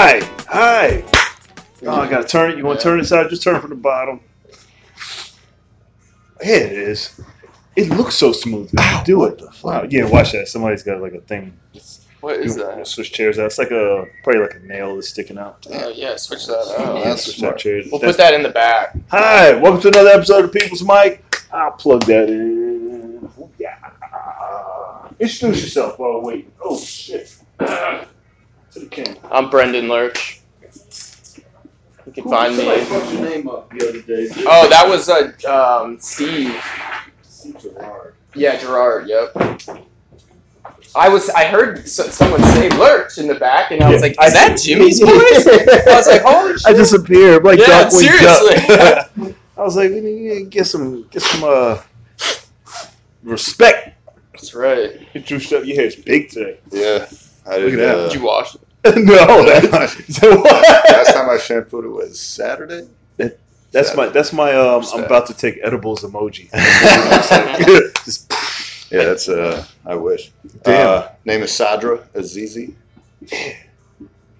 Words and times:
Hi, 0.00 0.20
hi. 0.46 1.02
Oh, 1.82 2.00
I 2.02 2.08
gotta 2.08 2.22
turn 2.26 2.52
it. 2.52 2.56
You 2.56 2.64
want 2.64 2.78
to 2.78 2.82
turn 2.84 2.98
this 3.00 3.10
out? 3.10 3.28
Just 3.30 3.42
turn 3.42 3.56
it 3.56 3.60
from 3.60 3.70
the 3.70 3.74
bottom. 3.76 4.20
Here 6.40 6.64
it 6.66 6.70
is. 6.72 7.20
It 7.74 7.88
looks 7.88 8.14
so 8.14 8.30
smooth. 8.30 8.70
when 8.72 8.86
you 8.98 9.04
do 9.04 9.24
it. 9.24 9.42
Wow. 9.64 9.84
Yeah, 9.90 10.04
watch 10.08 10.30
that. 10.32 10.46
Somebody's 10.46 10.84
got 10.84 11.00
like 11.00 11.14
a 11.14 11.20
thing. 11.22 11.52
What 12.20 12.36
is 12.36 12.56
You 12.56 12.62
that? 12.64 12.86
Switch 12.86 13.12
chairs 13.12 13.40
out. 13.40 13.46
It's 13.46 13.58
like 13.58 13.72
a 13.72 14.06
probably 14.22 14.42
like 14.42 14.54
a 14.54 14.60
nail 14.60 14.94
that's 14.94 15.08
sticking 15.08 15.36
out. 15.36 15.66
Oh 15.68 15.88
yeah, 15.88 16.14
switch 16.14 16.46
that 16.46 16.74
Oh, 16.78 16.98
out. 16.98 17.04
that's 17.04 17.24
switch 17.24 17.38
smart. 17.38 17.54
that 17.56 17.60
chair. 17.60 17.82
We'll 17.90 17.98
That's- 17.98 18.14
put 18.16 18.22
that 18.22 18.34
in 18.34 18.44
the 18.44 18.50
back. 18.50 18.94
Hi, 19.10 19.54
welcome 19.54 19.80
to 19.80 19.88
another 19.88 20.10
episode 20.10 20.44
of 20.44 20.52
People's 20.52 20.84
Mic. 20.84 21.24
I'll 21.52 21.72
plug 21.72 22.02
that 22.04 22.28
in. 22.30 23.28
Yeah. 23.58 23.74
Introduce 25.18 25.60
yourself 25.62 25.98
while 25.98 26.14
we're 26.14 26.20
waiting. 26.34 26.52
Oh 26.62 26.78
shit. 26.78 27.36
To 28.90 29.02
the 29.04 29.04
camera. 29.14 29.28
I'm 29.32 29.50
Brendan 29.50 29.86
Loerch. 29.86 30.40
You 32.06 32.12
can 32.12 32.24
find 32.24 32.56
me. 32.56 32.64
Your 32.64 33.28
name 33.28 33.48
up 33.48 33.70
the 33.70 33.88
other 33.88 34.02
day. 34.02 34.28
Oh, 34.46 34.68
that 34.68 34.86
was 34.88 35.08
uh, 35.08 35.32
um, 35.82 35.98
Steve. 36.00 36.54
Steve 37.22 37.58
Gerard. 37.60 38.14
Yeah, 38.34 38.58
Gerard. 38.58 39.08
Yep. 39.08 39.78
I 40.96 41.08
was. 41.08 41.28
I 41.30 41.44
heard 41.44 41.80
s- 41.80 42.14
someone 42.14 42.42
say 42.44 42.70
Lurch 42.70 43.18
in 43.18 43.26
the 43.28 43.34
back, 43.34 43.70
and 43.72 43.82
I 43.82 43.90
was 43.90 44.00
Yeah. 44.02 44.08
like, 44.08 44.26
"Is 44.26 44.32
that 44.32 44.58
Jimmy's 44.58 45.00
voice?" 45.02 45.46
I 45.86 45.96
was 45.96 46.06
like, 46.06 46.22
"Holy 46.22 46.52
shit!" 46.54 46.66
I 46.66 46.72
disappeared 46.72 47.44
like 47.44 47.58
Yeah, 47.58 47.84
Darkwing 47.84 47.90
seriously. 47.90 48.76
Duck. 48.76 49.10
I 49.58 49.62
was 49.62 49.76
like, 49.76 49.90
we 49.90 50.00
need 50.00 50.34
to 50.34 50.44
get 50.44 50.66
some, 50.68 51.02
get 51.08 51.20
some 51.20 51.42
uh, 51.42 51.82
respect. 53.24 53.96
That's 54.32 54.54
right. 54.54 55.12
Get 55.12 55.28
your 55.30 55.40
stuff. 55.40 55.64
Your 55.66 55.76
hair's 55.76 55.96
big 55.96 56.30
today. 56.30 56.58
Yeah, 56.70 57.06
I 57.44 57.58
Look 57.58 57.72
at 57.72 57.78
that. 57.80 57.94
Uh, 57.98 58.08
Did 58.08 58.14
you 58.20 58.24
wash 58.24 58.54
it? 58.54 58.60
no, 58.96 59.44
that's, 59.44 60.22
last 60.22 61.12
time 61.12 61.30
I 61.30 61.38
shampooed 61.38 61.84
it 61.84 61.88
was 61.88 62.20
Saturday. 62.20 62.88
That's 63.70 63.94
my 63.94 64.06
that's 64.08 64.32
my 64.32 64.54
um. 64.54 64.84
I'm 64.94 65.04
about 65.04 65.26
to 65.26 65.34
take 65.34 65.58
edibles 65.62 66.02
emoji. 66.02 66.48
Just, 68.04 68.32
Yeah, 68.90 69.04
that's 69.04 69.28
uh. 69.28 69.64
I 69.84 69.94
wish. 69.94 70.30
Damn. 70.62 70.88
Uh, 70.88 71.08
name 71.24 71.42
is 71.42 71.50
Sadra 71.50 72.06
Azizi. 72.14 72.74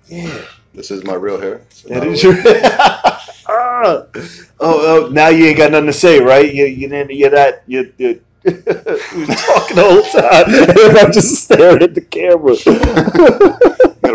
yeah. 0.07 0.43
This 0.73 0.91
is 0.91 1.05
my 1.05 1.15
real 1.15 1.41
hair. 1.41 1.63
So 1.71 1.89
That 1.89 2.05
not 2.05 2.07
is 2.07 2.23
your. 2.23 2.35
Ah. 3.51 4.05
oh, 4.15 4.47
oh, 4.61 5.09
now 5.11 5.29
you 5.29 5.47
ain't 5.47 5.57
got 5.57 5.73
nothing 5.73 5.87
to 5.87 5.93
say, 5.93 6.21
right? 6.21 6.53
You, 6.53 6.67
you 6.67 6.89
didn't. 6.89 7.17
You're 7.17 7.31
that. 7.31 7.65
You, 7.67 7.93
you, 7.97 8.21
you 8.45 8.53
was 8.55 8.65
talking 9.47 9.77
the 9.77 9.83
whole 9.83 10.03
time, 10.03 10.47
and 10.89 10.99
I'm 10.99 11.13
just 11.13 11.45
staring 11.45 11.83
at 11.83 11.95
the 11.95 12.01
camera. 12.01 12.55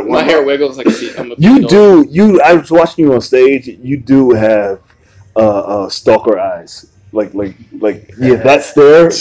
My 0.07 0.23
hair 0.23 0.43
wiggles 0.43 0.77
like 0.77 0.87
a 0.87 1.19
I'm 1.19 1.31
a 1.31 1.35
you 1.37 1.67
do. 1.67 2.07
You. 2.09 2.41
I 2.41 2.53
was 2.53 2.71
watching 2.71 3.05
you 3.05 3.13
on 3.13 3.21
stage. 3.21 3.67
You 3.67 3.97
do 3.97 4.31
have 4.31 4.79
uh, 5.35 5.39
uh, 5.39 5.89
stalker 5.89 6.39
eyes. 6.39 6.89
Like, 7.11 7.33
like, 7.33 7.55
like. 7.79 8.11
Yeah, 8.17 8.35
that's 8.35 8.73
there. 8.73 9.11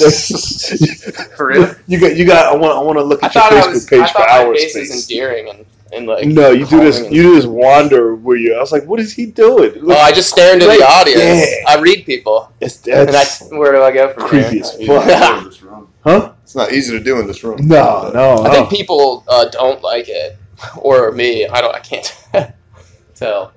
For 1.37 1.47
real? 1.49 1.75
You 1.87 2.01
got. 2.01 2.17
You 2.17 2.25
got. 2.27 2.53
I 2.53 2.57
want. 2.57 2.79
I 2.79 2.81
want 2.81 2.99
to 2.99 3.05
look 3.05 3.23
I 3.23 3.27
at 3.27 3.35
your 3.35 3.43
thought 3.43 3.53
I 3.53 3.61
Facebook 3.63 3.73
was. 3.73 3.87
page 3.87 4.01
I 4.01 4.07
for 4.07 4.13
thought 4.13 4.29
my 4.29 4.45
hours. 4.47 4.63
face 4.63 4.77
is 4.77 5.11
endearing 5.11 5.49
and, 5.51 5.67
and 5.93 6.07
like. 6.07 6.27
No, 6.27 6.51
you 6.51 6.67
do 6.67 6.81
this. 6.81 7.01
You 7.11 7.23
do 7.23 7.35
this 7.35 7.47
wander 7.47 8.15
where 8.15 8.37
you. 8.37 8.55
I 8.55 8.61
was 8.61 8.73
like, 8.73 8.85
what 8.85 9.01
is 9.01 9.13
he 9.13 9.27
doing? 9.27 9.73
Oh, 9.83 9.93
I 9.93 10.13
just 10.13 10.31
stare 10.31 10.53
into 10.55 10.67
Right. 10.67 10.79
the 10.79 10.87
audience. 10.87 11.23
Yeah. 11.23 11.65
I 11.69 11.81
read 11.81 12.05
people, 12.07 12.53
It's, 12.61 12.87
and 12.89 13.09
that's, 13.09 13.51
I, 13.53 13.57
where 13.59 13.73
do 13.73 13.83
I 13.83 13.93
go 13.93 14.13
from 14.15 14.29
creepy 14.29 14.61
there? 14.61 14.65
as 14.65 14.73
fuck. 14.87 15.07
not 15.07 15.13
easy 15.13 15.33
to 15.33 15.35
do 15.35 15.39
in 15.39 15.45
this 15.45 15.63
room. 15.63 15.93
huh? 16.05 16.33
It's 16.43 16.55
not 16.55 16.73
easy 16.73 16.93
to 16.99 17.03
do 17.05 17.21
in 17.21 17.27
this 17.27 17.45
room. 17.45 17.67
No, 17.67 18.11
no. 18.13 18.45
I 18.45 18.51
think 18.51 18.71
people 18.71 19.25
uh, 19.29 19.47
don't 19.51 19.83
like 19.83 20.09
it, 20.09 20.37
or 20.77 21.13
me. 21.13 21.47
I 21.47 21.61
don't. 21.61 21.75
I 21.75 21.81
can't 21.81 22.15
tell. 23.15 23.53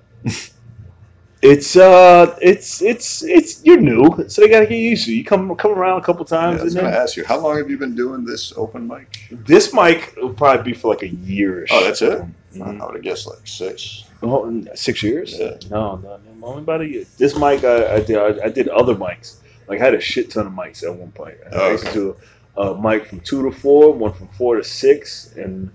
It's 1.47 1.75
uh, 1.75 2.35
it's 2.41 2.81
it's 2.81 3.21
it's 3.23 3.63
you're 3.63 3.79
new, 3.79 4.25
so 4.27 4.41
they 4.41 4.49
gotta 4.49 4.65
get 4.65 4.77
used 4.79 5.05
to. 5.05 5.13
You 5.15 5.23
come 5.23 5.55
come 5.55 5.73
around 5.73 5.99
a 5.99 6.03
couple 6.03 6.25
Yeah, 6.25 6.37
times, 6.39 6.61
I 6.61 6.63
was 6.63 6.73
to 6.73 6.81
then 6.81 6.91
ask 6.93 7.15
you, 7.15 7.23
how 7.23 7.37
long 7.39 7.57
have 7.59 7.69
you 7.69 7.77
been 7.77 7.93
doing 7.93 8.25
this 8.25 8.51
open 8.57 8.87
mic? 8.87 9.27
this 9.29 9.71
mic 9.71 10.15
will 10.17 10.33
probably 10.33 10.71
be 10.71 10.75
for 10.75 10.91
like 10.91 11.03
a 11.03 11.09
year. 11.09 11.67
Oh, 11.69 11.83
that's 11.83 12.01
it. 12.01 12.19
Mhm. 12.55 12.81
I 12.81 12.85
would 12.85 12.95
have 12.95 13.03
guessed 13.03 13.27
like 13.27 13.45
six. 13.45 14.05
Oh, 14.23 14.63
six 14.73 15.03
years? 15.03 15.37
Yeah. 15.37 15.57
No, 15.69 15.97
no, 15.97 16.19
no, 16.39 16.47
only 16.47 16.63
about 16.63 16.81
a 16.81 16.87
year. 16.87 17.05
This 17.19 17.35
mic, 17.35 17.63
I, 17.63 17.95
I 17.97 17.99
did. 17.99 18.17
I, 18.17 18.45
I 18.45 18.49
did 18.49 18.67
other 18.69 18.95
mics. 18.95 19.35
Like 19.67 19.81
I 19.81 19.85
had 19.85 19.93
a 19.93 20.01
shit 20.01 20.31
ton 20.31 20.47
of 20.47 20.53
mics 20.53 20.83
at 20.83 20.95
one 20.95 21.11
point. 21.11 21.35
I 21.45 21.55
Oh, 21.55 21.71
used 21.73 21.85
to 21.93 22.17
okay. 22.57 22.71
a 22.71 22.81
mic 22.81 23.05
from 23.05 23.19
two 23.19 23.43
to 23.43 23.51
four, 23.51 23.93
one 23.93 24.13
from 24.13 24.29
four 24.29 24.55
to 24.55 24.63
six, 24.63 25.31
and 25.35 25.69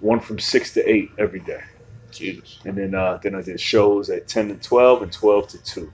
one 0.00 0.20
from 0.20 0.38
six 0.38 0.72
to 0.74 0.90
eight 0.90 1.10
every 1.18 1.40
day. 1.40 1.60
Jesus. 2.14 2.58
And 2.64 2.76
then 2.76 2.94
uh, 2.94 3.18
then 3.22 3.34
I 3.34 3.42
did 3.42 3.60
shows 3.60 4.10
at 4.10 4.26
ten 4.28 4.48
to 4.48 4.54
twelve 4.56 5.02
and 5.02 5.12
twelve 5.12 5.48
to 5.48 5.58
two. 5.62 5.92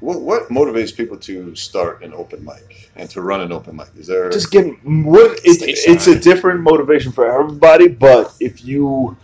What, 0.00 0.20
what 0.20 0.48
motivates 0.48 0.94
people 0.96 1.16
to 1.18 1.56
start 1.56 2.04
an 2.04 2.14
open 2.14 2.44
mic 2.44 2.88
and 2.94 3.10
to 3.10 3.20
run 3.20 3.40
an 3.40 3.50
open 3.50 3.74
mic? 3.76 3.88
Is 3.96 4.06
there 4.06 4.30
just 4.30 4.52
getting 4.52 4.74
what 5.04 5.40
it's, 5.44 5.60
it's 5.62 6.06
a 6.06 6.16
different 6.18 6.60
motivation 6.60 7.10
for 7.10 7.26
everybody 7.28 7.88
but 7.88 8.32
if 8.38 8.64
you 8.64 9.16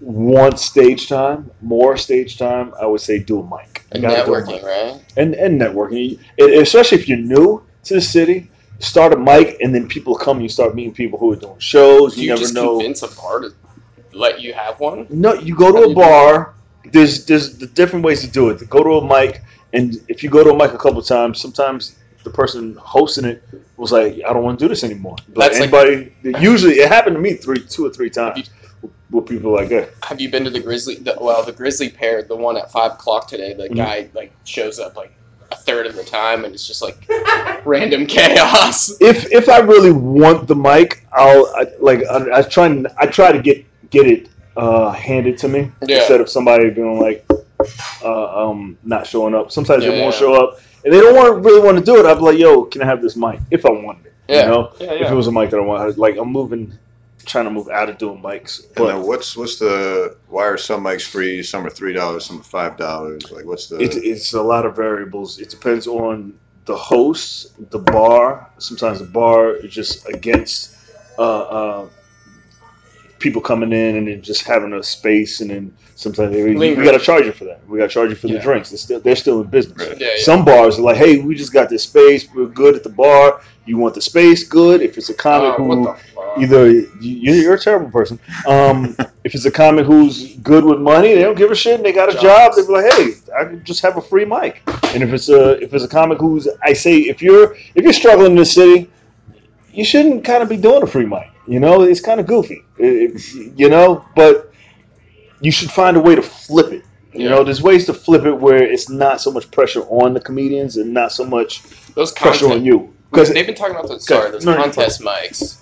want 0.00 0.58
stage 0.58 1.08
time 1.08 1.50
more 1.60 1.96
stage 1.96 2.38
time 2.38 2.72
i 2.80 2.86
would 2.86 3.00
say 3.02 3.18
do 3.18 3.40
a 3.40 3.44
mic 3.44 3.84
And 3.92 4.02
gotta 4.02 4.24
do 4.24 4.34
a 4.34 4.40
networking, 4.40 4.46
mic. 4.46 4.62
right? 4.62 5.04
and 5.18 5.34
and 5.34 5.60
networking 5.60 6.18
and 6.38 6.50
especially 6.54 6.98
if 6.98 7.06
you're 7.08 7.18
new 7.18 7.62
to 7.84 7.94
the 7.94 8.00
city 8.00 8.50
start 8.78 9.12
a 9.12 9.16
mic 9.18 9.58
and 9.60 9.74
then 9.74 9.86
people 9.86 10.14
come 10.14 10.40
you 10.40 10.48
start 10.48 10.74
meeting 10.74 10.94
people 10.94 11.18
who 11.18 11.32
are 11.32 11.36
doing 11.36 11.58
shows 11.58 12.14
Do 12.14 12.20
you, 12.22 12.24
you, 12.24 12.30
never 12.30 12.40
just 12.40 12.54
know 12.54 12.78
convince 12.78 13.02
a 13.02 13.08
bar 13.14 13.40
to 13.40 13.52
let 14.12 14.40
you 14.40 14.52
have 14.54 14.78
one? 14.80 15.06
no 15.10 15.34
you 15.34 15.54
go 15.54 15.70
to 15.72 15.90
a 15.90 15.94
bar 15.94 16.54
there's 16.92 17.24
there's 17.26 17.58
the 17.58 17.66
different 17.66 18.04
ways 18.04 18.20
to 18.22 18.26
do 18.30 18.48
it 18.50 18.68
go 18.70 18.82
to 18.82 18.90
a 18.94 19.04
mic 19.06 19.42
and 19.72 19.96
if 20.08 20.22
you 20.22 20.30
go 20.30 20.42
to 20.42 20.50
a 20.50 20.56
mic 20.56 20.72
a 20.72 20.78
couple 20.78 21.00
times 21.02 21.40
sometimes 21.40 21.96
the 22.24 22.30
person 22.30 22.74
hosting 22.76 23.24
it 23.24 23.42
was 23.76 23.92
like 23.92 24.14
i 24.26 24.32
don't 24.32 24.42
want 24.42 24.58
to 24.58 24.64
do 24.64 24.68
this 24.68 24.82
anymore 24.84 25.16
But 25.28 25.52
That's 25.52 25.60
like- 25.60 25.72
anybody 25.74 26.12
usually 26.40 26.74
it 26.74 26.88
happened 26.88 27.16
to 27.16 27.20
me 27.20 27.34
three 27.34 27.60
two 27.66 27.86
or 27.86 27.90
three 27.90 28.10
times 28.10 28.50
where 29.10 29.22
people 29.22 29.50
are 29.56 29.62
like 29.62 29.70
hey, 29.70 29.88
Have 30.04 30.20
you 30.20 30.30
been 30.30 30.44
to 30.44 30.50
the 30.50 30.60
Grizzly? 30.60 30.94
The, 30.94 31.16
well, 31.20 31.42
the 31.44 31.50
Grizzly 31.52 31.88
pair, 31.88 32.22
the 32.22 32.36
one 32.36 32.56
at 32.56 32.70
five 32.70 32.92
o'clock 32.92 33.26
today. 33.26 33.52
The 33.54 33.68
Mhm. 33.68 33.74
guy 33.76 34.08
like 34.14 34.30
shows 34.44 34.78
up 34.78 34.94
like 34.96 35.12
a 35.50 35.56
third 35.56 35.86
of 35.86 35.96
the 35.96 36.04
time, 36.04 36.44
and 36.44 36.54
it's 36.54 36.64
just 36.64 36.80
like 36.80 36.96
random 37.66 38.06
chaos. 38.06 38.96
if 39.00 39.30
if 39.32 39.48
i 39.48 39.58
really 39.58 39.90
want 39.90 40.46
the 40.46 40.54
mic 40.54 41.04
i'll 41.12 41.46
I, 41.56 41.66
like 41.80 42.00
I, 42.08 42.38
I 42.38 42.42
try 42.42 42.66
and 42.66 42.86
i 42.98 43.06
try 43.06 43.32
to 43.32 43.40
get 43.42 43.66
get 43.90 44.06
it 44.06 44.28
uh 44.56 44.90
handed 44.92 45.38
to 45.38 45.48
me 45.48 45.70
Yeah. 45.86 45.98
instead 45.98 46.20
of 46.20 46.28
somebody 46.28 46.70
being 46.70 46.98
like 47.00 47.24
uh, 48.02 48.48
um 48.50 48.78
not 48.84 49.06
showing 49.06 49.34
up 49.34 49.52
sometimes 49.52 49.84
Yeah, 49.84 49.90
they 49.92 50.00
won't 50.02 50.14
yeah. 50.14 50.20
show 50.20 50.34
up 50.34 50.58
and 50.84 50.92
they 50.92 51.00
don't 51.00 51.14
want 51.14 51.44
really 51.44 51.60
want 51.60 51.78
to 51.78 51.84
do 51.84 51.98
it 52.00 52.06
i'll 52.06 52.16
be 52.16 52.22
like 52.22 52.38
yo 52.38 52.64
can 52.64 52.82
i 52.82 52.86
have 52.86 53.02
this 53.02 53.16
mic 53.16 53.38
if 53.50 53.64
i 53.66 53.70
wanted 53.70 54.06
it 54.06 54.14
Yeah. 54.28 54.42
you 54.44 54.48
know 54.50 54.72
Yeah, 54.80 54.92
if 54.94 55.10
it 55.10 55.14
was 55.14 55.26
a 55.26 55.32
mic 55.32 55.50
that 55.50 55.58
I 55.58 55.62
want, 55.62 55.98
like 55.98 56.16
I'm 56.16 56.30
moving, 56.32 56.72
trying 57.26 57.44
to 57.44 57.50
move 57.50 57.68
out 57.68 57.88
of 57.90 57.98
doing 57.98 58.20
mics. 58.22 58.52
And 58.64 58.74
But 58.76 58.86
then 58.86 59.02
what's 59.02 59.36
what's 59.36 59.58
the 59.58 60.16
why 60.28 60.44
are 60.46 60.56
some 60.56 60.82
mics 60.84 61.06
free? 61.14 61.42
Some 61.42 61.66
are 61.66 61.70
three 61.70 61.92
dollars, 61.92 62.24
some 62.26 62.38
are 62.40 62.44
five 62.58 62.76
dollars. 62.76 63.22
Like 63.30 63.44
what's 63.44 63.66
the 63.68 63.76
it, 63.78 63.94
it's 64.12 64.32
a 64.32 64.42
lot 64.42 64.64
of 64.66 64.74
variables. 64.76 65.38
It 65.38 65.50
depends 65.50 65.86
on 65.86 66.14
the 66.64 66.76
host, 66.76 67.28
the 67.74 67.78
bar. 67.96 68.48
Sometimes 68.58 68.98
the 69.00 69.10
bar 69.20 69.40
is 69.64 69.70
just 69.80 70.08
against 70.08 70.76
uh, 71.18 71.42
uh, 71.58 71.88
people 73.20 73.40
coming 73.40 73.72
in 73.72 73.96
and 73.96 74.08
then 74.08 74.22
just 74.22 74.42
having 74.44 74.72
a 74.72 74.82
space, 74.82 75.40
and 75.40 75.50
then 75.50 75.76
sometimes 75.94 76.32
they, 76.32 76.42
we, 76.42 76.74
we 76.74 76.82
got 76.82 76.92
to 76.92 76.98
charge 76.98 77.26
you 77.26 77.32
for 77.32 77.44
that. 77.44 77.60
We 77.68 77.78
got 77.78 77.84
to 77.84 77.92
charge 77.92 78.10
you 78.10 78.16
for 78.16 78.26
the 78.26 78.38
drinks. 78.38 78.70
They're 78.70 78.78
still, 78.78 79.00
they're 79.00 79.16
still 79.16 79.42
in 79.42 79.48
business. 79.48 79.88
Right. 79.88 80.00
Yeah, 80.00 80.08
yeah. 80.16 80.24
Some 80.24 80.44
bars 80.44 80.78
are 80.78 80.82
like, 80.82 80.96
hey, 80.96 81.18
we 81.18 81.34
just 81.34 81.52
got 81.52 81.68
this 81.68 81.84
space. 81.84 82.26
We're 82.34 82.46
good 82.46 82.74
at 82.74 82.82
the 82.82 82.88
bar. 82.88 83.42
You 83.66 83.76
want 83.76 83.94
the 83.94 84.00
space? 84.00 84.42
Good. 84.42 84.80
If 84.80 84.98
it's 84.98 85.10
a 85.10 85.14
comic 85.14 85.54
Oh, 85.54 85.56
who 85.58 85.64
what 85.64 85.96
the 85.96 86.02
fuck? 86.14 86.38
either 86.38 86.70
you, 86.70 86.88
you're 87.00 87.54
a 87.54 87.60
terrible 87.60 87.90
person. 87.90 88.18
Um, 88.46 88.96
if 89.24 89.34
it's 89.34 89.44
a 89.44 89.50
comic 89.50 89.86
who's 89.86 90.36
good 90.38 90.64
with 90.64 90.80
money, 90.80 91.14
they 91.14 91.22
don't 91.22 91.36
give 91.36 91.50
a 91.50 91.54
shit. 91.54 91.76
And 91.76 91.84
they 91.84 91.92
got 91.92 92.08
a 92.12 92.18
job. 92.18 92.54
They're 92.56 92.64
like, 92.64 92.92
hey, 92.94 93.12
I 93.38 93.44
can 93.44 93.64
just 93.64 93.82
have 93.82 93.96
a 93.96 94.00
free 94.00 94.24
mic. 94.24 94.62
And 94.94 95.02
if 95.02 95.12
it's 95.12 95.28
a 95.28 95.60
if 95.62 95.72
it's 95.72 95.84
a 95.84 95.88
comic 95.88 96.18
who's, 96.18 96.48
I 96.62 96.72
say, 96.72 96.96
if 96.96 97.22
you're 97.22 97.54
if 97.74 97.84
you're 97.84 97.92
struggling 97.92 98.32
in 98.32 98.38
the 98.38 98.44
city, 98.44 98.90
you 99.72 99.84
shouldn't 99.84 100.24
kind 100.24 100.42
of 100.42 100.48
be 100.48 100.56
doing 100.56 100.82
a 100.82 100.86
free 100.86 101.06
mic. 101.06 101.29
You 101.46 101.58
know, 101.60 101.82
it's 101.82 102.00
kind 102.00 102.20
of 102.20 102.26
goofy. 102.26 102.64
It- 102.78 103.14
it- 103.14 103.52
you 103.56 103.68
know, 103.68 104.04
but 104.14 104.52
you 105.40 105.50
should 105.50 105.70
find 105.70 105.96
a 105.96 106.00
way 106.00 106.14
to 106.14 106.22
flip 106.22 106.72
it. 106.72 106.84
You 107.12 107.24
Yeah. 107.24 107.30
know, 107.30 107.44
there's 107.44 107.62
ways 107.62 107.86
to 107.86 107.94
flip 107.94 108.24
it 108.24 108.32
where 108.38 108.62
it's 108.62 108.88
not 108.88 109.20
so 109.20 109.30
much 109.32 109.50
pressure 109.50 109.82
on 109.88 110.14
the 110.14 110.20
comedians 110.20 110.76
and 110.76 110.94
not 110.94 111.12
so 111.12 111.24
much 111.24 111.62
Those 111.94 112.12
pressure 112.12 112.50
on 112.52 112.64
you. 112.64 112.90
Because 113.10 113.30
they've 113.30 113.46
been 113.46 113.56
talking 113.56 113.74
about 113.74 113.88
those. 113.88 114.06
Sorry, 114.06 114.30
those 114.30 114.44
No, 114.44 114.54
no, 114.54 114.62
contest 114.62 115.00
mics, 115.00 115.56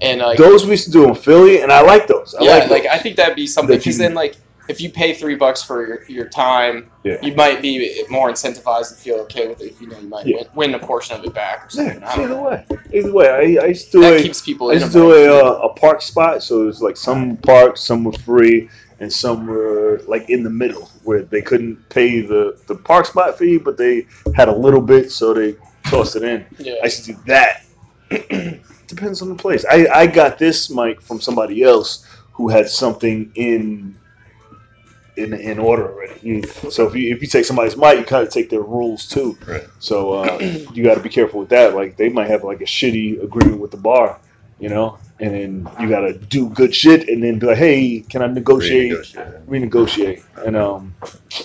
and 0.00 0.20
like 0.20 0.38
those 0.38 0.64
we 0.64 0.72
used 0.72 0.84
to 0.84 0.90
do 0.92 1.08
in 1.08 1.14
Philly, 1.16 1.60
and 1.62 1.72
I 1.72 1.80
like 1.80 2.06
those. 2.06 2.36
I 2.38 2.44
yeah, 2.44 2.50
like, 2.58 2.70
like. 2.70 2.86
I 2.86 2.98
think 2.98 3.16
that'd 3.16 3.34
be 3.34 3.48
something 3.48 3.76
because 3.76 3.98
then 3.98 4.14
like 4.14 4.36
if 4.68 4.80
you 4.80 4.90
pay 4.90 5.14
three 5.14 5.34
bucks 5.34 5.62
for 5.62 5.86
your, 5.86 6.04
your 6.08 6.28
time, 6.28 6.90
Yeah. 7.02 7.16
you 7.22 7.34
might 7.34 7.60
be 7.60 8.04
more 8.08 8.30
incentivized 8.30 8.90
and 8.92 8.98
feel 8.98 9.16
okay 9.20 9.46
with 9.48 9.60
it. 9.60 9.74
You 9.80 9.88
know, 9.88 9.98
you 9.98 10.08
might 10.08 10.26
Yeah. 10.26 10.36
win, 10.54 10.72
win 10.72 10.74
a 10.74 10.78
portion 10.78 11.16
of 11.16 11.24
it 11.24 11.34
back 11.34 11.66
or 11.66 11.70
something. 11.70 12.00
Yeah, 12.00 12.12
either 12.12 12.28
know. 12.28 12.42
way. 12.42 12.64
Either 12.92 13.12
way, 13.12 13.28
I, 13.28 13.64
I 13.64 13.66
used 13.68 13.86
to 13.86 13.92
do 13.92 14.00
That 14.02 14.20
a, 14.20 14.22
keeps 14.22 14.40
people. 14.40 14.70
I 14.70 14.74
used 14.74 14.86
to 14.86 14.92
do 14.92 15.12
a, 15.12 15.44
uh, 15.44 15.68
a 15.68 15.68
park 15.74 16.00
spot, 16.02 16.42
so 16.42 16.62
it 16.62 16.66
was 16.66 16.80
like 16.82 16.96
some 16.96 17.36
parks, 17.38 17.82
some 17.82 18.04
were 18.04 18.12
free, 18.12 18.68
and 19.00 19.12
some 19.12 19.46
were 19.46 20.00
like 20.06 20.30
in 20.30 20.42
the 20.42 20.50
middle 20.50 20.88
where 21.02 21.22
they 21.22 21.42
couldn't 21.42 21.76
pay 21.90 22.20
the 22.20 22.56
the 22.66 22.74
park 22.74 23.06
spot 23.06 23.36
fee, 23.36 23.58
but 23.58 23.76
they 23.76 24.06
had 24.34 24.48
a 24.48 24.54
little 24.56 24.80
bit, 24.80 25.10
so 25.10 25.34
they 25.34 25.56
tossed 25.84 26.16
it 26.16 26.22
in. 26.22 26.46
Yeah. 26.58 26.74
I 26.80 26.84
used 26.84 27.04
to 27.04 27.12
do 27.12 27.18
that. 27.26 27.64
Depends 28.86 29.22
on 29.22 29.28
the 29.28 29.34
place. 29.34 29.64
I, 29.70 29.86
I 29.92 30.06
got 30.06 30.38
this 30.38 30.70
mic 30.70 31.00
from 31.00 31.20
somebody 31.20 31.62
else 31.62 32.06
who 32.32 32.48
had 32.48 32.68
something 32.68 33.30
in 33.34 33.96
in 35.16 35.32
in 35.34 35.58
order 35.58 35.92
already. 35.92 36.14
You- 36.22 36.42
So 36.70 36.86
if 36.88 36.94
you 36.94 37.14
if 37.14 37.20
you 37.22 37.28
take 37.28 37.44
somebody's 37.44 37.76
mic, 37.76 37.98
you 37.98 38.04
kind 38.04 38.26
of 38.26 38.32
take 38.32 38.50
their 38.50 38.62
rules 38.62 39.06
too. 39.06 39.36
Right. 39.46 39.64
So 39.78 40.12
uh, 40.14 40.38
you 40.72 40.82
got 40.84 40.94
to 40.94 41.00
be 41.00 41.08
careful 41.08 41.40
with 41.40 41.48
that. 41.50 41.74
Like 41.74 41.96
they 41.96 42.08
might 42.08 42.28
have 42.28 42.44
like 42.44 42.60
a 42.60 42.64
shitty 42.64 43.22
agreement 43.22 43.60
with 43.60 43.70
the 43.70 43.76
bar, 43.76 44.18
you 44.58 44.68
know, 44.68 44.98
and 45.20 45.32
then 45.34 45.68
you 45.80 45.88
got 45.88 46.00
to 46.00 46.12
do 46.14 46.48
good 46.50 46.74
shit, 46.74 47.08
and 47.08 47.22
then 47.22 47.38
be 47.38 47.46
like, 47.46 47.58
hey, 47.58 48.00
can 48.08 48.22
I 48.22 48.26
negotiate? 48.26 48.92
Renegotiate. 48.92 49.46
Renegotiate. 49.46 50.22
And 50.46 50.56
um, 50.56 50.94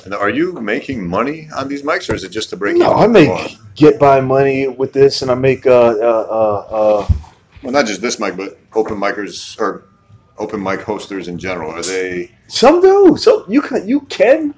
And 0.06 0.14
are 0.14 0.30
you 0.30 0.54
making 0.54 1.06
money 1.08 1.48
on 1.56 1.68
these 1.68 1.84
mics, 1.84 2.10
or 2.10 2.16
is 2.16 2.24
it 2.24 2.30
just 2.32 2.50
to 2.52 2.58
break 2.58 2.78
no? 2.78 2.94
I 2.94 3.08
make 3.08 3.58
get 3.76 4.00
by 4.00 4.20
money 4.22 4.68
with 4.68 4.94
this, 4.94 5.22
and 5.22 5.30
I 5.32 5.36
make 5.36 5.66
uh 5.68 5.96
uh 6.12 6.28
uh. 6.40 6.76
uh 6.80 7.08
well, 7.62 7.74
not 7.74 7.86
just 7.88 8.00
this 8.02 8.20
mic, 8.22 8.38
but 8.38 8.58
open 8.74 8.96
micers 8.98 9.60
or 9.60 9.84
open 10.40 10.64
mic 10.64 10.82
hosters 10.82 11.28
in 11.28 11.38
general. 11.38 11.72
Are 11.72 11.84
they? 11.84 12.32
Some 12.48 12.82
do. 12.82 13.16
So 13.18 13.46
you 13.48 13.62
can 13.62 13.88
you 13.88 14.02
can 14.02 14.56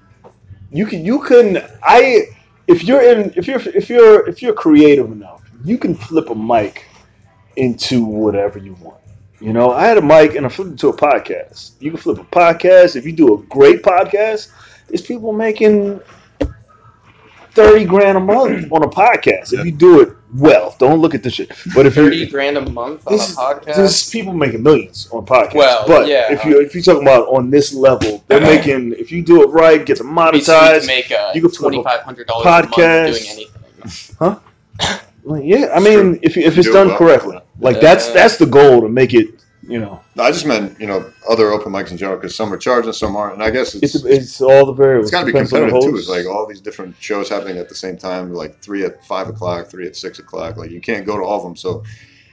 you 0.71 0.85
can 0.85 1.03
you 1.03 1.21
can 1.21 1.57
I 1.83 2.27
if 2.67 2.83
you're 2.83 3.01
in 3.01 3.33
if 3.35 3.47
you're 3.47 3.59
if 3.59 3.89
you're 3.89 4.27
if 4.27 4.41
you're 4.41 4.53
creative 4.53 5.11
enough, 5.11 5.43
you 5.63 5.77
can 5.77 5.95
flip 5.95 6.29
a 6.29 6.35
mic 6.35 6.85
into 7.57 8.05
whatever 8.05 8.59
you 8.59 8.73
want. 8.75 8.97
You 9.39 9.53
know, 9.53 9.71
I 9.71 9.85
had 9.85 9.97
a 9.97 10.01
mic 10.01 10.35
and 10.35 10.45
I 10.45 10.49
flipped 10.49 10.73
it 10.73 10.79
to 10.79 10.89
a 10.89 10.95
podcast. 10.95 11.71
You 11.79 11.91
can 11.91 11.99
flip 11.99 12.19
a 12.19 12.23
podcast 12.23 12.95
if 12.95 13.05
you 13.05 13.11
do 13.11 13.33
a 13.33 13.43
great 13.43 13.81
podcast. 13.81 14.51
There's 14.87 15.01
people 15.01 15.33
making 15.33 15.99
thirty 17.53 17.85
grand 17.85 18.17
a 18.17 18.21
month 18.21 18.71
on 18.71 18.83
a 18.83 18.87
podcast 18.87 19.53
if 19.53 19.65
you 19.65 19.71
do 19.71 20.01
it 20.01 20.15
well. 20.35 20.75
Don't 20.79 20.99
look 20.99 21.13
at 21.15 21.23
this 21.23 21.33
shit. 21.33 21.51
But 21.75 21.85
if 21.85 21.95
Thirty 21.95 22.17
you 22.17 22.29
grand 22.29 22.57
a 22.57 22.69
month 22.69 23.05
on 23.07 23.13
a 23.13 23.17
this, 23.17 23.35
podcast. 23.35 23.75
there's 23.75 24.09
people 24.09 24.33
making 24.33 24.63
millions 24.63 25.09
on 25.11 25.25
podcasts. 25.25 25.55
Well, 25.55 25.85
but 25.87 26.07
yeah. 26.07 26.31
if 26.31 26.43
you 26.45 26.59
if 26.61 26.73
you're 26.73 26.83
talking 26.83 27.03
about 27.03 27.27
on 27.27 27.49
this 27.49 27.73
level, 27.73 28.23
they're 28.27 28.41
making 28.41 28.93
if 28.93 29.11
you 29.11 29.21
do 29.23 29.43
it 29.43 29.47
right, 29.47 29.85
get 29.85 29.97
them 29.97 30.17
I 30.17 30.31
mean, 30.31 30.41
so 30.41 30.53
you 30.53 30.59
monetized. 30.79 30.87
make 30.87 31.11
uh, 31.11 31.31
You 31.35 31.41
can 31.41 31.51
twenty 31.51 31.83
five 31.83 32.01
hundred 32.01 32.27
dollars 32.27 32.45
podcast. 32.45 33.11
doing 33.13 33.29
anything. 33.29 34.15
Huh? 34.19 34.39
Well, 35.23 35.39
yeah, 35.41 35.69
I 35.73 35.79
mean, 35.79 36.19
if 36.23 36.35
if 36.37 36.57
it's 36.57 36.67
Do 36.67 36.73
done 36.73 36.87
well. 36.89 36.97
correctly, 36.97 37.37
like 37.59 37.79
that's 37.79 38.09
that's 38.11 38.37
the 38.37 38.45
goal 38.47 38.81
to 38.81 38.89
make 38.89 39.13
it. 39.13 39.29
You 39.71 39.79
know, 39.79 40.03
No, 40.17 40.23
I 40.23 40.31
just 40.31 40.45
meant 40.45 40.77
you 40.81 40.87
know 40.87 41.09
other 41.29 41.51
open 41.51 41.71
mics 41.71 41.91
in 41.91 41.97
general 41.97 42.17
because 42.17 42.35
some 42.35 42.51
are 42.53 42.57
charging, 42.57 42.91
some 42.91 43.15
aren't, 43.15 43.35
and 43.35 43.43
I 43.43 43.49
guess 43.51 43.73
it's 43.73 43.95
it's 43.95 44.03
it's 44.03 44.41
all 44.41 44.65
the 44.65 44.73
variables. 44.73 45.07
it's 45.07 45.11
got 45.11 45.21
to 45.21 45.25
be 45.27 45.31
competitive 45.31 45.81
too. 45.81 45.95
It's 45.95 46.09
like 46.09 46.25
all 46.25 46.45
these 46.45 46.59
different 46.59 46.93
shows 46.99 47.29
happening 47.29 47.57
at 47.57 47.69
the 47.69 47.75
same 47.75 47.95
time, 47.97 48.33
like 48.33 48.59
three 48.59 48.83
at 48.83 49.03
five 49.05 49.29
o'clock, 49.29 49.67
three 49.67 49.87
at 49.87 49.95
six 49.95 50.19
o'clock. 50.19 50.57
Like 50.57 50.71
you 50.71 50.81
can't 50.81 51.05
go 51.05 51.15
to 51.15 51.23
all 51.23 51.37
of 51.37 51.43
them. 51.43 51.55
So 51.55 51.85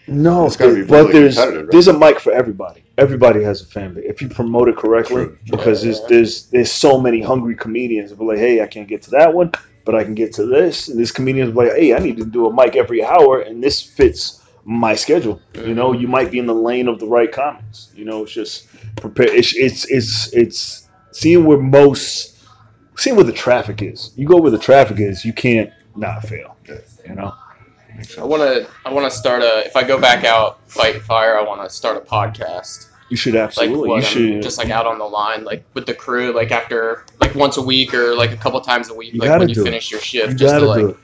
no, 0.08 0.46
it's 0.46 0.56
gotta 0.56 0.75
be 0.75 0.82
but 0.82 1.06
really 1.06 1.12
there's 1.12 1.37
competitive, 1.37 1.67
right? 1.69 1.73
there's 1.73 1.87
a 1.87 1.96
mic 1.96 2.19
for 2.19 2.32
everybody. 2.32 2.82
Everybody 2.99 3.40
has 3.44 3.62
a 3.62 3.67
fan 3.67 3.94
base 3.94 4.05
if 4.08 4.20
you 4.20 4.29
promote 4.29 4.69
it 4.69 4.76
correctly. 4.76 5.26
True. 5.26 5.38
Because 5.49 5.85
Yeah. 5.85 5.93
there's 5.93 6.08
there's 6.08 6.46
there's 6.46 6.73
so 6.73 7.00
many 7.00 7.20
hungry 7.20 7.55
comedians 7.55 8.11
are 8.11 8.17
like, 8.17 8.38
hey, 8.38 8.62
I 8.62 8.67
can't 8.67 8.88
get 8.88 9.02
to 9.02 9.11
that 9.11 9.32
one, 9.32 9.52
but 9.85 9.94
I 9.94 10.02
can 10.02 10.17
get 10.17 10.32
to 10.35 10.44
this. 10.44 10.88
And 10.88 10.99
this 10.99 11.12
comedian's 11.12 11.55
like, 11.55 11.70
hey, 11.70 11.94
I 11.94 12.00
need 12.00 12.17
to 12.17 12.25
do 12.25 12.46
a 12.49 12.52
mic 12.52 12.75
every 12.75 13.05
hour, 13.05 13.43
and 13.43 13.62
this 13.62 13.81
fits 13.81 14.43
my 14.68 14.94
schedule. 14.94 15.40
You 15.54 15.74
know, 15.74 15.92
you 15.94 16.06
might 16.06 16.30
be 16.30 16.38
in 16.38 16.44
the 16.46 16.54
lane 16.54 16.88
of 16.88 16.98
the 17.00 17.06
right 17.06 17.32
comics. 17.32 17.90
You 17.96 18.04
know, 18.04 18.22
it's 18.24 18.32
just 18.32 18.68
prepare. 18.96 19.26
It's 19.34 19.54
it's 19.56 19.90
it's 19.90 20.30
it's 20.34 20.88
seeing 21.12 21.46
where 21.46 21.56
most 21.58 22.36
seeing 22.96 23.16
where 23.16 23.24
the 23.24 23.32
traffic 23.32 23.80
is. 23.80 24.12
You 24.14 24.26
go 24.28 24.36
where 24.36 24.50
the 24.50 24.58
traffic 24.58 25.00
is, 25.00 25.24
you 25.24 25.32
can't 25.32 25.70
not 25.96 26.22
fail. 26.22 26.56
You 27.08 27.14
know, 27.14 27.32
I 28.18 28.24
want 28.24 28.42
to. 28.42 28.68
I 28.84 28.92
want 28.92 29.10
to 29.10 29.16
start 29.16 29.42
a. 29.42 29.64
If 29.64 29.74
I 29.74 29.84
go 29.84 29.98
back 29.98 30.24
out 30.24 30.58
fight 30.70 31.00
fire, 31.02 31.38
I 31.38 31.42
want 31.42 31.62
to 31.66 31.74
start 31.74 31.96
a 31.96 32.00
podcast. 32.00 32.88
you 33.08 33.16
should 33.16 33.32
Like 33.34 33.44
absolutely. 33.44 33.88
what, 33.88 33.96
you 33.96 34.02
should 34.02 34.32
I'm 34.34 34.42
just 34.42 34.58
like 34.58 34.68
out 34.68 34.84
on 34.86 34.98
the 34.98 35.06
line, 35.06 35.44
like 35.44 35.64
with 35.72 35.86
the 35.86 35.94
crew, 35.94 36.32
like 36.34 36.50
after 36.50 37.06
like 37.22 37.34
once 37.34 37.56
a 37.56 37.62
week 37.62 37.94
or 37.94 38.14
like 38.14 38.32
a 38.32 38.36
couple 38.36 38.60
times 38.60 38.90
a 38.90 38.94
week, 38.94 39.14
You 39.14 39.20
like 39.20 39.38
when 39.38 39.48
you 39.48 39.54
do 39.54 39.62
it. 39.62 39.64
finish 39.64 39.90
your 39.90 40.00
shift, 40.00 40.32
you 40.32 40.36
just 40.38 40.54
to 40.54 40.66
like. 40.66 40.96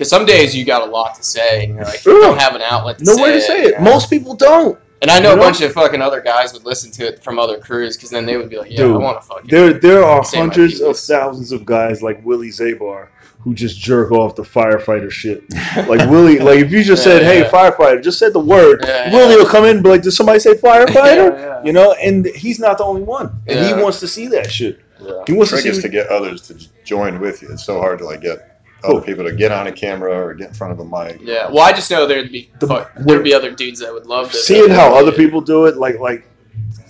It. 0.00 0.04
Because 0.04 0.10
some 0.10 0.24
days 0.26 0.54
you 0.56 0.64
got 0.64 0.86
a 0.86 0.90
lot 0.90 1.14
to 1.16 1.22
say, 1.22 1.64
and 1.64 1.74
you're 1.74 1.84
like, 1.84 2.00
Sure. 2.00 2.14
you 2.14 2.20
don't 2.22 2.38
have 2.40 2.54
an 2.54 2.62
outlet 2.62 2.98
to 2.98 3.04
No 3.04 3.14
say 3.14 3.22
way 3.22 3.32
to 3.32 3.40
say 3.40 3.62
you 3.62 3.68
it. 3.68 3.78
know? 3.80 3.84
Most 3.90 4.10
people 4.10 4.34
don't. 4.34 4.78
And 5.02 5.10
I 5.10 5.18
know 5.18 5.28
You 5.30 5.34
a 5.34 5.36
know? 5.36 5.42
bunch 5.42 5.60
of 5.62 5.72
fucking 5.72 6.02
other 6.02 6.20
guys 6.20 6.52
would 6.52 6.64
listen 6.64 6.90
to 6.92 7.06
it 7.06 7.22
from 7.24 7.38
other 7.38 7.58
crews, 7.58 7.96
because 7.96 8.10
then 8.10 8.26
they 8.26 8.36
would 8.36 8.50
be 8.50 8.58
like, 8.58 8.70
yeah, 8.70 8.84
I 8.84 8.96
want 8.96 9.20
to 9.20 9.26
fucking. 9.26 9.48
There, 9.48 9.72
there 9.72 10.04
are 10.04 10.22
hundreds 10.24 10.80
of 10.80 10.98
thousands 10.98 11.52
of 11.52 11.64
guys 11.64 12.02
like 12.02 12.24
Willie 12.24 12.48
Zabar 12.50 13.08
who 13.40 13.54
just 13.54 13.78
jerk 13.78 14.12
off 14.12 14.36
the 14.36 14.42
firefighter 14.42 15.10
shit. 15.10 15.42
Like 15.88 16.10
Willie, 16.10 16.38
like 16.38 16.58
if 16.60 16.70
you 16.70 16.84
just 16.84 17.06
Yeah, 17.06 17.12
said, 17.14 17.22
"Hey, 17.22 17.40
yeah. 17.40 17.48
firefighter," 17.50 18.02
just 18.02 18.18
said 18.18 18.34
the 18.34 18.38
word, 18.40 18.84
Yeah, 18.86 19.10
Willie 19.14 19.30
yeah. 19.32 19.36
will 19.38 19.46
come 19.48 19.64
in 19.64 19.76
and 19.76 19.82
be 19.82 19.88
like, 19.88 20.02
"Did 20.02 20.12
somebody 20.12 20.38
say 20.40 20.52
firefighter?" 20.68 21.30
Yeah, 21.32 21.38
yeah. 21.46 21.62
You 21.64 21.72
know, 21.72 21.92
and 21.94 22.26
he's 22.26 22.58
not 22.58 22.76
the 22.76 22.84
only 22.84 23.00
one, 23.02 23.40
and 23.46 23.58
Yeah. 23.60 23.74
he 23.76 23.82
wants 23.82 23.98
to 24.00 24.08
see 24.08 24.26
that 24.28 24.50
shit. 24.50 24.80
Yeah. 25.02 25.22
He 25.26 25.32
wants 25.32 25.50
to 25.52 25.62
trick 25.62 25.72
is 25.72 25.80
to 25.82 25.88
get 25.88 26.08
others 26.08 26.42
to 26.48 26.56
join 26.84 27.18
with 27.20 27.40
you. 27.40 27.48
It's 27.50 27.64
so 27.64 27.78
hard 27.80 28.00
to 28.00 28.04
like 28.04 28.20
get 28.20 28.49
other 28.84 28.94
Cool. 28.94 29.00
people 29.02 29.24
to 29.24 29.32
get 29.32 29.52
on 29.52 29.66
a 29.66 29.72
camera 29.72 30.12
or 30.12 30.34
get 30.34 30.48
in 30.48 30.54
front 30.54 30.72
of 30.72 30.80
a 30.80 30.84
mic. 30.84 31.20
Yeah, 31.22 31.48
well, 31.48 31.60
I 31.64 31.72
just 31.72 31.90
know 31.90 32.06
there'd 32.06 32.32
be 32.32 32.50
The- 32.58 32.66
fuck, 32.66 32.92
there'd 32.96 33.24
be 33.24 33.34
other 33.34 33.50
dudes 33.52 33.80
that 33.80 33.92
would 33.92 34.06
love 34.06 34.30
to 34.32 34.36
seeing 34.38 34.70
how 34.70 34.94
other 34.94 35.12
people 35.12 35.40
do 35.40 35.66
it, 35.66 35.76
like 35.76 35.98
like 36.00 36.24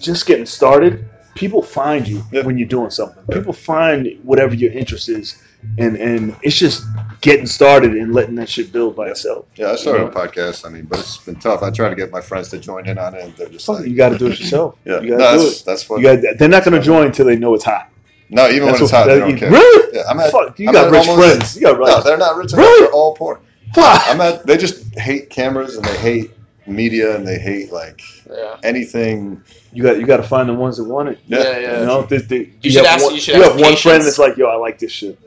just 0.00 0.26
getting 0.26 0.46
started, 0.46 1.04
people 1.34 1.62
find 1.62 2.06
you 2.08 2.22
Yeah. 2.32 2.42
when 2.42 2.58
you're 2.58 2.69
doing 2.69 2.90
something. 2.90 3.22
People 3.31 3.52
find 3.52 4.19
whatever 4.22 4.54
your 4.54 4.72
interest 4.72 5.08
is, 5.08 5.37
and 5.78 5.96
and 5.96 6.34
it's 6.42 6.56
just 6.58 6.84
getting 7.20 7.46
started 7.46 7.92
and 7.94 8.14
letting 8.14 8.34
that 8.37 8.48
shit 8.48 8.72
build 8.72 8.96
by 8.96 9.08
itself. 9.10 9.44
Yeah, 9.56 9.72
I 9.72 9.76
started 9.76 10.06
a 10.06 10.10
podcast. 10.10 10.64
I 10.66 10.70
mean, 10.70 10.84
but 10.88 10.98
it's 11.00 11.19
been 11.19 11.37
tough. 11.37 11.62
I 11.62 11.70
try 11.70 11.88
to 11.90 11.94
get 11.94 12.10
my 12.10 12.20
friends 12.22 12.48
to 12.50 12.58
join 12.58 12.87
in 12.88 12.96
on 12.98 13.14
it, 13.14 13.25
and 13.25 13.34
they're 13.37 13.48
just 13.48 13.66
Fuck, 13.66 13.81
like, 13.81 13.88
you 13.88 13.94
got 13.96 14.08
to 14.10 14.19
do 14.19 14.28
it 14.28 14.38
yourself. 14.40 14.76
yeah, 14.87 15.00
you 15.00 15.10
got 15.10 15.32
to 15.32 15.38
do 15.38 15.44
that's 15.44 15.60
it. 15.60 15.64
that's 15.66 15.88
what. 15.88 16.00
You 16.00 16.16
got. 16.16 16.38
They're 16.38 16.48
not 16.48 16.64
going 16.64 16.78
to 16.81 16.84
join 16.84 17.06
until 17.06 17.26
they 17.26 17.37
know 17.37 17.52
it's 17.54 17.64
hot. 17.64 17.88
No, 18.30 18.48
even 18.48 18.66
when 18.72 18.80
it's 18.80 18.90
hot, 18.90 19.06
they 19.06 19.18
don't 19.18 19.36
care. 19.36 19.50
Really? 19.50 19.96
Yeah, 19.96 20.02
I'm 20.08 20.18
at. 20.20 20.30
Fuck, 20.30 20.58
you 20.58 20.68
I'm 20.68 20.74
got 20.74 20.86
at 20.86 20.92
rich 20.92 21.08
almost- 21.08 21.28
friends. 21.28 21.56
You 21.56 21.62
got 21.62 21.78
No, 21.80 22.02
they're 22.02 22.16
not 22.16 22.36
rich. 22.36 22.52
enough. 22.52 22.64
Really? 22.64 22.84
They're 22.86 22.92
all 22.92 23.14
poor. 23.14 23.40
Fuck. 23.74 24.02
I'm 24.06 24.20
at. 24.20 24.46
They 24.46 24.56
just 24.56 24.98
hate 24.98 25.30
cameras 25.30 25.76
and 25.76 25.84
they 25.84 25.96
hate 25.98 26.30
media 26.66 27.14
and 27.16 27.26
they 27.26 27.38
hate 27.38 27.72
like 27.72 28.00
Yeah. 28.30 28.56
anything. 28.62 29.42
You 29.72 29.82
got. 29.82 29.99
You 29.99 30.06
got 30.06 30.18
to 30.18 30.22
find 30.22 30.49
the 30.49 30.54
ones 30.54 30.76
that 30.78 30.84
want 30.84 31.08
it. 31.10 31.18
Yeah, 31.26 31.38
Yeah, 31.42 31.58
yeah. 31.58 31.80
You 31.80 31.87
know, 31.87 32.02
they, 32.02 32.18
they, 32.18 32.50
You 32.62 32.70
should 32.70 32.84
have 32.84 32.96
ask- 32.96 33.04
One, 33.04 33.14
you 33.14 33.20
should 33.20 33.37
you 33.37 33.42
ask 33.42 33.52
have 33.52 33.60
one 33.60 33.76
friend 33.76 34.02
that's 34.04 34.18
like, 34.18 34.37
"Yo, 34.37 34.46
I 34.46 34.56
like 34.56 34.78
this 34.78 34.92
shit." 34.92 35.18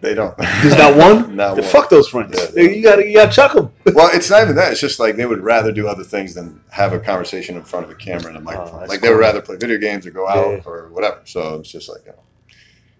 They 0.00 0.14
don't. 0.14 0.36
There's 0.36 0.76
not 0.76 0.96
one. 1.06 1.36
not 1.36 1.54
Then 1.56 1.64
one. 1.64 1.72
Fuck 1.72 1.88
those 1.90 2.08
friends. 2.08 2.34
Yeah. 2.38 2.46
They- 2.46 2.76
You 2.76 2.82
got 2.82 2.96
to. 2.96 3.06
You 3.06 3.14
got 3.14 3.26
to 3.30 3.32
chuck 3.32 3.52
them. 3.54 3.70
Well, 3.94 4.10
it's 4.12 4.28
not 4.30 4.42
even 4.42 4.56
that. 4.56 4.70
It's 4.72 4.80
just 4.80 4.98
like 5.00 5.16
they 5.16 5.26
would 5.26 5.40
rather 5.40 5.72
do 5.72 5.88
other 5.88 6.04
things 6.04 6.34
than 6.34 6.60
have 6.70 6.92
a 6.92 7.00
conversation 7.00 7.56
in 7.56 7.62
front 7.62 7.84
of 7.86 7.90
a 7.90 7.94
camera 7.94 8.28
and 8.28 8.36
a 8.36 8.40
microphone. 8.40 8.80
that's 8.80 8.90
like 8.90 9.00
they 9.00 9.10
would 9.10 9.18
rather 9.18 9.40
play 9.40 9.56
video 9.56 9.78
games 9.78 10.06
or 10.06 10.10
go 10.10 10.28
out 10.28 10.50
Yeah. 10.50 10.62
or 10.66 10.88
whatever. 10.90 11.20
So 11.24 11.56
it's 11.60 11.70
just 11.70 11.88
like, 11.88 12.02
you 12.04 12.12
know, 12.12 12.18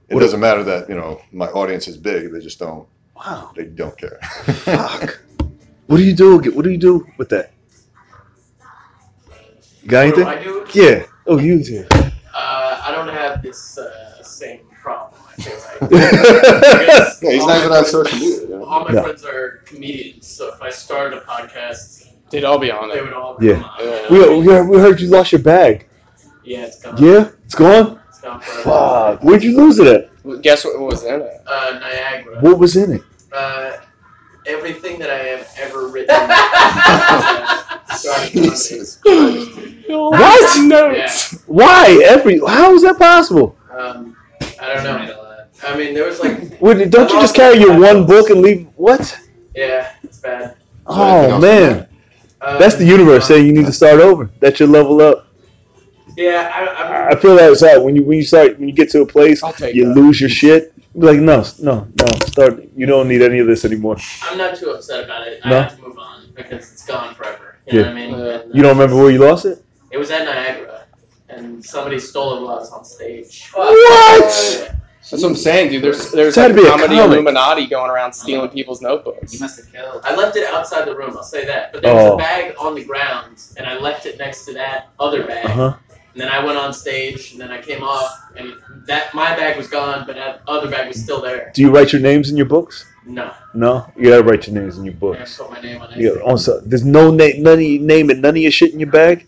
it 0.08 0.14
What- 0.14 0.20
doesn't 0.20 0.40
matter 0.40 0.62
that 0.64 0.88
you 0.88 0.94
know 0.94 1.20
my 1.32 1.46
audience 1.48 1.86
is 1.88 1.96
big. 1.96 2.32
They 2.32 2.40
just 2.40 2.58
don't. 2.58 2.86
Wow. 3.16 3.52
They 3.56 3.64
don't 3.64 3.96
care. 3.98 4.18
Fuck. 4.22 5.20
What 5.88 5.98
do 5.98 6.02
you 6.04 6.14
do? 6.16 6.38
What 6.38 6.64
do 6.64 6.70
you 6.70 6.78
do 6.78 7.06
with 7.16 7.28
that? 7.28 7.52
You 9.82 9.88
got 9.88 10.06
What 10.06 10.14
do 10.16 10.22
anything? 10.26 10.26
I 10.26 10.42
do? 10.42 10.66
Yeah. 10.74 11.04
Oh, 11.28 11.38
you 11.38 11.62
do. 11.62 11.86
Uh, 11.92 12.10
I 12.84 12.90
don't 12.92 13.08
have 13.08 13.40
this 13.42 13.78
uh, 13.78 13.84
same 13.86 13.92
problem. 13.92 14.05
I 15.38 15.42
feel 15.42 15.54
like. 15.56 15.90
Because 15.90 17.22
yeah, 17.22 17.30
he's 17.30 17.42
all 17.42 17.48
not 17.48 17.54
my 17.54 17.58
even 17.58 17.72
on 17.72 17.84
friends- 17.84 17.90
social 17.90 18.18
media. 18.18 18.40
You 18.42 18.48
know? 18.48 18.64
All 18.64 18.84
my 18.84 18.92
No. 18.92 19.02
friends 19.02 19.24
are 19.24 19.62
comedians, 19.66 20.26
so 20.26 20.52
if 20.54 20.62
I 20.62 20.70
started 20.70 21.18
a 21.18 21.20
podcast, 21.22 22.08
They'd 22.30 22.44
all 22.44 22.58
be 22.58 22.70
on 22.70 22.90
it. 22.90 22.94
they 22.94 23.00
it. 23.00 23.04
would 23.04 23.12
all 23.12 23.36
Yeah. 23.40 23.54
come 23.54 23.64
on. 23.64 23.78
Yeah. 23.84 24.10
We, 24.10 24.38
we, 24.40 24.46
heard, 24.46 24.68
we 24.68 24.78
heard 24.78 25.00
you 25.00 25.08
lost 25.08 25.32
your 25.32 25.42
bag. 25.42 25.86
Yeah, 26.44 26.64
it's 26.66 26.82
gone. 26.82 26.96
Yeah, 27.02 27.28
it's 27.44 27.54
gone. 27.54 28.00
It's 28.08 28.20
gone 28.20 28.40
forever. 28.40 28.62
Fuck. 28.62 29.24
Where'd 29.24 29.42
you 29.44 29.56
lose 29.56 29.78
it 29.78 29.86
at? 29.86 30.42
Guess 30.42 30.64
what 30.64 30.78
was 30.80 31.04
in 31.04 31.20
it? 31.22 31.42
Uh, 31.46 31.78
Niagara. 31.80 32.40
What 32.40 32.58
was 32.58 32.76
in 32.76 32.92
it? 32.94 33.02
Uh, 33.32 33.76
everything 34.46 34.98
that 34.98 35.10
I 35.10 35.18
have 35.18 35.48
ever 35.58 35.86
written. 35.88 36.16
uh, 36.18 37.84
started 37.94 38.32
comedy. 38.32 38.50
Jesus. 38.50 38.98
What? 39.88 40.58
Yeah. 40.96 41.12
Why? 41.46 42.00
Every? 42.04 42.40
How 42.40 42.74
is 42.74 42.82
that 42.82 42.98
possible? 42.98 43.56
Um, 43.70 44.16
I 44.60 44.74
don't 44.74 44.84
know. 44.84 45.22
I 45.64 45.76
mean, 45.76 45.94
there 45.94 46.06
was 46.06 46.20
like, 46.20 46.60
Would, 46.60 46.90
don't 46.90 47.10
you 47.10 47.20
just 47.20 47.34
carry 47.34 47.58
your 47.58 47.78
one 47.78 48.06
book 48.06 48.30
and 48.30 48.42
leave? 48.42 48.68
What? 48.76 49.18
yeah, 49.54 49.92
it's 50.02 50.18
bad. 50.18 50.56
Oh 50.86 51.40
man, 51.40 51.88
Um, 52.40 52.58
that's 52.60 52.76
the 52.76 52.84
universe 52.84 53.26
saying 53.26 53.46
you 53.46 53.52
need 53.52 53.66
to 53.66 53.72
start 53.72 54.00
over. 54.00 54.30
That 54.40 54.60
you 54.60 54.66
level 54.66 55.00
up. 55.00 55.26
Yeah, 56.16 56.50
I, 56.54 56.64
I 56.64 57.10
I'm, 57.10 57.18
feel 57.18 57.36
that's 57.36 57.60
how 57.64 57.80
when 57.82 57.96
you 57.96 58.02
when 58.04 58.18
you 58.18 58.24
start 58.24 58.58
when 58.58 58.68
you 58.68 58.74
get 58.74 58.90
to 58.90 59.02
a 59.02 59.06
place 59.06 59.42
you 59.74 59.86
that. 59.86 59.94
lose 59.96 60.20
your 60.20 60.30
shit. 60.30 60.72
Be 60.98 61.00
like 61.06 61.18
no, 61.20 61.44
no, 61.60 61.86
no. 62.00 62.06
Start. 62.26 62.62
You 62.76 62.86
don't 62.86 63.08
need 63.08 63.20
any 63.22 63.38
of 63.40 63.46
this 63.46 63.64
anymore. 63.64 63.96
I'm 64.22 64.38
not 64.38 64.56
too 64.56 64.70
upset 64.70 65.04
about 65.04 65.26
it. 65.26 65.40
I 65.44 65.50
No? 65.50 65.62
have 65.62 65.76
to 65.76 65.82
move 65.82 65.98
on 65.98 66.30
because 66.34 66.72
it's 66.72 66.86
gone 66.86 67.14
forever. 67.14 67.56
You 67.66 67.72
know 67.72 67.78
Yeah. 67.80 67.86
what 67.86 67.90
I 67.90 67.94
mean? 67.94 68.18
Yeah. 68.18 68.40
And, 68.40 68.54
You 68.54 68.62
don't 68.62 68.78
remember 68.78 68.96
where 69.02 69.10
you 69.10 69.18
lost 69.18 69.44
it? 69.44 69.62
It 69.90 69.98
was 69.98 70.10
at 70.10 70.24
Niagara. 70.24 70.84
and 71.28 71.62
somebody 71.64 71.98
stole 71.98 72.38
it 72.38 72.42
while 72.42 72.56
I 72.56 72.60
was 72.60 72.70
on 72.70 72.84
stage. 72.84 73.50
What? 73.52 74.72
That's 75.10 75.22
what 75.22 75.28
I'm 75.30 75.36
saying, 75.36 75.70
dude. 75.70 75.82
There's 75.84 76.10
there's 76.10 76.36
It's 76.36 76.36
like 76.36 76.54
to 76.54 76.62
a 76.62 76.68
comedy 76.70 76.96
comic. 76.96 77.12
Illuminati 77.14 77.66
going 77.66 77.90
around 77.90 78.12
stealing 78.12 78.50
people's 78.50 78.82
notebooks. 78.82 79.34
You 79.34 79.40
must 79.40 79.58
have 79.58 79.72
killed. 79.72 80.00
I 80.04 80.14
left 80.16 80.36
it 80.36 80.46
outside 80.52 80.84
the 80.86 80.96
room. 80.96 81.10
I'll 81.16 81.22
say 81.22 81.44
that. 81.46 81.72
But 81.72 81.82
there 81.82 81.94
was 81.94 82.04
Oh. 82.04 82.14
a 82.14 82.18
bag 82.18 82.54
on 82.58 82.74
the 82.74 82.82
ground, 82.84 83.40
and 83.56 83.66
I 83.66 83.78
left 83.78 84.06
it 84.06 84.18
next 84.18 84.44
to 84.46 84.52
that 84.54 84.88
other 84.98 85.24
bag. 85.24 85.46
Uh 85.46 85.48
huh. 85.50 85.76
And 86.12 86.22
then 86.22 86.28
I 86.28 86.42
went 86.44 86.56
on 86.58 86.72
stage, 86.72 87.32
and 87.32 87.40
then 87.40 87.50
I 87.52 87.60
came 87.60 87.82
off, 87.84 88.10
and 88.36 88.54
that 88.86 89.12
my 89.14 89.36
bag 89.36 89.56
was 89.56 89.68
gone, 89.68 90.04
but 90.06 90.16
that 90.16 90.40
other 90.48 90.68
bag 90.70 90.88
was 90.88 91.00
still 91.02 91.20
there. 91.20 91.52
Do 91.54 91.60
you 91.62 91.70
write 91.70 91.92
your 91.92 92.00
names 92.00 92.30
in 92.30 92.36
your 92.38 92.46
books? 92.46 92.86
No, 93.04 93.30
No, 93.54 93.86
you 93.96 94.08
gotta 94.10 94.24
write 94.24 94.48
your 94.48 94.60
names 94.60 94.78
in 94.78 94.84
your 94.84 94.94
I 94.94 94.96
books. 94.96 95.36
put 95.36 95.50
my 95.50 95.60
name 95.60 95.80
on 95.80 95.92
it. 95.92 95.98
You 95.98 96.20
also, 96.22 96.60
there's 96.62 96.84
no 96.84 97.10
name, 97.12 97.42
none 97.42 97.54
of 97.54 97.60
your 97.62 97.80
name 97.82 98.10
and 98.10 98.20
none 98.22 98.30
of 98.34 98.38
your 98.42 98.50
shit 98.50 98.72
in 98.72 98.80
your 98.80 98.90
bag. 98.90 99.26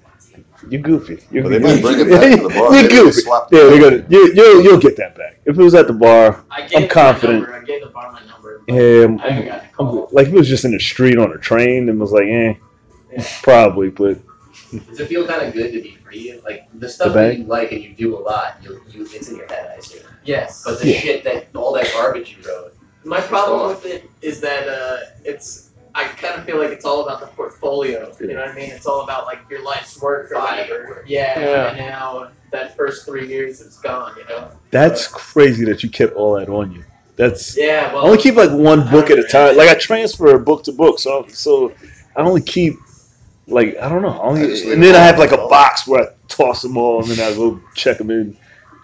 You 0.71 0.79
goofy. 0.79 1.19
You're 1.31 1.45
Well, 1.45 1.53
they 1.53 1.59
goofy. 1.59 1.83
might 1.83 1.83
bring 1.83 2.01
it 2.07 2.11
back 2.11 2.37
to 2.41 2.43
the 2.49 2.55
bar. 2.55 2.75
You're 2.75 2.89
goofy. 2.89 3.23
Yeah, 3.27 3.41
they're 3.51 3.81
gonna. 3.81 4.07
You, 4.09 4.33
you, 4.35 4.63
you'll 4.63 4.79
get 4.79 4.97
that 4.97 5.17
back. 5.17 5.39
If 5.45 5.59
it 5.59 5.63
was 5.63 5.75
at 5.75 5.87
the 5.87 5.93
bar, 5.93 6.45
I 6.51 6.67
gave 6.67 6.83
I'm 6.83 6.89
confident. 6.89 7.49
I 7.49 7.65
gave 7.65 7.81
the 7.83 7.89
bar 7.89 8.13
my 8.13 8.21
number. 8.27 8.63
but 8.67 8.75
um, 8.75 9.21
I 9.21 9.31
haven't 9.31 9.47
gotten 9.49 9.69
a 9.79 9.83
I'm 9.83 10.07
like 10.13 10.27
if 10.29 10.33
it 10.35 10.37
was 10.39 10.49
just 10.49 10.65
in 10.65 10.73
the 10.73 10.79
street 10.81 11.19
on 11.19 11.33
a 11.33 11.39
train 11.39 11.89
and 11.89 11.99
was 11.99 12.13
like, 12.13 12.25
eh, 12.25 12.55
Yeah. 13.13 13.27
probably. 13.43 13.89
But 13.91 14.19
Does 14.89 15.01
it 15.01 15.09
feel 15.09 15.27
kind 15.27 15.43
of 15.47 15.55
good 15.55 15.73
to 15.73 15.81
be 15.81 15.97
free? 16.05 16.41
Like 16.45 16.69
the 16.75 16.89
stuff 16.89 17.09
The 17.15 17.21
that 17.21 17.39
you 17.39 17.45
like 17.45 17.73
and 17.73 17.83
you 17.83 17.95
do 17.95 18.17
a 18.17 18.21
lot, 18.21 18.59
you, 18.63 18.81
you 18.91 19.03
it's 19.05 19.29
in 19.31 19.37
your 19.37 19.47
head, 19.47 19.71
I 19.73 19.75
assume. 19.79 20.03
Yes. 20.25 20.63
But 20.65 20.81
the 20.81 20.89
Yeah. 20.91 20.99
shit 21.01 21.25
that 21.25 21.47
all 21.55 21.73
that 21.75 21.91
garbage 21.95 22.37
you 22.39 22.47
wrote. 22.49 22.75
My 23.05 23.21
problem 23.21 23.69
with 23.71 23.87
it 23.87 24.11
is 24.21 24.41
that 24.41 24.69
uh, 24.69 24.99
it's. 25.25 25.68
I 25.95 26.05
kind 26.09 26.39
of 26.39 26.45
feel 26.45 26.59
like 26.59 26.71
it's 26.71 26.85
all 26.85 27.03
about 27.03 27.21
the 27.21 27.27
portfolio. 27.27 28.15
You 28.21 28.29
know 28.29 28.41
what 28.41 28.51
I 28.51 28.55
mean? 28.55 28.71
It's 28.71 28.87
all 28.87 29.03
about 29.03 29.27
like 29.27 29.41
your 29.51 29.63
life's 29.65 30.01
work 30.01 30.31
or 30.31 30.41
whatever. 30.41 31.05
Yeah, 31.07 31.39
Yeah. 31.39 31.69
And 31.69 31.79
now 31.79 32.31
that 32.51 32.77
first 32.77 33.05
three 33.05 33.29
years 33.29 33.61
is 33.61 33.77
gone. 33.79 34.17
You 34.17 34.25
know. 34.29 34.51
that's 34.71 35.07
crazy 35.07 35.65
that 35.67 35.83
you 35.83 35.91
kept 35.91 36.15
all 36.15 36.35
that 36.35 36.49
on 36.49 36.73
you. 36.73 36.85
That's 37.17 37.57
Yeah. 37.57 37.93
I 37.95 38.01
only 38.01 38.19
keep 38.19 38.37
like 38.37 38.51
one 38.51 38.89
book 38.91 39.11
at 39.11 39.19
a 39.19 39.25
time. 39.25 39.57
Like 39.57 39.69
I 39.69 39.75
transfer 39.75 40.39
book 40.39 40.65
to 40.65 40.73
book, 40.73 40.99
so 40.99 41.27
so 41.29 41.73
I 42.17 42.23
only 42.23 42.43
keep 42.43 42.77
like 43.49 43.77
I 43.79 43.89
don't 43.89 44.03
know. 44.03 44.11
I 44.11 44.19
I 44.19 44.29
only, 44.29 44.47
just 44.47 44.65
and 44.67 44.83
then 44.83 44.95
I 44.95 45.01
have 45.01 45.19
like 45.19 45.33
a 45.33 45.37
box 45.37 45.87
where 45.87 46.03
I 46.05 46.07
toss 46.29 46.63
them 46.63 46.77
all, 46.77 47.03
and 47.03 47.11
then 47.11 47.21
I 47.21 47.35
go 47.35 47.61
check 47.75 47.99
them 47.99 48.11
in, 48.11 48.37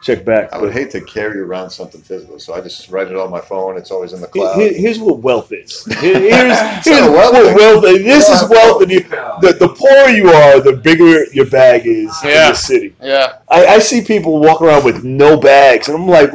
check 0.04 0.24
back. 0.24 0.52
I 0.52 0.58
would 0.58 0.72
hate 0.72 0.90
to 0.90 1.00
carry 1.00 1.40
around 1.40 1.70
something 1.70 2.00
physical, 2.02 2.38
so 2.38 2.52
I 2.54 2.60
just 2.60 2.90
write 2.90 3.08
it 3.08 3.16
on 3.16 3.30
my 3.30 3.40
phone. 3.40 3.76
It's 3.78 3.90
always 3.90 4.12
in 4.12 4.20
the 4.20 4.26
here- 4.34 4.42
cloud. 4.44 4.56
here- 4.60 4.72
here's 4.74 4.98
what 4.98 5.18
wealth 5.20 5.50
is. 5.52 5.84
Here- 6.00 6.18
here's 6.30 6.58
here's 6.84 7.00
not 7.00 7.10
what 7.12 7.32
wealth. 7.32 7.54
wealth. 7.56 7.84
is. 7.86 8.02
This 8.04 8.28
You 8.28 8.34
is 8.34 8.40
wealth, 8.42 8.50
wealth. 8.50 8.82
and 8.82 8.90
you, 8.92 9.00
the 9.00 9.56
the 9.58 9.68
poorer 9.68 10.10
you 10.10 10.28
are, 10.28 10.60
the 10.60 10.74
bigger 10.76 11.24
your 11.32 11.46
bag 11.46 11.86
is 11.86 12.12
in 12.22 12.30
the 12.30 12.54
city. 12.54 12.94
Yeah. 13.02 13.38
I, 13.48 13.66
I 13.66 13.78
see 13.78 14.02
people 14.02 14.38
walk 14.40 14.60
around 14.60 14.84
with 14.84 15.02
no 15.04 15.36
bags, 15.38 15.88
and 15.88 15.96
I'm 15.96 16.06
like, 16.06 16.30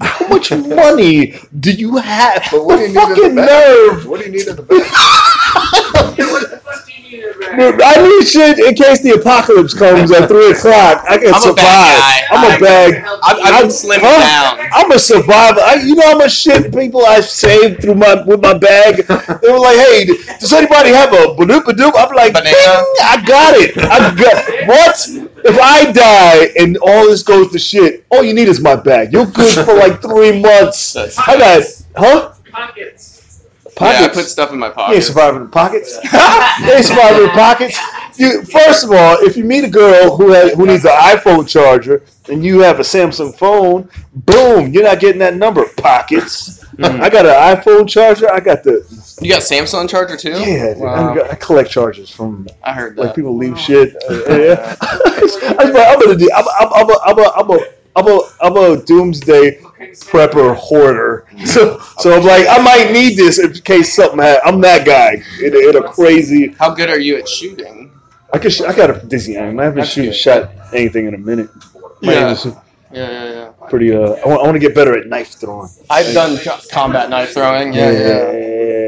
how 0.00 0.26
much 0.28 0.50
money 0.82 1.34
do 1.60 1.70
you 1.72 1.96
have? 1.98 2.46
But 2.50 2.64
what 2.64 2.76
do 2.78 2.82
you 2.82 2.92
the 2.94 3.06
need 3.14 3.18
in 3.24 3.34
the 3.36 3.42
bag? 3.42 3.50
nerve. 3.50 4.06
What 4.06 4.18
do 4.20 4.26
you 4.26 4.32
need 4.32 4.46
in 4.48 4.56
the 4.56 4.62
bag? 4.62 4.84
Dude, 7.38 7.80
I 7.82 8.02
need 8.02 8.26
shit 8.26 8.58
in 8.58 8.74
case 8.74 9.00
the 9.00 9.12
apocalypse 9.12 9.72
comes 9.74 10.10
at 10.10 10.28
three 10.28 10.50
o'clock. 10.50 11.04
I 11.08 11.18
can 11.18 11.28
I'm 11.28 11.34
a 11.34 11.40
survive. 11.40 11.56
bad 11.56 12.00
guy. 12.00 12.36
I'm 12.36 12.44
a 12.44 12.54
I- 12.54 12.58
bag. 12.58 12.94
I've, 13.22 13.38
I've 13.40 13.60
been 13.62 13.70
slimming 13.70 14.00
Huh? 14.02 14.56
down. 14.58 14.68
I'm 14.72 14.90
a 14.92 14.98
survivor. 14.98 15.60
I, 15.60 15.74
you 15.84 15.94
know 15.94 16.02
how 16.12 16.18
much 16.18 16.32
shit 16.36 16.74
people 16.74 17.04
I've 17.06 17.24
saved 17.24 17.82
through 17.82 17.94
my 17.94 18.22
with 18.24 18.40
my 18.42 18.54
bag. 18.54 18.96
They 19.06 19.50
were 19.52 19.58
like, 19.60 19.76
"Hey, 19.76 20.06
does 20.40 20.52
anybody 20.52 20.90
have 20.90 21.12
a 21.12 21.34
badoop 21.38 21.62
badoop?" 21.62 21.92
I'm 21.96 22.14
like, 22.14 22.32
Banana. 22.32 22.54
I 23.02 23.22
got 23.26 23.54
it. 23.56 23.78
I 23.78 24.14
got 24.14 24.68
what? 24.68 25.08
If 25.44 25.58
I 25.60 25.92
die 25.92 26.50
and 26.60 26.76
all 26.78 27.06
this 27.08 27.22
goes 27.22 27.52
to 27.52 27.58
shit, 27.58 28.04
all 28.10 28.24
you 28.24 28.34
need 28.34 28.48
is 28.48 28.60
my 28.60 28.74
bag. 28.76 29.12
You're 29.12 29.26
good 29.26 29.64
for 29.64 29.74
like 29.74 30.02
three 30.02 30.40
months. 30.40 30.92
That's- 30.94 31.16
I 31.18 31.38
got, 31.38 31.62
huh? 31.96 32.32
Pockets. 32.50 33.07
Yeah, 33.80 34.04
I 34.04 34.08
put 34.08 34.24
stuff 34.26 34.52
in 34.52 34.58
my 34.58 34.66
You 34.66 34.70
ain't 34.70 34.76
pocket. 34.76 35.02
surviving 35.02 35.40
in 35.42 35.48
pockets. 35.50 35.98
you 36.62 36.70
ain't 36.72 36.84
surviving 36.84 37.22
in 37.24 37.30
pockets. 37.30 37.78
You, 38.18 38.42
first 38.44 38.84
of 38.84 38.90
all, 38.90 39.16
if 39.20 39.36
you 39.36 39.44
meet 39.44 39.64
a 39.64 39.68
girl 39.70 40.16
who 40.16 40.32
has, 40.32 40.52
who 40.54 40.66
needs 40.66 40.84
an 40.84 40.90
iPhone 40.92 41.48
charger 41.48 42.02
and 42.28 42.44
you 42.44 42.60
have 42.60 42.80
a 42.80 42.82
Samsung 42.82 43.36
phone, 43.36 43.88
boom, 44.14 44.72
you're 44.72 44.82
not 44.82 44.98
getting 45.00 45.20
that 45.20 45.36
number. 45.36 45.64
Pockets. 45.76 46.64
Mhm. 46.76 47.00
I 47.00 47.08
got 47.10 47.26
an 47.26 47.56
iPhone 47.56 47.88
charger. 47.88 48.32
I 48.32 48.38
got 48.40 48.62
the 48.62 48.84
You 49.20 49.30
got 49.30 49.42
Samsung 49.42 49.88
charger 49.88 50.16
too? 50.16 50.30
yeah. 50.40 50.74
Wow. 50.76 51.12
I, 51.12 51.16
got, 51.16 51.30
I 51.30 51.34
collect 51.36 51.70
chargers 51.70 52.10
from 52.10 52.46
I 52.62 52.72
heard 52.72 52.96
that. 52.96 53.02
like 53.02 53.14
people 53.16 53.36
leave 53.36 53.58
shit. 53.58 53.96
Uh, 54.08 54.14
yeah. 54.28 54.76
I 54.80 55.20
was 55.20 55.74
like, 55.74 55.88
I'm 55.88 55.98
gonna 56.00 56.16
do. 56.16 56.28
I'm 56.34 56.44
I'm 56.60 56.72
I'm 56.72 56.90
a 56.90 56.98
I'm 57.04 57.18
a 57.18 57.32
I'm 57.36 57.50
a 57.50 57.58
I'm 57.98 58.06
a 58.08 58.20
I'm 58.40 58.56
a 58.56 58.82
doomsday 58.84 59.60
prepper 60.10 60.54
hoarder. 60.56 61.24
So 61.46 61.78
so 62.02 62.12
I'm 62.16 62.24
like 62.24 62.46
I 62.48 62.58
might 62.62 62.92
need 62.92 63.16
this 63.16 63.38
in 63.38 63.52
case 63.54 63.94
something 63.94 64.18
happens. 64.18 64.42
I'm 64.44 64.60
that 64.62 64.84
guy 64.84 65.22
in 65.44 65.54
a, 65.54 65.68
in 65.70 65.76
a 65.76 65.82
crazy. 65.92 66.54
How 66.58 66.70
good 66.74 66.90
are 66.90 66.98
you 66.98 67.16
at 67.16 67.28
shooting? 67.28 67.92
I 68.32 68.38
could 68.38 68.52
sh- 68.52 68.62
I 68.62 68.74
got 68.74 68.90
a 68.90 69.06
dizzy 69.06 69.36
aim. 69.36 69.58
I 69.60 69.64
haven't 69.64 69.78
That's 69.80 69.90
shoot, 69.90 70.06
good. 70.06 70.14
shot 70.16 70.50
anything 70.74 71.06
in 71.06 71.14
a 71.14 71.18
minute. 71.18 71.48
My 72.02 72.12
Yeah. 72.12 72.30
is 72.32 72.44
Yeah, 72.46 72.52
yeah, 72.92 73.24
yeah. 73.32 73.50
pretty. 73.70 73.94
Uh, 73.94 74.00
I 74.22 74.26
want, 74.28 74.40
I 74.42 74.44
want 74.48 74.54
to 74.54 74.58
get 74.66 74.74
better 74.74 74.96
at 74.98 75.06
knife 75.06 75.32
throwing. 75.40 75.68
I've 75.90 76.12
done 76.12 76.38
co- 76.38 76.58
combat 76.72 77.08
knife 77.10 77.32
throwing. 77.34 77.72
Yeah, 77.72 77.90
yeah. 77.90 77.98
yeah, 77.98 78.32
yeah. 78.32 78.87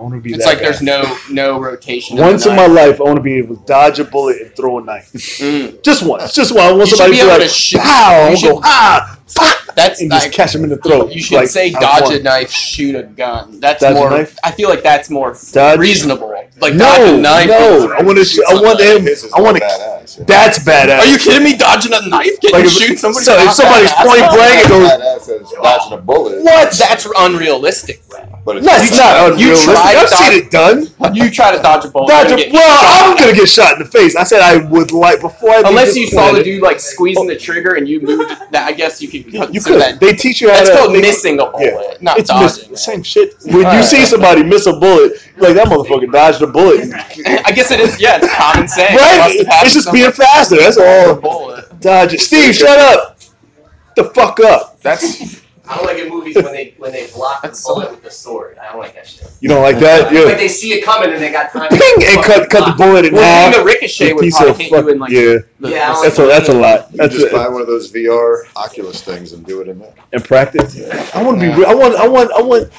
I 0.00 0.02
want 0.02 0.14
to 0.14 0.20
be. 0.20 0.32
It's 0.32 0.44
that 0.44 0.50
like 0.50 0.58
guy. 0.58 0.64
there's 0.64 0.80
no 0.80 1.16
no 1.30 1.60
rotation. 1.60 2.16
Once 2.16 2.46
in 2.46 2.56
my 2.56 2.66
life, 2.66 3.00
I 3.00 3.04
want 3.04 3.16
to 3.16 3.22
be 3.22 3.34
able 3.34 3.56
to 3.56 3.64
dodge 3.66 3.98
a 3.98 4.04
bullet 4.04 4.40
and 4.40 4.56
throw 4.56 4.78
a 4.78 4.82
knife. 4.82 5.12
Mm. 5.12 5.82
Just 5.82 6.02
once. 6.06 6.32
Just 6.34 6.52
once. 6.54 6.62
I 6.62 6.70
want 6.72 6.80
You 6.80 6.86
should 6.86 6.96
somebody 6.98 7.12
be 7.12 7.18
to 7.18 7.24
be 7.26 7.30
able 7.30 7.38
like, 7.40 7.48
to 7.48 7.54
shoot- 7.54 7.80
pow, 7.82 8.20
you 8.22 8.26
and 8.28 8.34
go, 8.42 8.48
should- 8.54 8.60
ah, 8.64 9.18
fuck, 9.26 9.74
That's 9.74 10.00
and 10.00 10.10
just 10.10 10.26
like, 10.26 10.32
catch 10.32 10.54
him 10.54 10.64
in 10.64 10.70
the 10.70 10.78
throat. 10.78 11.12
you 11.12 11.20
should 11.22 11.36
Like, 11.36 11.48
say 11.48 11.66
I 11.74 11.80
dodge 11.80 12.14
a 12.14 12.22
knife, 12.22 12.50
shoot 12.50 12.94
a 12.96 13.02
gun. 13.02 13.60
That's 13.60 13.82
Dodge 13.82 13.94
more. 13.94 14.08
knife? 14.10 14.38
I 14.42 14.52
feel 14.52 14.70
like 14.70 14.82
that's 14.82 15.10
more 15.10 15.36
Dodge- 15.52 15.78
reasonable. 15.78 16.28
Like 16.60 16.76
dodge 16.78 16.98
No, 17.00 17.14
a 17.14 17.20
knife. 17.20 17.48
no. 17.48 17.92
I 17.98 18.02
want 18.02 18.18
to. 18.18 18.24
shoot 18.24 18.44
I 18.48 18.54
want 18.54 18.80
somebody. 18.80 19.10
him. 19.10 19.30
I 19.36 19.40
want 19.40 19.56
to. 19.58 19.99
Badass, 20.16 20.18
yeah. 20.18 20.24
That's 20.26 20.58
badass. 20.60 20.98
Are 21.00 21.06
you 21.06 21.18
kidding 21.18 21.44
me? 21.44 21.56
Dodging 21.56 21.92
a 21.92 22.08
knife? 22.08 22.40
Getting 22.40 22.56
Like 22.56 22.64
if- 22.66 22.72
shoot 22.72 22.98
somebody? 22.98 23.24
so 23.24 23.34
if 23.38 23.52
somebody's 23.52 23.92
point 23.92 24.20
blank, 24.32 24.64
it 24.64 24.68
goes. 24.68 24.90
Badass 24.90 25.40
as 25.42 25.50
dodging 25.62 25.92
a 25.92 26.00
bullet. 26.00 26.42
What? 26.42 26.72
That's 26.72 27.06
unrealistic. 27.18 28.02
But 28.44 28.56
it's 28.56 28.66
That's 28.66 28.96
not 28.96 29.38
You 29.38 29.52
unrealistic. 29.52 29.74
tried 29.74 29.96
I've 29.96 30.08
to 30.08 30.16
seen 30.16 30.26
dodge- 30.30 30.36
it 30.36 30.50
done. 30.50 31.14
You 31.14 31.30
try 31.30 31.54
to 31.56 31.60
dodge 31.62 31.84
a 31.84 31.88
bullet. 31.88 32.08
Dodge 32.08 32.30
a, 32.32 32.50
well, 32.52 32.62
shot. 32.62 33.10
I'm 33.10 33.16
gonna 33.16 33.34
get 33.34 33.48
shot 33.48 33.72
in 33.74 33.78
the 33.84 33.88
face. 33.90 34.14
I 34.16 34.22
said 34.24 34.40
I 34.42 34.56
would 34.68 34.92
like 34.92 35.20
before 35.20 35.50
I. 35.50 35.62
Unless 35.66 35.96
you 35.96 36.06
saw 36.06 36.26
the 36.26 36.30
planet- 36.30 36.44
dude 36.44 36.62
like 36.62 36.78
squeezing 36.80 37.26
the 37.26 37.36
trigger 37.36 37.74
and 37.74 37.86
you 37.88 38.00
moved 38.00 38.30
that, 38.52 38.66
I 38.66 38.72
guess 38.72 39.02
you 39.02 39.08
could 39.08 39.26
You, 39.32 39.40
consider 39.40 39.74
could. 39.74 39.80
that. 39.82 40.00
They 40.00 40.12
teach 40.14 40.40
you 40.40 40.48
how 40.48 40.56
That's 40.56 40.70
to. 40.70 40.76
called 40.76 40.94
they- 40.94 41.00
missing 41.02 41.40
a 41.40 41.46
bullet, 41.46 41.64
Yeah. 41.64 41.96
not 42.00 42.18
It's 42.18 42.32
miss, 42.32 42.56
dodging. 42.58 42.70
the 42.72 42.76
same 42.78 43.02
shit. 43.02 43.34
When 43.44 43.76
you 43.76 43.82
see 43.82 44.04
somebody 44.06 44.42
miss 44.42 44.66
a 44.66 44.72
bullet, 44.72 45.12
like 45.36 45.54
that 45.54 45.66
motherfucker 45.68 46.10
dodged 46.10 46.40
a 46.42 46.46
bullet. 46.46 46.88
I 47.44 47.52
guess 47.52 47.70
it 47.70 47.80
is. 47.80 48.00
Yeah, 48.00 48.18
it's 48.22 48.32
common 48.34 48.68
sense. 48.68 48.90
Right? 49.00 49.46
Must 49.46 49.64
It's 49.64 49.74
just 49.74 49.84
somewhere. 49.86 49.99
Being 50.00 50.12
faster. 50.12 50.56
That's 50.56 50.76
all. 50.78 51.16
bullet. 51.16 51.64
Eh? 51.70 51.74
Dodge 51.80 52.14
it. 52.14 52.20
Steve, 52.20 52.54
shut 52.54 52.78
up. 52.78 53.18
The 53.96 54.04
fuck 54.04 54.40
up. 54.40 54.80
That's 54.80 55.40
I 55.68 55.76
don't 55.76 55.86
like 55.86 55.98
in 55.98 56.08
movies 56.08 56.34
when 56.34 56.46
they 56.46 56.74
when 56.78 56.90
they 56.90 57.06
block 57.12 57.42
the 57.42 57.48
That's 57.48 57.60
so- 57.60 57.74
bullet 57.74 57.90
with 57.92 58.02
the 58.02 58.10
sword. 58.10 58.58
I 58.58 58.72
don't 58.72 58.80
like 58.80 58.94
that 58.96 59.06
shit. 59.06 59.30
You 59.40 59.48
don't 59.48 59.62
like 59.62 59.78
that? 59.78 60.12
Yeah. 60.12 60.20
Like 60.22 60.28
Yeah. 60.30 60.34
they 60.36 60.48
see 60.48 60.72
it 60.72 60.84
coming 60.84 61.12
and 61.12 61.22
they 61.22 61.30
got 61.30 61.52
time. 61.52 61.68
Ping 61.68 62.04
and 62.08 62.24
cut 62.24 62.50
cut 62.50 62.66
the 62.66 62.72
bullet 62.76 63.04
in 63.04 63.14
well, 63.14 63.22
half. 63.22 63.52
even 63.54 63.60
the 63.60 63.72
ricochet 63.72 64.10
A 64.10 64.14
would 64.14 64.22
piece 64.22 64.36
probably 64.36 64.50
of 64.52 64.58
hit 64.58 64.70
fuck- 64.70 64.84
you 64.86 64.90
in 64.90 64.98
like 64.98 65.10
yeah. 65.12 65.20
the, 65.60 65.68
Yeah, 65.70 65.90
I 65.90 65.92
don't 65.92 66.02
That's 66.02 66.18
a 66.18 66.26
that's 66.26 66.48
a 66.48 66.52
lot. 66.54 66.90
You 66.90 66.96
That's 66.96 67.14
just 67.14 67.26
a, 67.28 67.30
buy 67.32 67.48
one 67.48 67.60
of 67.60 67.68
those 67.68 67.92
VR 67.92 68.42
Oculus 68.56 69.02
things 69.02 69.32
and 69.32 69.46
do 69.46 69.60
it 69.60 69.68
in 69.68 69.78
there. 69.78 69.94
in 70.12 70.20
practice. 70.22 70.76
I 71.14 71.22
want 71.22 71.40
to 71.40 71.56
be. 71.56 71.64
I 71.64 71.72
want. 71.74 71.94
I 71.94 72.08
want. 72.08 72.32
I 72.32 72.42
want. 72.42 72.72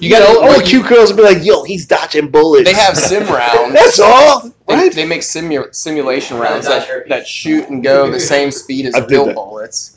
You 0.00 0.10
got 0.10 0.22
all, 0.28 0.42
I 0.44 0.48
want 0.48 0.66
cute 0.66 0.86
girls 0.88 1.10
to 1.10 1.16
be 1.16 1.22
like, 1.22 1.44
"Yo, 1.44 1.62
he's 1.62 1.86
dodging 1.86 2.28
bullets." 2.28 2.64
They 2.68 2.74
have 2.74 2.96
sim 2.96 3.22
rounds. 3.32 3.72
That's 3.72 4.00
all, 4.00 4.50
They, 4.66 4.74
right? 4.74 4.92
they 4.92 5.06
make 5.06 5.20
simu- 5.20 5.72
simulation 5.74 6.38
rounds 6.38 6.66
that, 6.66 7.08
that 7.08 7.26
shoot 7.26 7.68
and 7.68 7.84
go 7.84 8.10
the 8.10 8.18
same 8.18 8.50
speed 8.50 8.86
as 8.86 8.94
I 8.96 9.04
real 9.06 9.26
that. 9.26 9.34
bullets. 9.36 9.96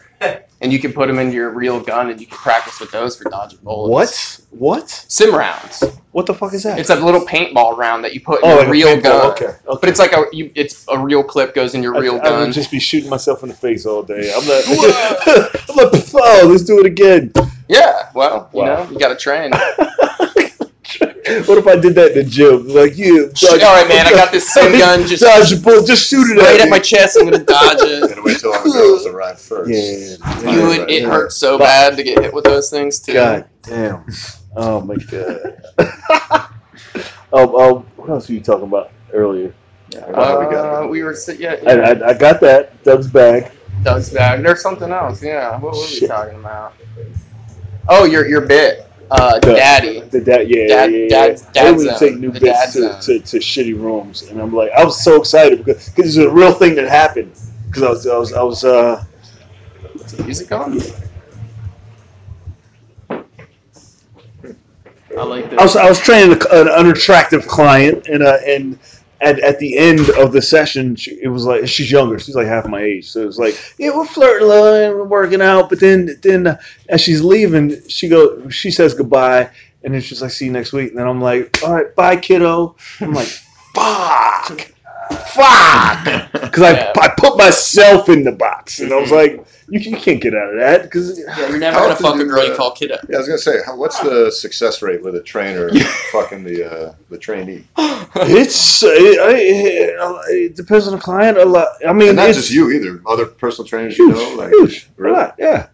And 0.62 0.72
you 0.72 0.79
can 0.79 0.94
put 0.94 1.08
them 1.08 1.20
into 1.20 1.34
your 1.36 1.50
real 1.51 1.79
gun 1.79 2.10
and 2.10 2.20
you 2.20 2.25
can 2.25 2.38
practice 2.38 2.79
with 2.79 2.89
those 2.89 3.15
for 3.17 3.29
dodging 3.29 3.60
bullets. 3.62 4.41
What? 4.50 4.79
What? 4.79 4.89
Sim 4.89 5.36
rounds. 5.36 5.84
What 6.12 6.25
the 6.25 6.34
fuck 6.34 6.53
is 6.53 6.63
that? 6.63 6.79
It's 6.79 6.89
a 6.89 6.96
little 6.96 7.22
paintball 7.25 7.75
round 7.77 8.03
that 8.05 8.13
you 8.13 8.22
put 8.22 8.41
in 8.44 8.46
oh, 8.46 8.50
your 8.50 8.58
like 8.60 8.67
a 8.67 8.72
real 8.72 9.01
gun. 9.01 9.32
Okay. 9.32 9.46
okay. 9.46 9.58
But 9.65 9.89
it's 9.89 10.00
like 10.00 10.13
a 10.13 10.25
you, 10.32 10.51
it's 10.55 10.86
a 10.88 10.98
real 10.98 11.24
clip 11.24 11.53
goes 11.53 11.75
in 11.75 11.84
your 11.84 12.00
real 12.00 12.15
I, 12.15 12.20
I 12.20 12.24
gun. 12.24 12.39
would 12.46 12.53
just 12.53 12.72
be 12.72 12.79
shooting 12.79 13.10
myself 13.10 13.44
in 13.44 13.50
the 13.50 13.55
face 13.55 13.86
all 13.86 14.01
day. 14.01 14.32
I'm 14.36 14.48
like, 14.48 14.65
I'm 15.70 15.75
like, 15.75 16.05
oh, 16.13 16.48
let's 16.50 16.63
do 16.63 16.79
it 16.79 16.86
again. 16.86 17.34
Yeah, 17.67 18.10
well, 18.13 18.50
you 18.53 18.60
Wow. 18.62 18.84
know, 18.84 18.91
you 18.91 19.00
got 19.00 19.10
to 19.10 19.15
train. 19.15 19.51
What 21.48 21.57
if 21.57 21.65
I 21.65 21.75
did 21.75 21.95
that 21.95 22.12
in 22.12 22.24
the 22.24 22.24
gym? 22.24 22.67
Like, 22.67 22.95
you. 22.95 23.31
All 23.50 23.57
right, 23.57 23.88
man, 23.88 24.05
I 24.05 24.12
got 24.12 24.31
this 24.31 24.53
sim 24.53 24.72
gun. 24.79 25.07
Just 25.07 25.24
dodge 25.24 25.51
a 25.51 25.57
bullet. 25.57 25.88
Just 25.88 26.07
shoot 26.07 26.29
it 26.29 26.38
right 26.39 26.53
at 26.53 26.62
at 26.62 26.65
me. 26.65 26.69
my 26.69 26.79
chest. 26.79 27.17
I'm 27.19 27.25
gonna 27.25 27.43
dodge 27.43 27.77
it. 27.79 28.07
Gotta 28.10 28.22
wait 28.22 28.38
till 28.38 28.53
our 28.53 28.63
girls 28.63 29.07
arrive 29.07 29.41
first. 29.41 29.72
Yeah. 29.72 30.51
You 30.51 30.67
would, 30.67 30.89
it 30.91 31.03
hurts 31.03 31.36
so 31.38 31.57
bad 31.57 31.98
to 31.98 32.03
get 32.03 32.22
hit 32.22 32.31
with 32.34 32.43
those 32.43 32.69
things 32.69 33.00
too. 33.00 33.13
God 33.13 33.50
damn. 33.63 34.05
Oh 34.55 34.81
my 34.81 34.95
god. 34.98 35.57
um, 37.34 37.55
um, 37.55 37.86
what 37.95 38.10
else 38.10 38.29
were 38.29 38.36
you 38.36 38.41
talking 38.41 38.65
about 38.67 38.91
earlier? 39.12 39.53
Yeah, 39.89 40.05
What 40.12 40.27
have 40.27 40.39
we 40.39 40.45
got? 40.55 40.84
Uh, 40.84 40.88
we 40.88 41.01
were 41.01 41.15
sit- 41.15 41.39
yeah, 41.39 41.55
I, 41.65 41.74
yeah. 41.75 41.81
I, 42.05 42.10
I 42.10 42.13
got 42.13 42.39
that. 42.41 42.84
Doug's 42.84 43.07
bag. 43.07 43.51
Doug's 43.84 44.12
bag. 44.12 44.43
There's 44.43 44.62
something 44.62 44.91
else. 44.91 45.24
Yeah. 45.24 45.57
What 45.60 45.74
were 45.74 45.79
we 45.79 46.07
talking 46.07 46.39
about? 46.39 46.74
Oh, 47.87 48.05
your 48.05 48.27
your 48.27 48.41
bit, 48.41 48.87
uh, 49.11 49.39
The- 49.39 49.53
Daddy. 49.53 49.99
The 50.01 50.21
dad, 50.21 50.49
yeah, 50.49 50.67
Dad- 50.67 50.91
yeah, 50.91 50.97
yeah. 50.97 51.07
dad- 51.09 51.41
I 51.47 51.51
dad 51.51 51.75
would 51.77 51.87
zone. 51.89 51.99
take 51.99 52.17
new 52.17 52.31
bits 52.31 52.73
to, 52.73 52.99
to, 53.01 53.19
to 53.19 53.37
shitty 53.37 53.79
rooms, 53.79 54.23
and 54.23 54.41
I'm 54.41 54.53
like, 54.53 54.71
I 54.71 54.83
was 54.83 55.03
so 55.03 55.19
excited 55.19 55.63
because 55.63 55.89
because 55.89 56.17
it's 56.17 56.25
a 56.25 56.29
real 56.29 56.53
thing 56.53 56.75
that 56.75 56.87
happened. 56.89 57.31
Because 57.67 57.83
I 57.83 57.89
was, 57.89 58.07
I 58.07 58.17
was, 58.17 58.33
I 58.33 58.41
was, 58.43 58.63
uh, 58.65 59.03
What's 59.93 60.13
the 60.13 60.23
music 60.23 60.51
on? 60.51 60.79
I 65.17 65.23
like 65.23 65.51
I 65.53 65.63
was. 65.63 65.75
I 65.77 65.87
was 65.87 65.99
training 65.99 66.37
a- 66.51 66.61
an 66.61 66.67
unattractive 66.67 67.47
client, 67.47 68.07
and 68.07 68.21
uh, 68.23 68.37
and 68.45 68.77
at, 69.25 69.39
at 69.39 69.58
the 69.58 69.75
end 69.77 70.08
of 70.12 70.32
the 70.32 70.41
session, 70.41 70.96
she, 70.96 71.20
it 71.22 71.27
was 71.27 71.46
like 71.46 71.67
she's 71.67 71.91
younger. 71.91 72.20
She's 72.20 72.36
like 72.36 72.46
half 72.46 72.67
my 72.67 72.82
age, 72.82 73.10
so 73.10 73.22
it 73.22 73.25
was 73.25 73.39
like, 73.39 73.60
yeah, 73.79 73.89
we're 73.89 74.05
flirting, 74.05 74.48
we're 74.48 75.03
working 75.03 75.41
out. 75.41 75.67
But 75.70 75.79
then, 75.79 76.15
then 76.22 76.58
as 76.89 77.01
she's 77.01 77.22
leaving, 77.22 77.75
she 77.89 78.08
go, 78.08 78.48
she 78.50 78.70
says 78.70 78.94
goodbye, 78.94 79.50
and 79.84 79.94
then 79.94 80.01
she's 80.01 80.22
like, 80.22 80.32
see 80.32 80.46
you 80.46 80.51
next 80.51 80.74
week. 80.74 80.89
And 80.89 81.00
then 81.00 81.08
I'm 81.08 81.20
like, 81.20 81.63
all 81.63 81.74
right, 81.74 81.94
bye, 81.96 82.15
kiddo. 82.15 82.75
I'm 83.01 83.13
like, 83.13 83.27
fuck, 83.75 84.72
fuck, 85.09 86.31
because 86.33 86.62
Yeah. 86.62 86.93
I, 86.97 87.05
I 87.05 87.13
put 87.17 87.38
myself 87.38 88.09
in 88.09 88.24
the 88.24 88.31
box, 88.31 88.79
and 88.79 88.91
I 88.93 89.00
was 89.00 89.12
like, 89.12 89.45
you, 89.69 89.79
you 89.79 89.97
can't 89.97 90.21
get 90.21 90.33
out 90.35 90.53
of 90.53 90.59
that 90.59 90.83
because 90.83 91.17
Yeah, 91.19 91.50
you're 91.50 91.57
never 91.57 91.79
gonna 91.79 91.95
fuck 91.95 92.15
a 92.15 92.19
do, 92.19 92.25
girl 92.27 92.45
you 92.47 92.55
call 92.55 92.71
kiddo. 92.71 92.97
Yeah, 93.09 93.15
I 93.15 93.19
was 93.19 93.27
gonna 93.27 93.38
say, 93.39 93.57
how, 93.65 93.75
what's 93.75 94.00
the 94.00 94.31
success 94.31 94.81
rate 94.81 95.01
with 95.03 95.15
a 95.15 95.21
trainer 95.24 95.69
fucking 96.12 96.43
the 96.43 96.71
uh, 96.71 96.93
the 97.09 97.17
trainee? 97.17 97.63
it's 97.77 98.83
it, 98.83 98.89
it, 98.91 99.95
it 100.29 100.55
depends 100.55 100.88
on 100.88 100.93
the 100.95 101.00
client 101.01 101.38
a 101.38 101.45
lot. 101.45 101.67
I 101.88 101.93
mean, 101.93 102.09
And 102.09 102.17
not 102.17 102.29
it's 102.29 102.38
just 102.38 102.51
you 102.51 102.71
either. 102.71 103.01
Other 103.07 103.25
personal 103.25 103.67
trainers 103.67 103.97
you 103.97 104.07
huge, 104.13 104.17
know, 104.17 104.35
like 104.35 104.50
huge, 104.50 104.89
really? 104.97 105.15
a 105.15 105.19
lot, 105.19 105.35
yeah, 105.39 105.67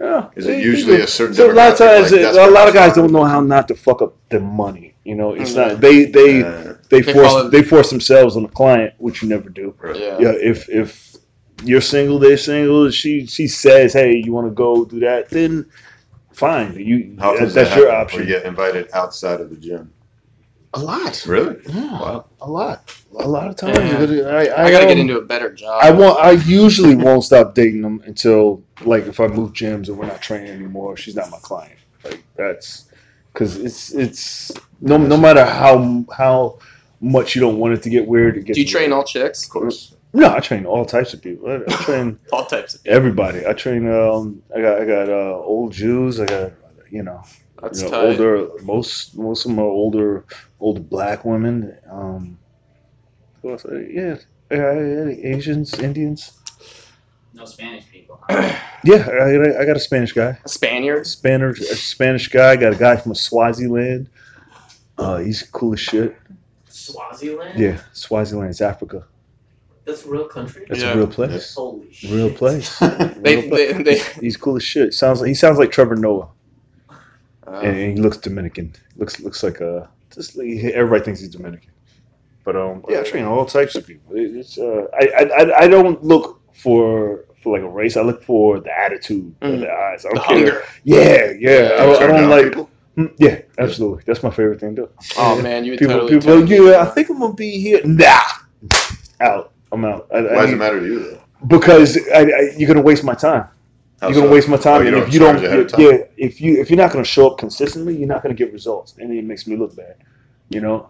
yeah. 0.00 0.30
is 0.36 0.46
it 0.46 0.62
usually 0.62 1.00
a 1.00 1.06
certain? 1.06 1.34
So 1.34 1.50
a 1.50 1.52
lot 1.52 1.72
of 1.72 1.78
times, 1.78 2.10
like, 2.12 2.20
it- 2.22 2.36
a 2.36 2.50
lot 2.50 2.68
of 2.68 2.74
guys 2.74 2.94
don't 2.94 3.12
know 3.12 3.24
how 3.24 3.40
not 3.40 3.68
to 3.68 3.74
fuck 3.74 4.02
up 4.02 4.14
their 4.30 4.40
money. 4.40 4.94
You 5.04 5.14
know, 5.14 5.32
it's 5.34 5.52
Mhm. 5.52 5.56
not 5.56 5.80
they 5.80 6.04
they 6.06 6.42
Uh, 6.42 6.67
they 6.90 7.00
They 7.00 7.12
force 7.12 7.26
follow- 7.26 7.48
they 7.48 7.62
force 7.62 7.90
themselves 7.90 8.36
on 8.36 8.42
the 8.44 8.48
client, 8.48 8.94
which 8.98 9.22
you 9.22 9.28
never 9.28 9.48
do. 9.50 9.74
right. 9.80 9.96
Yeah. 9.96 10.18
Yeah, 10.18 10.32
if 10.40 10.68
if 10.68 11.16
you're 11.64 11.80
single, 11.80 12.18
they're 12.18 12.36
single. 12.36 12.90
She 12.90 13.26
she 13.26 13.46
says, 13.48 13.92
hey, 13.92 14.16
you 14.24 14.32
want 14.32 14.46
to 14.46 14.52
go 14.54 14.84
do 14.84 15.00
that? 15.00 15.28
Then 15.28 15.66
fine, 16.32 16.74
you 16.78 17.16
How 17.18 17.32
that- 17.32 17.52
that's 17.52 17.70
that 17.70 17.76
your 17.78 17.90
option. 17.92 18.20
Or 18.20 18.22
you 18.24 18.28
get 18.28 18.44
invited 18.44 18.88
outside 18.92 19.40
of 19.40 19.50
the 19.50 19.56
gym? 19.56 19.92
A 20.74 20.78
lot, 20.80 21.24
Really? 21.26 21.56
yeah, 21.66 21.92
Wow. 21.98 22.26
a 22.42 22.50
lot, 22.50 22.94
a 23.18 23.26
lot 23.26 23.48
of 23.48 23.56
times. 23.56 23.78
Yeah. 23.78 24.26
I, 24.26 24.44
I, 24.48 24.64
I 24.66 24.70
gotta 24.70 24.84
get 24.86 24.98
into 24.98 25.16
a 25.16 25.22
better 25.24 25.50
job. 25.50 25.80
I 25.82 25.90
want. 25.90 26.20
I 26.20 26.32
usually 26.32 26.94
won't 26.94 27.24
stop 27.24 27.54
dating 27.54 27.80
them 27.80 28.02
until 28.04 28.62
like 28.84 29.06
if 29.06 29.18
I 29.18 29.28
move 29.28 29.54
gyms 29.54 29.88
or 29.88 29.94
we're 29.94 30.06
not 30.06 30.20
training 30.20 30.50
anymore. 30.50 30.94
She's 30.96 31.16
not 31.16 31.30
my 31.30 31.38
client. 31.40 31.78
Like 32.04 32.22
that's 32.36 32.90
because 33.32 33.56
it's 33.56 33.92
it's 33.94 34.52
no 34.82 34.98
no 34.98 35.16
matter 35.16 35.42
how 35.44 36.04
how 36.14 36.58
much 37.00 37.34
you 37.34 37.40
don't 37.40 37.58
want 37.58 37.74
it 37.74 37.82
to 37.82 37.90
get 37.90 38.06
weird. 38.06 38.36
It 38.36 38.44
gets 38.44 38.56
Do 38.56 38.62
you 38.62 38.66
train 38.68 38.90
weird. 38.90 38.92
all 38.92 39.04
chicks? 39.04 39.44
Of 39.44 39.50
course. 39.50 39.94
No, 40.14 40.32
I 40.34 40.40
train 40.40 40.64
all 40.66 40.84
types 40.86 41.12
of 41.14 41.20
people. 41.22 41.50
I, 41.50 41.56
I 41.56 41.76
train 41.84 42.18
All 42.32 42.46
types 42.46 42.74
of 42.74 42.80
everybody. 42.86 43.46
I 43.46 43.52
train. 43.52 43.90
Um, 43.90 44.42
I 44.56 44.60
got 44.60 44.80
I 44.80 44.84
got 44.84 45.08
uh, 45.08 45.36
old 45.38 45.72
Jews. 45.72 46.18
I 46.20 46.26
got 46.26 46.52
you 46.90 47.02
know, 47.02 47.22
That's 47.62 47.82
you 47.82 47.90
know 47.90 48.02
tight. 48.02 48.20
older. 48.20 48.48
Most 48.62 49.16
most 49.16 49.44
of 49.44 49.50
them 49.50 49.58
are 49.58 49.64
older 49.68 50.24
older 50.60 50.80
black 50.80 51.24
women. 51.24 51.76
Um, 51.90 52.38
who 53.42 53.52
else? 53.52 53.64
Uh, 53.66 53.78
Yeah, 53.80 54.16
uh, 54.50 54.56
Asians, 54.56 55.78
Indians. 55.78 56.32
No 57.34 57.44
Spanish 57.44 57.84
people. 57.90 58.20
Yeah, 58.84 59.08
I, 59.10 59.36
got 59.58 59.66
got 59.66 59.76
a 59.76 59.80
Spanish 59.80 60.12
guy. 60.12 60.38
Spaniards. 60.46 61.10
Spanish, 61.10 61.58
a 61.60 61.74
Spanish 61.74 62.28
guy. 62.28 62.54
Got 62.54 62.74
a 62.74 62.76
guy 62.76 62.94
from 62.96 63.10
a 63.10 63.14
Swaziland. 63.16 64.08
Uh, 64.96 65.16
he's 65.18 65.42
cool 65.42 65.72
as 65.72 65.80
shit. 65.80 66.16
Swaziland? 66.92 67.58
Yeah, 67.58 67.80
Swaziland's 67.92 68.60
Africa. 68.60 69.04
That's 69.84 70.04
a 70.04 70.08
real 70.10 70.28
country? 70.28 70.66
That's 70.68 70.82
Yeah. 70.82 70.92
a 70.92 70.96
real 70.96 71.06
place. 71.06 71.54
Holy 71.54 71.90
shit. 71.92 72.10
Real 72.18 72.30
place. 72.30 72.78
They, 72.78 73.36
Real 73.36 73.48
place. 73.48 73.72
they, 73.76 73.82
they, 73.82 73.98
He's 74.20 74.36
cool 74.36 74.56
as 74.56 74.62
shit. 74.62 74.92
Sounds 74.94 75.20
like 75.20 75.28
he 75.28 75.34
sounds 75.34 75.58
like 75.58 75.70
Trevor 75.70 75.96
Noah, 75.96 76.28
uh, 77.46 77.60
and, 77.62 77.76
and 77.76 77.96
he 77.96 78.02
looks 78.02 78.16
Dominican. 78.18 78.74
Looks 78.96 79.20
looks 79.20 79.42
like 79.42 79.60
a 79.60 79.88
just 80.14 80.36
like, 80.36 80.48
everybody 80.74 81.04
thinks 81.04 81.20
he's 81.20 81.30
Dominican. 81.30 81.70
But 82.44 82.56
um, 82.56 82.84
yeah, 82.88 83.00
I 83.00 83.02
train 83.02 83.24
all 83.24 83.44
types 83.46 83.74
of 83.76 83.86
people. 83.86 84.14
It- 84.16 84.36
It's 84.36 84.58
uh, 84.58 84.86
I, 85.00 85.04
I 85.20 85.22
I- 85.42 85.58
I 85.64 85.68
don't 85.68 86.02
look 86.04 86.40
for 86.52 87.24
for 87.42 87.56
like 87.56 87.62
a 87.64 87.68
race. 87.80 87.96
I 87.96 88.02
look 88.02 88.22
for 88.22 88.60
the 88.60 88.76
attitude 88.76 89.34
of 89.40 89.50
Mm. 89.52 89.60
the 89.60 89.70
eyes. 89.72 90.04
I 90.04 90.08
the 90.10 90.14
don't 90.16 90.24
care. 90.26 90.36
hunger. 90.36 90.64
Yeah, 90.84 91.32
yeah. 91.38 91.70
I, 91.80 91.86
don't- 91.86 92.02
I 92.02 92.06
don't 92.08 92.28
like. 92.30 92.44
people? 92.50 92.68
Mm, 92.98 93.14
Yeah, 93.18 93.40
absolutely. 93.58 94.02
That's 94.06 94.22
my 94.22 94.30
favorite 94.30 94.58
thing 94.60 94.74
to 94.76 94.82
do. 94.82 94.88
Oh 95.16 95.40
man, 95.40 95.64
you 95.64 95.72
people, 95.78 95.94
totally. 95.94 96.18
people, 96.18 96.40
totally 96.40 96.70
yeah, 96.70 96.82
I 96.82 96.86
think 96.86 97.08
I'm 97.10 97.20
gonna 97.20 97.32
be 97.34 97.58
here. 97.60 97.80
Nah, 97.84 98.20
out. 99.20 99.52
I'm 99.70 99.84
out. 99.84 100.08
I, 100.12 100.18
I 100.18 100.22
Why 100.22 100.28
does 100.34 100.46
need- 100.46 100.52
it 100.54 100.56
matter 100.56 100.80
to 100.80 100.86
you 100.86 100.98
though? 101.00 101.20
Because 101.46 101.96
I, 102.12 102.22
I, 102.22 102.50
you're 102.56 102.66
gonna 102.66 102.82
waste 102.82 103.04
my 103.04 103.14
time. 103.14 103.46
How 104.00 104.08
you're 104.08 104.14
gonna 104.16 104.26
so? 104.28 104.32
waste 104.32 104.48
my 104.48 104.56
time, 104.56 104.82
Oh, 104.82 104.86
and 104.86 104.90
don't 104.96 105.06
if 105.08 105.12
you 105.14 105.20
don't, 105.20 105.40
charge 105.40 105.70
time? 105.72 105.80
yeah, 105.80 105.98
if 106.16 106.40
you 106.40 106.60
if 106.60 106.70
you're 106.70 106.76
not 106.76 106.90
gonna 106.92 107.04
show 107.04 107.30
up 107.30 107.38
consistently, 107.38 107.96
you're 107.96 108.08
not 108.08 108.22
gonna 108.22 108.34
get 108.34 108.52
results, 108.52 108.94
and 108.98 109.12
it 109.12 109.24
makes 109.24 109.46
me 109.46 109.56
look 109.56 109.76
bad. 109.76 109.96
You 110.50 110.60
know? 110.60 110.88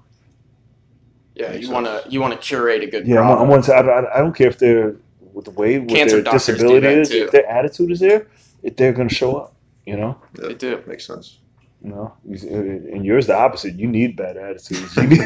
Yeah, 1.35 1.53
you 1.53 1.71
want 1.71 1.87
to 1.87 2.05
you 2.09 2.21
want 2.21 2.33
to 2.33 2.39
curate 2.39 2.83
a 2.83 2.87
good 2.87 3.07
Yeah, 3.07 3.21
I 3.21 3.43
want 3.43 3.65
to. 3.65 3.75
I, 3.75 3.81
I, 3.81 4.17
I 4.17 4.19
don't 4.19 4.35
care 4.35 4.49
if 4.49 4.59
they're 4.59 4.97
with 5.33 5.45
the 5.45 5.51
way 5.53 5.79
what 5.79 5.89
Cancer 5.91 6.21
their 6.23 6.33
disability 6.33 6.81
that 6.81 6.99
is, 6.99 7.09
too. 7.11 7.25
if 7.25 7.31
their 7.31 7.47
attitude 7.49 7.91
is 7.91 8.01
there, 8.01 8.27
if 8.63 8.77
they're 8.77 8.93
gonna 8.93 9.09
show 9.09 9.37
up. 9.37 9.55
You 9.87 9.97
know? 9.97 10.19
They 10.35 10.53
do. 10.55 10.83
Makes 10.87 11.07
sense. 11.07 11.39
You 11.83 11.91
know, 11.91 12.13
and 12.25 13.05
yours 13.05 13.29
the 13.29 13.37
opposite. 13.37 13.75
You 13.75 13.87
need 13.87 14.17
bad 14.17 14.37
attitudes. 14.37 14.97
You 14.97 15.03
need, 15.07 15.25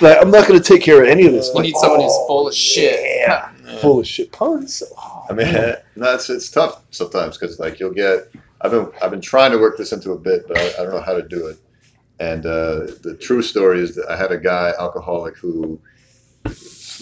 like 0.00 0.18
I'm 0.22 0.30
not 0.30 0.46
going 0.46 0.60
to 0.60 0.62
take 0.62 0.82
care 0.82 1.02
of 1.02 1.08
any 1.08 1.26
of 1.26 1.32
this. 1.32 1.48
You 1.48 1.54
Like, 1.54 1.62
need 1.64 1.76
someone 1.76 2.00
who's 2.00 2.12
oh, 2.14 2.26
full 2.28 2.48
of 2.48 2.54
shit. 2.54 3.00
Yeah, 3.02 3.50
full 3.80 3.98
of 3.98 4.06
shit. 4.06 4.30
Puns. 4.30 4.84
Oh, 4.96 5.26
I 5.28 5.32
mean, 5.32 5.52
man. 5.52 5.78
no, 5.96 6.14
it's 6.14 6.30
it's 6.30 6.48
tough 6.48 6.84
sometimes 6.90 7.36
because 7.36 7.58
like 7.58 7.80
you'll 7.80 7.92
get. 7.92 8.30
I've 8.60 8.70
been 8.70 8.88
I've 9.02 9.10
been 9.10 9.20
trying 9.20 9.50
to 9.50 9.58
work 9.58 9.78
this 9.78 9.92
into 9.92 10.12
a 10.12 10.18
bit, 10.18 10.46
but 10.46 10.58
I, 10.58 10.66
I 10.66 10.84
don't 10.84 10.94
know 10.94 11.00
how 11.00 11.14
to 11.14 11.26
do 11.26 11.46
it. 11.48 11.58
And 12.20 12.46
uh, 12.46 12.86
the 13.02 13.16
true 13.20 13.42
story 13.42 13.80
is 13.80 13.96
that 13.96 14.08
I 14.08 14.16
had 14.16 14.30
a 14.30 14.38
guy 14.38 14.72
alcoholic 14.78 15.36
who. 15.36 15.80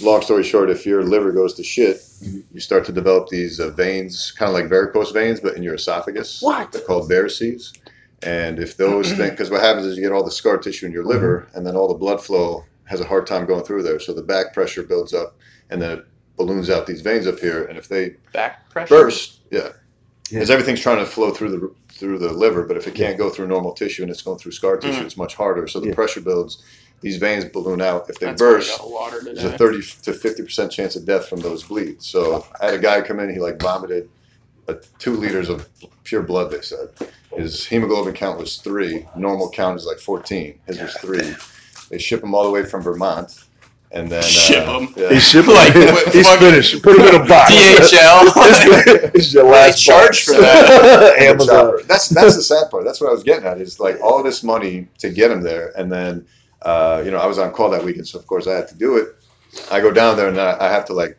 Long 0.01 0.23
story 0.23 0.45
short, 0.45 0.71
if 0.71 0.87
your 0.87 1.03
liver 1.03 1.33
goes 1.33 1.55
to 1.55 1.65
shit, 1.65 2.01
you 2.23 2.61
start 2.61 2.85
to 2.85 2.93
develop 2.93 3.29
these 3.29 3.59
uh, 3.59 3.71
veins, 3.71 4.31
kind 4.31 4.49
of 4.49 4.55
like 4.55 4.69
varicose 4.69 5.11
veins, 5.11 5.41
but 5.41 5.57
in 5.57 5.63
your 5.65 5.75
esophagus. 5.75 6.41
What? 6.41 6.71
They're 6.71 6.83
called 6.83 7.11
varices. 7.11 7.77
And 8.23 8.59
if 8.59 8.77
those 8.77 9.13
things, 9.13 9.31
because 9.31 9.51
what 9.51 9.61
happens 9.63 9.87
is 9.87 9.97
you 9.97 10.03
get 10.03 10.13
all 10.13 10.25
the 10.25 10.31
scar 10.31 10.59
tissue 10.59 10.87
in 10.87 10.93
your 10.93 11.05
liver, 11.05 11.49
and 11.55 11.67
then 11.67 11.77
all 11.77 11.89
the 11.89 11.95
blood 11.95 12.21
flow 12.23 12.65
has 12.85 13.01
a 13.01 13.05
hard 13.05 13.27
time 13.27 13.47
going 13.47 13.65
through 13.65 13.83
there. 13.83 14.01
So 14.01 14.13
the 14.13 14.23
back 14.23 14.53
pressure 14.53 14.83
builds 14.83 15.15
up, 15.15 15.37
and 15.71 15.81
then 15.81 15.99
it 15.99 16.05
balloons 16.37 16.69
out 16.71 16.87
these 16.87 17.01
veins 17.03 17.27
up 17.27 17.39
here. 17.39 17.65
And 17.65 17.79
if 17.79 17.89
they 17.89 18.17
Back 18.33 18.69
pressure. 18.71 18.89
burst, 18.95 19.41
yeah, 19.51 19.61
Yeah. 19.61 19.71
because 20.31 20.51
everything's 20.51 20.81
trying 20.81 20.99
to 20.99 21.07
flow 21.07 21.31
through 21.33 21.51
the 21.51 21.75
through 21.93 22.19
the 22.19 22.33
liver, 22.33 22.63
but 22.65 22.77
if 22.77 22.87
it 22.87 22.95
can't 22.95 23.19
go 23.19 23.29
through 23.29 23.49
normal 23.49 23.73
tissue 23.73 24.03
and 24.03 24.11
it's 24.11 24.23
going 24.23 24.39
through 24.39 24.53
scar 24.53 24.77
tissue, 24.77 25.03
Mm. 25.03 25.07
it's 25.07 25.17
much 25.17 25.35
harder. 25.35 25.67
So 25.67 25.81
the 25.81 25.89
Yeah. 25.89 25.95
pressure 25.95 26.21
builds. 26.21 26.63
These 27.01 27.17
veins 27.17 27.45
balloon 27.45 27.81
out. 27.81 28.09
If 28.09 28.19
they 28.21 28.27
That's 28.27 28.41
burst, 28.41 28.81
there's 29.25 29.45
a 29.45 29.57
30 29.57 29.81
to 30.03 30.13
50 30.13 30.43
percent 30.45 30.71
chance 30.73 30.95
of 30.97 31.05
death 31.05 31.29
from 31.29 31.41
those 31.41 31.63
bleeds. 31.65 32.07
So 32.07 32.45
I 32.61 32.67
had 32.67 32.75
a 32.75 32.79
guy 32.79 33.01
come 33.03 33.19
in, 33.21 33.31
he 33.33 33.39
like 33.41 33.61
vomited 33.61 34.09
uh, 34.69 34.75
two 34.99 35.15
liters 35.17 35.49
of 35.49 35.69
pure 36.05 36.23
blood. 36.23 36.51
They 36.51 36.61
said 36.61 36.89
his 37.37 37.65
hemoglobin 37.65 38.15
count 38.15 38.39
was 38.39 38.57
three. 38.59 39.07
Normal 39.17 39.51
count 39.51 39.77
is 39.77 39.87
like 39.87 39.99
14. 39.99 40.59
His 40.67 40.81
was 40.81 40.95
three. 40.97 41.35
They 41.91 41.99
ship 41.99 42.23
him 42.23 42.35
all 42.35 42.45
the 42.45 42.51
way 42.51 42.65
from 42.65 42.83
Vermont, 42.83 43.45
and 43.93 44.11
then 44.11 44.23
Ship 44.23 44.67
uh, 44.67 44.81
him? 44.81 44.95
yeah. 44.97 45.09
He's 45.15 45.27
shipping. 45.27 45.55
Like, 45.55 45.75
Like, 45.75 46.13
he's 46.13 46.29
finished. 46.37 46.83
Put 46.83 46.99
him 46.99 47.07
in 47.07 47.23
a 47.23 47.27
box. 47.27 47.51
DHL. 47.51 49.15
it's 49.15 49.33
your 49.33 49.45
They 49.45 49.51
last 49.51 49.83
charge 49.83 50.07
box. 50.09 50.25
for 50.25 50.33
that. 50.33 51.17
Amazon. 51.19 51.75
That's 51.87 52.09
that's 52.11 52.37
the 52.37 52.43
sad 52.43 52.71
part. 52.71 52.85
That's 52.85 53.01
what 53.01 53.09
I 53.09 53.13
was 53.13 53.23
getting 53.23 53.47
at. 53.47 53.61
Is 53.61 53.81
like 53.81 53.99
all 54.03 54.23
this 54.23 54.43
money 54.45 54.87
to 54.99 55.09
get 55.11 55.31
him 55.31 55.41
there, 55.43 55.73
and 55.79 55.91
then 55.91 56.27
uh, 56.63 57.01
you 57.05 57.11
know 57.11 57.19
I 57.19 57.27
was 57.27 57.39
on 57.39 57.53
call 57.53 57.71
that 57.71 57.83
weekend, 57.85 58.07
so 58.07 58.19
of 58.19 58.27
course 58.27 58.47
I 58.47 58.55
had 58.55 58.69
to 58.69 58.75
do 58.75 58.99
it. 58.99 59.15
I 59.71 59.81
go 59.81 59.91
down 59.91 60.17
there 60.19 60.29
and 60.29 60.39
I, 60.39 60.59
I 60.61 60.69
have 60.71 60.85
to 60.87 60.93
like 60.93 61.17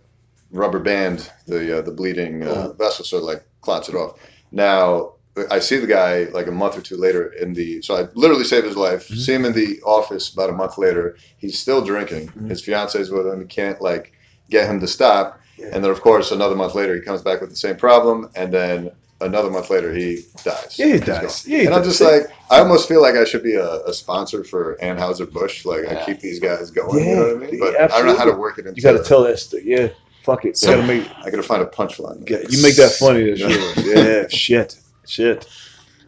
rubber 0.52 0.80
band 0.80 1.32
the 1.48 1.80
uh, 1.80 1.82
the 1.82 1.92
bleeding 1.92 2.44
uh, 2.48 2.74
vessel, 2.74 3.06
so 3.06 3.18
it, 3.18 3.24
like 3.24 3.44
clots 3.62 3.90
it 3.90 3.96
off. 3.96 4.20
Now 4.52 5.14
I 5.52 5.60
see 5.60 5.78
the 5.78 5.88
guy 5.88 6.24
like 6.26 6.48
a 6.48 6.52
month 6.52 6.78
or 6.78 6.82
two 6.82 6.98
later 6.98 7.28
in 7.34 7.54
the. 7.54 7.82
So 7.82 7.96
I 7.96 8.08
literally 8.14 8.44
saved 8.44 8.66
his 8.66 8.76
life. 8.76 9.08
Mhm. 9.08 9.18
See 9.18 9.34
him 9.34 9.46
in 9.46 9.54
the 9.54 9.80
office 9.84 10.34
about 10.34 10.50
a 10.50 10.54
month 10.54 10.78
later. 10.78 11.18
He's 11.38 11.58
still 11.60 11.84
drinking. 11.84 12.28
Mhm. 12.30 12.50
His 12.50 12.62
fiance's 12.62 13.10
with 13.12 13.28
him. 13.28 13.40
He 13.40 13.46
can't 13.46 13.82
like 13.82 14.12
get 14.50 14.70
him 14.70 14.80
to 14.80 14.88
stop. 14.88 15.40
Yeah. 15.58 15.68
And 15.74 15.84
then 15.84 15.92
of 15.92 16.02
course 16.02 16.32
another 16.32 16.56
month 16.56 16.76
later 16.76 16.96
he 16.96 17.02
comes 17.02 17.22
back 17.22 17.42
with 17.42 17.50
the 17.52 17.56
same 17.56 17.76
problem, 17.76 18.30
and 18.36 18.54
then 18.54 18.92
another 19.22 19.50
month 19.52 19.70
later, 19.70 19.94
he 19.94 20.22
dies. 20.46 20.76
Yeah, 20.80 20.94
he 20.94 21.00
dies. 21.00 21.46
Yeah, 21.46 21.58
he 21.60 21.66
and 21.66 21.76
I'm 21.76 21.84
just 21.84 22.00
like, 22.00 22.24
I 22.50 22.60
almost 22.60 22.88
feel 22.88 23.02
like 23.02 23.16
I 23.16 23.26
should 23.26 23.44
be 23.44 23.56
a, 23.56 23.82
a 23.84 23.94
sponsor 23.94 24.46
for 24.46 24.78
Anheuser 24.82 25.30
Busch. 25.30 25.66
Like 25.66 25.86
I 25.88 26.06
keep 26.06 26.22
these 26.22 26.40
guys 26.40 26.72
going. 26.72 27.06
you 27.06 27.16
know 27.18 27.22
what 27.34 27.36
I 27.36 27.40
mean? 27.52 27.54
Yeah, 27.56 27.60
But 27.60 27.92
I 27.92 27.98
don't 27.98 28.08
know 28.08 28.18
how 28.18 28.24
to 28.26 28.32
work 28.38 28.58
it 28.60 28.66
into. 28.66 28.78
You 28.78 28.82
got 28.82 28.94
to 28.98 29.04
tell 29.04 29.24
that. 29.24 29.38
St- 29.38 29.66
yeah, 29.66 29.90
fuck 30.24 30.46
it. 30.46 30.58
So- 30.58 30.76
gotta 30.76 30.88
make. 30.88 31.08
I 31.24 31.30
gotta 31.30 31.44
find 31.44 31.62
a 31.62 31.66
punchline. 31.66 32.26
Get, 32.26 32.52
you 32.52 32.62
make 32.62 32.76
that 32.76 32.92
funny. 33.00 33.30
That's 33.32 33.40
Yeah. 33.42 33.48
yours. 33.50 33.86
Yeah, 33.86 34.28
shit, 34.30 34.80
shit. 35.08 35.48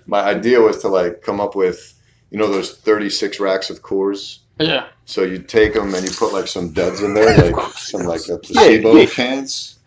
My 0.07 0.21
idea 0.21 0.59
was 0.59 0.79
to 0.81 0.87
like 0.87 1.21
come 1.21 1.39
up 1.39 1.55
with, 1.55 1.93
you 2.31 2.37
know, 2.37 2.47
those 2.47 2.77
36 2.77 3.39
racks 3.39 3.69
of 3.69 3.81
Coors. 3.81 4.39
Yeah. 4.59 4.87
So 5.05 5.23
you 5.23 5.39
take 5.39 5.73
them 5.73 5.93
and 5.93 6.03
you 6.03 6.11
put 6.11 6.33
like 6.33 6.47
some 6.47 6.71
duds 6.71 7.01
in 7.01 7.13
there, 7.13 7.51
like 7.51 7.73
some 7.73 8.03
like 8.03 8.21
uh, 8.29 8.33
Yeah, 8.33 8.37
placebo 8.43 8.95
yeah. 8.95 9.05
cans, 9.07 9.79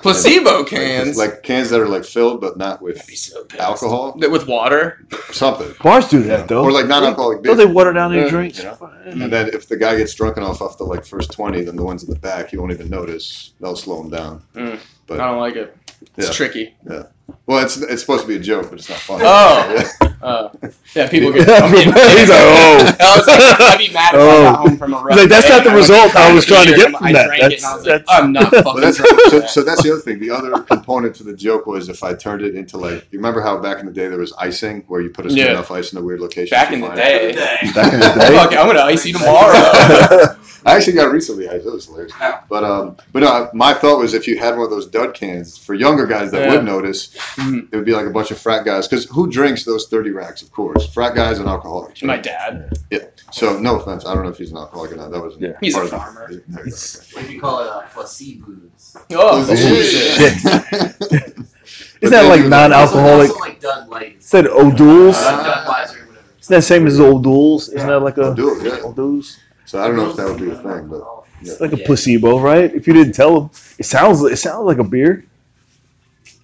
Placebo 0.00 0.58
Like, 0.58 0.66
cans. 0.68 1.16
like 1.16 1.42
cans 1.42 1.70
that 1.70 1.80
are 1.80 1.88
like 1.88 2.04
filled 2.04 2.40
but 2.40 2.56
not 2.56 2.80
with 2.82 3.02
so 3.16 3.44
alcohol, 3.58 4.16
That- 4.20 4.30
With 4.30 4.46
water. 4.46 5.04
something, 5.30 5.74
Bars 5.82 6.08
do 6.08 6.22
that 6.24 6.48
though. 6.48 6.62
or 6.64 6.72
like 6.72 6.86
non-alcoholic 6.86 7.42
beer. 7.42 7.50
Don't 7.50 7.56
beer. 7.58 7.66
they 7.66 7.72
water 7.72 7.92
down 7.92 8.12
their 8.12 8.24
Yeah. 8.24 8.30
drinks? 8.30 8.58
You 8.58 8.64
know? 8.64 8.90
And 9.04 9.32
then 9.32 9.48
if 9.48 9.68
the 9.68 9.76
guy 9.76 9.96
gets 9.96 10.14
drunk 10.14 10.36
enough 10.36 10.60
off 10.62 10.78
the 10.78 10.84
like 10.84 11.04
first 11.04 11.32
20, 11.32 11.62
then 11.64 11.76
the 11.76 11.84
ones 11.84 12.02
in 12.02 12.10
the 12.10 12.18
back 12.18 12.50
he 12.50 12.56
won't 12.56 12.72
even 12.72 12.88
notice. 12.88 13.52
They'll 13.60 13.76
slow 13.76 14.00
him 14.02 14.10
down. 14.10 14.42
Mm. 14.54 14.78
But 15.06 15.20
I 15.20 15.26
don't 15.28 15.40
like 15.40 15.56
it. 15.56 15.76
It's 16.16 16.34
tricky. 16.34 16.74
Yeah. 16.84 16.90
tricky. 16.90 17.08
Well, 17.46 17.64
it's 17.64 17.76
it's 17.76 18.00
supposed 18.02 18.22
to 18.22 18.28
be 18.28 18.36
a 18.36 18.40
joke, 18.40 18.70
but 18.70 18.78
it's 18.78 18.88
not 18.88 18.98
funny. 18.98 19.24
Oh. 19.26 19.90
Uh, 20.22 20.48
yeah, 20.94 21.08
people 21.08 21.32
get. 21.32 21.48
I'm 21.64 21.72
getting 21.72 21.92
he's 22.16 22.28
like, 22.28 22.38
oh. 22.40 22.96
I 23.00 23.16
was 23.18 23.26
like, 23.26 23.60
I'd 23.60 23.76
be 23.76 23.92
mad 23.92 24.14
if 24.14 24.20
I 24.20 24.22
Oh. 24.22 24.42
got 24.52 24.56
home 24.60 24.76
from 24.78 24.94
a 24.94 24.96
rough 24.98 25.08
He's 25.08 25.18
like, 25.22 25.28
that's 25.30 25.48
not 25.48 25.64
the 25.64 25.70
I 25.70 25.74
result 25.74 26.14
I 26.14 26.32
was 26.32 26.46
trying 26.46 26.66
to 26.68 26.76
get 26.76 26.86
and 26.86 26.96
from 26.96 27.06
I 27.08 27.12
that. 27.12 27.26
drank 27.26 27.42
it 27.54 27.56
and 27.56 27.64
I 27.66 27.74
was 27.74 27.86
like, 27.88 28.04
I'm 28.08 28.30
not 28.30 28.44
fucking 28.52 28.62
Well, 28.64 28.76
that's 28.76 28.98
drunk. 28.98 29.20
so, 29.30 29.40
so 29.46 29.62
that's 29.64 29.82
the 29.82 29.90
other 29.90 30.00
thing. 30.00 30.20
The 30.20 30.30
other 30.30 30.60
component 30.62 31.16
to 31.16 31.24
the 31.24 31.34
joke 31.34 31.66
was 31.66 31.88
if 31.88 32.04
I 32.04 32.14
turned 32.14 32.42
it 32.42 32.54
into 32.54 32.78
like 32.78 33.08
you 33.10 33.18
remember 33.18 33.40
how 33.40 33.58
back 33.58 33.80
in 33.80 33.86
the 33.86 33.90
day 33.92 34.06
there 34.06 34.20
was 34.20 34.32
icing 34.34 34.84
where 34.86 35.00
you 35.00 35.10
put 35.10 35.26
a 35.26 35.32
Yeah. 35.32 35.50
enough 35.50 35.72
ice 35.72 35.92
in 35.92 35.98
a 35.98 36.02
weird 36.02 36.20
location. 36.20 36.54
Back 36.54 36.72
in 36.72 36.80
the 36.82 36.88
day. 36.90 37.32
Back 37.74 37.92
in 37.92 37.98
the 37.98 38.06
day. 38.06 38.36
Fuck 38.36 38.50
I'm 38.56 38.68
gonna 38.68 38.78
ice 38.82 39.04
you 39.04 39.14
tomorrow. 39.14 39.56
I 40.64 40.76
actually 40.76 40.92
got 40.92 41.10
recently 41.10 41.48
iced. 41.48 41.64
That 41.64 41.72
was 41.72 41.86
hilarious. 41.86 42.12
But 42.48 42.62
um, 42.62 42.96
but 43.12 43.24
no, 43.24 43.50
my 43.54 43.74
thought 43.74 43.98
was 43.98 44.14
if 44.14 44.28
you 44.28 44.38
had 44.38 44.54
one 44.54 44.62
of 44.62 44.70
those 44.70 44.86
dud 44.86 45.14
cans 45.14 45.58
for 45.58 45.74
younger 45.74 46.06
guys 46.06 46.30
that 46.30 46.42
Yeah. 46.42 46.54
would 46.54 46.64
notice, 46.64 47.11
Mhm. 47.36 47.68
it 47.72 47.76
would 47.76 47.84
be 47.84 47.92
like 47.92 48.06
a 48.06 48.10
bunch 48.10 48.30
of 48.30 48.38
frat 48.38 48.64
guys. 48.64 48.88
Because 48.88 49.04
who 49.06 49.30
drinks 49.30 49.64
those 49.64 49.86
thirty 49.86 50.10
racks? 50.10 50.42
Of 50.42 50.50
course, 50.52 50.86
frat 50.92 51.14
guys 51.14 51.38
and 51.38 51.48
alcoholics. 51.48 52.02
My 52.02 52.16
dad. 52.16 52.70
Yeah. 52.90 53.00
So 53.32 53.58
no 53.58 53.78
offense, 53.80 54.04
I 54.06 54.14
don't 54.14 54.24
know 54.24 54.30
if 54.30 54.38
he's 54.38 54.50
an 54.52 54.58
alcoholic 54.58 54.92
or 54.92 54.96
not. 54.96 55.10
That 55.12 55.22
was 55.22 55.34
Yeah. 55.38 55.52
He's 55.60 55.74
a 55.74 55.78
part 55.78 55.90
the- 55.90 55.96
farmer. 55.98 56.28
There 56.48 56.66
you. 56.66 56.72
What 57.12 57.26
do 57.26 57.32
you 57.32 57.40
call 57.40 57.60
it? 57.64 57.68
Uh, 57.68 57.82
placebos. 57.94 58.96
Oh, 59.12 59.46
Oh, 59.48 59.54
shit. 59.54 60.36
shit. 60.38 61.38
Isn't 62.02 62.12
that 62.12 62.28
like 62.28 62.44
non-alcoholic? 62.46 63.28
Also 63.30 63.40
like 63.40 63.60
Dud 63.60 63.88
Light. 63.88 64.22
Said 64.22 64.46
O'Doul's. 64.48 65.16
Uh, 65.16 65.42
Dud 65.42 65.66
Weiser, 65.68 66.06
whatever. 66.08 66.24
Isn't 66.40 66.56
that 66.56 66.62
same 66.62 66.86
as 66.86 66.98
O'Doul's? 67.00 67.68
Isn't 67.68 67.88
that 67.88 68.00
like 68.00 68.18
a 68.18 68.28
O'Doul's, 68.32 68.62
yeah. 68.62 68.78
O'Doul's? 68.84 69.38
So 69.64 69.80
I 69.82 69.86
don't 69.86 69.96
know 69.96 70.10
if 70.10 70.16
that 70.16 70.26
would 70.26 70.40
be 70.40 70.50
a 70.50 70.56
thing, 70.56 70.88
but 70.88 71.02
It's 71.40 71.60
like 71.60 71.72
a 71.72 71.76
Yeah. 71.78 71.86
placebo, 71.86 72.38
right? 72.40 72.72
If 72.74 72.86
you 72.86 72.92
didn't 72.92 73.14
tell 73.14 73.34
them, 73.40 73.50
it 73.78 73.84
sounds 73.86 74.22
it 74.22 74.36
sounds 74.36 74.64
like 74.66 74.78
a 74.78 74.84
beer, 74.84 75.24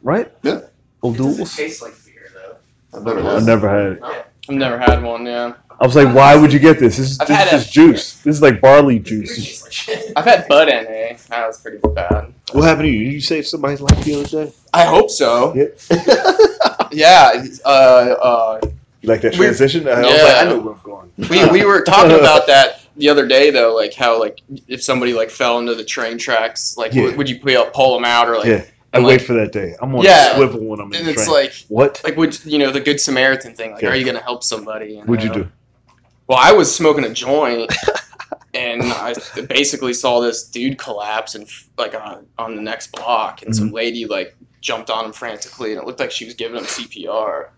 right? 0.03 0.31
Yeah. 0.43 0.61
It 1.05 1.17
doesn't 1.17 1.47
taste 1.47 1.83
like 1.83 1.95
beer 2.05 2.31
though. 2.35 2.57
I've 2.99 3.05
never 3.05 3.21
I've 3.21 3.35
had. 3.35 3.45
never 3.47 3.69
had 3.69 3.93
it. 3.93 4.27
I've 4.49 4.55
never 4.57 4.79
had 4.79 5.03
one. 5.03 5.27
Yeah, 5.27 5.53
I 5.81 5.87
was 5.87 5.95
like, 5.95 6.13
why 6.15 6.35
would 6.37 6.53
you 6.53 6.59
get 6.59 6.79
this? 6.81 6.97
This 6.97 7.11
is, 7.13 7.21
I've 7.21 7.29
this 7.29 7.39
is 7.41 7.47
a- 7.47 7.51
just 7.57 7.73
juice. 7.73 8.13
This 8.23 8.37
is 8.37 8.43
like 8.43 8.61
barley 8.61 8.99
juice. 8.99 9.37
tastes 9.37 9.63
like 9.63 9.73
shit. 9.73 10.13
I've 10.17 10.25
had 10.25 10.49
Bud 10.49 10.69
NA. 10.69 11.17
That 11.29 11.47
was 11.47 11.61
pretty 11.61 11.79
bad. 11.95 12.33
What 12.53 12.65
happened 12.65 12.87
to 12.87 12.91
you? 12.91 13.05
Did 13.05 13.13
you 13.13 13.21
save 13.21 13.47
somebody's 13.47 13.81
life 13.81 14.03
the 14.05 14.15
other 14.21 14.47
day? 14.47 14.53
I 14.75 14.85
hope 14.87 15.11
so. 15.11 15.55
Yeah. 15.55 15.67
Yeah. 16.91 17.45
Uh, 17.65 17.69
uh, 17.69 18.61
You 19.03 19.09
like 19.11 19.21
that 19.21 19.33
We- 19.33 19.39
transition? 19.45 19.87
I, 19.87 20.01
was 20.01 20.07
Yeah. 20.11 20.23
like, 20.23 20.37
I 20.37 20.45
know 20.49 20.59
where 20.61 20.75
I'm 20.75 20.81
going. 20.83 21.13
we 21.29 21.61
we 21.61 21.65
were 21.67 21.83
talking 21.83 22.13
about 22.19 22.47
that 22.47 22.81
the 22.97 23.09
other 23.11 23.27
day 23.29 23.51
though, 23.51 23.75
like 23.75 23.93
how 23.95 24.19
like 24.19 24.41
if 24.69 24.83
somebody 24.83 25.13
like 25.13 25.31
fell 25.31 25.59
into 25.59 25.75
the 25.75 25.85
train 25.85 26.17
tracks, 26.19 26.77
like 26.79 26.95
Yeah. 26.95 27.03
would, 27.05 27.17
would 27.19 27.29
you 27.29 27.39
pull, 27.41 27.67
pull 27.75 27.95
them 27.95 28.05
out 28.07 28.29
or 28.29 28.37
like? 28.39 28.47
Yeah. 28.47 28.65
I 28.95 28.99
and, 28.99 29.07
wait 29.07 29.21
for 29.23 29.35
that 29.35 29.53
day. 29.53 29.75
I'm 29.81 29.95
on 29.95 30.03
Yeah. 30.05 30.37
swivel 30.37 30.61
when 30.65 30.81
I'm 30.81 30.93
in 30.93 31.01
And 31.01 31.07
the 31.07 31.13
it's 31.13 31.25
train. 31.27 31.35
like 31.45 31.53
what? 31.69 32.01
like 32.05 32.17
would 32.17 32.43
you 32.45 32.59
know 32.59 32.71
the 32.71 32.81
good 32.81 33.01
Samaritan 33.01 33.55
thing? 33.55 33.73
Like, 33.73 33.83
Yeah. 33.83 33.91
are 33.91 33.95
you 33.97 34.05
gonna 34.05 34.23
help 34.23 34.43
somebody? 34.43 34.99
And, 34.99 35.09
What'd 35.09 35.25
you 35.25 35.33
do? 35.33 35.49
Well, 36.27 36.39
I 36.41 36.53
was 36.53 36.75
smoking 36.75 37.05
a 37.05 37.11
joint, 37.13 37.73
and 38.55 38.83
I 38.85 39.15
basically 39.49 39.93
saw 39.95 40.21
this 40.21 40.45
dude 40.49 40.79
collapse 40.79 41.35
and 41.35 41.47
like 41.77 41.95
on, 41.95 42.27
on 42.39 42.57
the 42.57 42.63
next 42.63 42.93
block, 42.93 43.43
and 43.43 43.51
Mm-hmm. 43.51 43.59
some 43.67 43.73
lady 43.73 44.07
like 44.07 44.35
jumped 44.61 44.91
on 44.91 45.05
him 45.07 45.13
frantically, 45.13 45.73
and 45.73 45.81
it 45.81 45.87
looked 45.87 46.01
like 46.01 46.11
she 46.11 46.25
was 46.25 46.35
giving 46.35 46.57
him 46.59 46.65
CPR. 46.65 47.49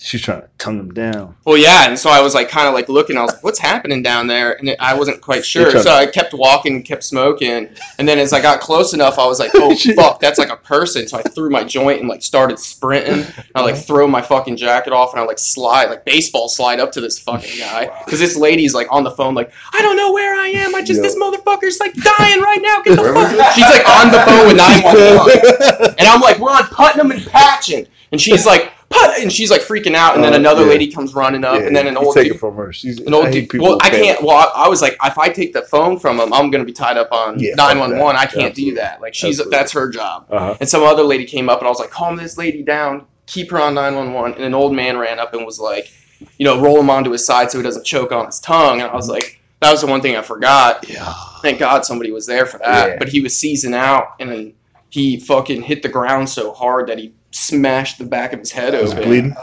She's 0.00 0.22
trying 0.22 0.42
to 0.42 0.48
tongue 0.58 0.78
him 0.78 0.94
down. 0.94 1.34
Well, 1.44 1.56
yeah, 1.56 1.88
and 1.88 1.98
so 1.98 2.08
I 2.08 2.20
was 2.20 2.32
like 2.32 2.48
kind 2.48 2.68
of 2.68 2.74
like 2.74 2.88
looking. 2.88 3.16
I 3.16 3.22
was 3.22 3.32
like, 3.32 3.42
"What's 3.42 3.58
happening 3.58 4.00
down 4.02 4.28
there?" 4.28 4.52
And 4.52 4.76
I 4.78 4.94
wasn't 4.94 5.20
quite 5.20 5.44
sure, 5.44 5.72
so 5.82 5.90
I 5.90 6.06
kept 6.06 6.32
walking, 6.34 6.82
kept 6.84 7.02
smoking, 7.02 7.68
and 7.98 8.08
then 8.08 8.20
as 8.20 8.32
I 8.32 8.40
got 8.40 8.60
close 8.60 8.94
enough, 8.94 9.18
I 9.18 9.26
was 9.26 9.40
like, 9.40 9.50
"Oh 9.54 9.74
fuck, 9.96 10.20
that's 10.20 10.38
like 10.38 10.50
a 10.50 10.56
person!" 10.56 11.08
So 11.08 11.18
I 11.18 11.22
threw 11.22 11.50
my 11.50 11.64
joint 11.64 11.98
and 12.00 12.08
like 12.08 12.22
started 12.22 12.60
sprinting. 12.60 13.26
I 13.56 13.62
like 13.62 13.76
throw 13.76 14.06
my 14.06 14.22
fucking 14.22 14.56
jacket 14.56 14.92
off, 14.92 15.12
and 15.12 15.20
I 15.20 15.24
like 15.24 15.38
slide, 15.38 15.86
like 15.90 16.04
baseball 16.04 16.48
slide 16.48 16.78
up 16.78 16.92
to 16.92 17.00
this 17.00 17.18
fucking 17.18 17.58
guy, 17.58 17.90
because 18.04 18.20
this 18.20 18.36
lady's 18.36 18.74
like 18.74 18.86
on 18.92 19.02
the 19.02 19.10
phone, 19.10 19.34
like, 19.34 19.52
"I 19.72 19.82
don't 19.82 19.96
know 19.96 20.12
where 20.12 20.36
I 20.36 20.48
am. 20.48 20.76
I 20.76 20.82
just 20.82 20.98
Yeah. 20.98 21.08
this 21.08 21.16
motherfucker's 21.16 21.80
like 21.80 21.94
dying 21.94 22.40
right 22.40 22.60
now. 22.62 22.82
Get 22.82 22.96
the 22.96 23.12
fuck!" 23.12 23.52
She's 23.54 23.64
like 23.64 23.88
on 23.88 24.12
the 24.12 24.20
phone 24.20 24.46
with 24.46 24.56
nine 24.58 24.82
one 24.84 25.16
one. 25.16 25.94
And 25.98 26.06
I'm 26.06 26.20
like, 26.20 26.38
we're 26.38 26.52
on 26.52 26.64
Putnam 26.68 27.10
and 27.10 27.26
Patchen. 27.26 27.86
And 28.12 28.20
she's 28.20 28.46
like, 28.46 28.72
Put, 28.90 29.18
and 29.20 29.30
she's 29.30 29.50
like 29.50 29.60
freaking 29.60 29.94
out. 29.94 30.14
And 30.14 30.24
then 30.24 30.32
Uh, 30.32 30.36
another 30.38 30.62
yeah. 30.62 30.68
lady 30.70 30.90
comes 30.90 31.14
running 31.14 31.44
up. 31.44 31.60
and 31.60 31.76
then 31.76 31.86
an 31.86 31.96
old 31.96 32.14
take 32.14 32.24
dude, 32.28 32.36
it 32.36 32.38
from 32.38 32.56
her. 32.56 32.72
She's 32.72 32.98
an 33.00 33.12
old 33.12 33.30
dude. 33.30 33.52
Well, 33.60 33.78
I 33.82 33.90
can't. 33.90 34.22
Well, 34.22 34.36
I, 34.36 34.64
I 34.64 34.68
was 34.68 34.80
like, 34.80 34.96
if 35.04 35.18
I 35.18 35.28
take 35.28 35.52
the 35.52 35.62
phone 35.62 35.98
from 35.98 36.18
him, 36.18 36.32
I'm 36.32 36.50
gonna 36.50 36.64
be 36.64 36.72
tied 36.72 36.96
up 36.96 37.12
on 37.12 37.38
Yeah, 37.38 37.54
nine 37.54 37.78
one 37.78 37.98
one. 37.98 38.16
I 38.16 38.24
can't 38.26 38.54
do 38.54 38.74
that. 38.76 39.00
Like 39.02 39.14
she's 39.14 39.40
Absolutely. 39.40 39.56
that's 39.58 39.72
her 39.72 39.90
job. 39.90 40.26
Uh-huh. 40.30 40.56
And 40.60 40.68
some 40.68 40.82
other 40.82 41.02
lady 41.02 41.26
came 41.26 41.48
up, 41.50 41.58
and 41.58 41.66
I 41.66 41.70
was 41.70 41.78
like, 41.80 41.90
calm 41.90 42.16
this 42.16 42.38
lady 42.38 42.62
down. 42.62 43.04
Keep 43.26 43.50
her 43.50 43.60
on 43.60 43.74
nine 43.74 43.94
one 43.94 44.14
one. 44.14 44.32
And 44.34 44.42
an 44.44 44.54
old 44.54 44.74
man 44.74 44.96
ran 44.96 45.18
up 45.18 45.34
and 45.34 45.44
was 45.44 45.60
like, 45.60 45.90
you 46.38 46.46
know, 46.46 46.58
roll 46.58 46.80
him 46.80 46.88
onto 46.88 47.10
his 47.10 47.26
side 47.26 47.50
so 47.50 47.58
he 47.58 47.64
doesn't 47.64 47.84
choke 47.84 48.10
on 48.10 48.24
his 48.24 48.40
tongue. 48.40 48.80
And 48.80 48.90
I 48.90 48.94
was 48.94 49.08
like, 49.10 49.38
that 49.60 49.70
was 49.70 49.82
the 49.82 49.86
one 49.86 50.00
thing 50.00 50.16
I 50.16 50.22
forgot. 50.22 50.88
Yeah. 50.88 51.12
Thank 51.42 51.58
God 51.58 51.84
somebody 51.84 52.10
was 52.10 52.24
there 52.24 52.46
for 52.46 52.56
that. 52.58 52.88
Yeah. 52.88 52.96
But 52.98 53.08
he 53.10 53.20
was 53.20 53.36
seizing 53.36 53.74
out, 53.74 54.14
and 54.18 54.30
then 54.30 54.54
he 54.88 55.20
fucking 55.20 55.60
hit 55.60 55.82
the 55.82 55.88
ground 55.90 56.30
so 56.30 56.54
hard 56.54 56.86
that 56.88 56.98
he 56.98 57.12
smashed 57.30 57.98
the 57.98 58.04
back 58.04 58.32
of 58.32 58.40
his 58.40 58.50
head 58.50 58.74
Was 58.80 58.92
open. 58.92 59.04
bleeding? 59.04 59.36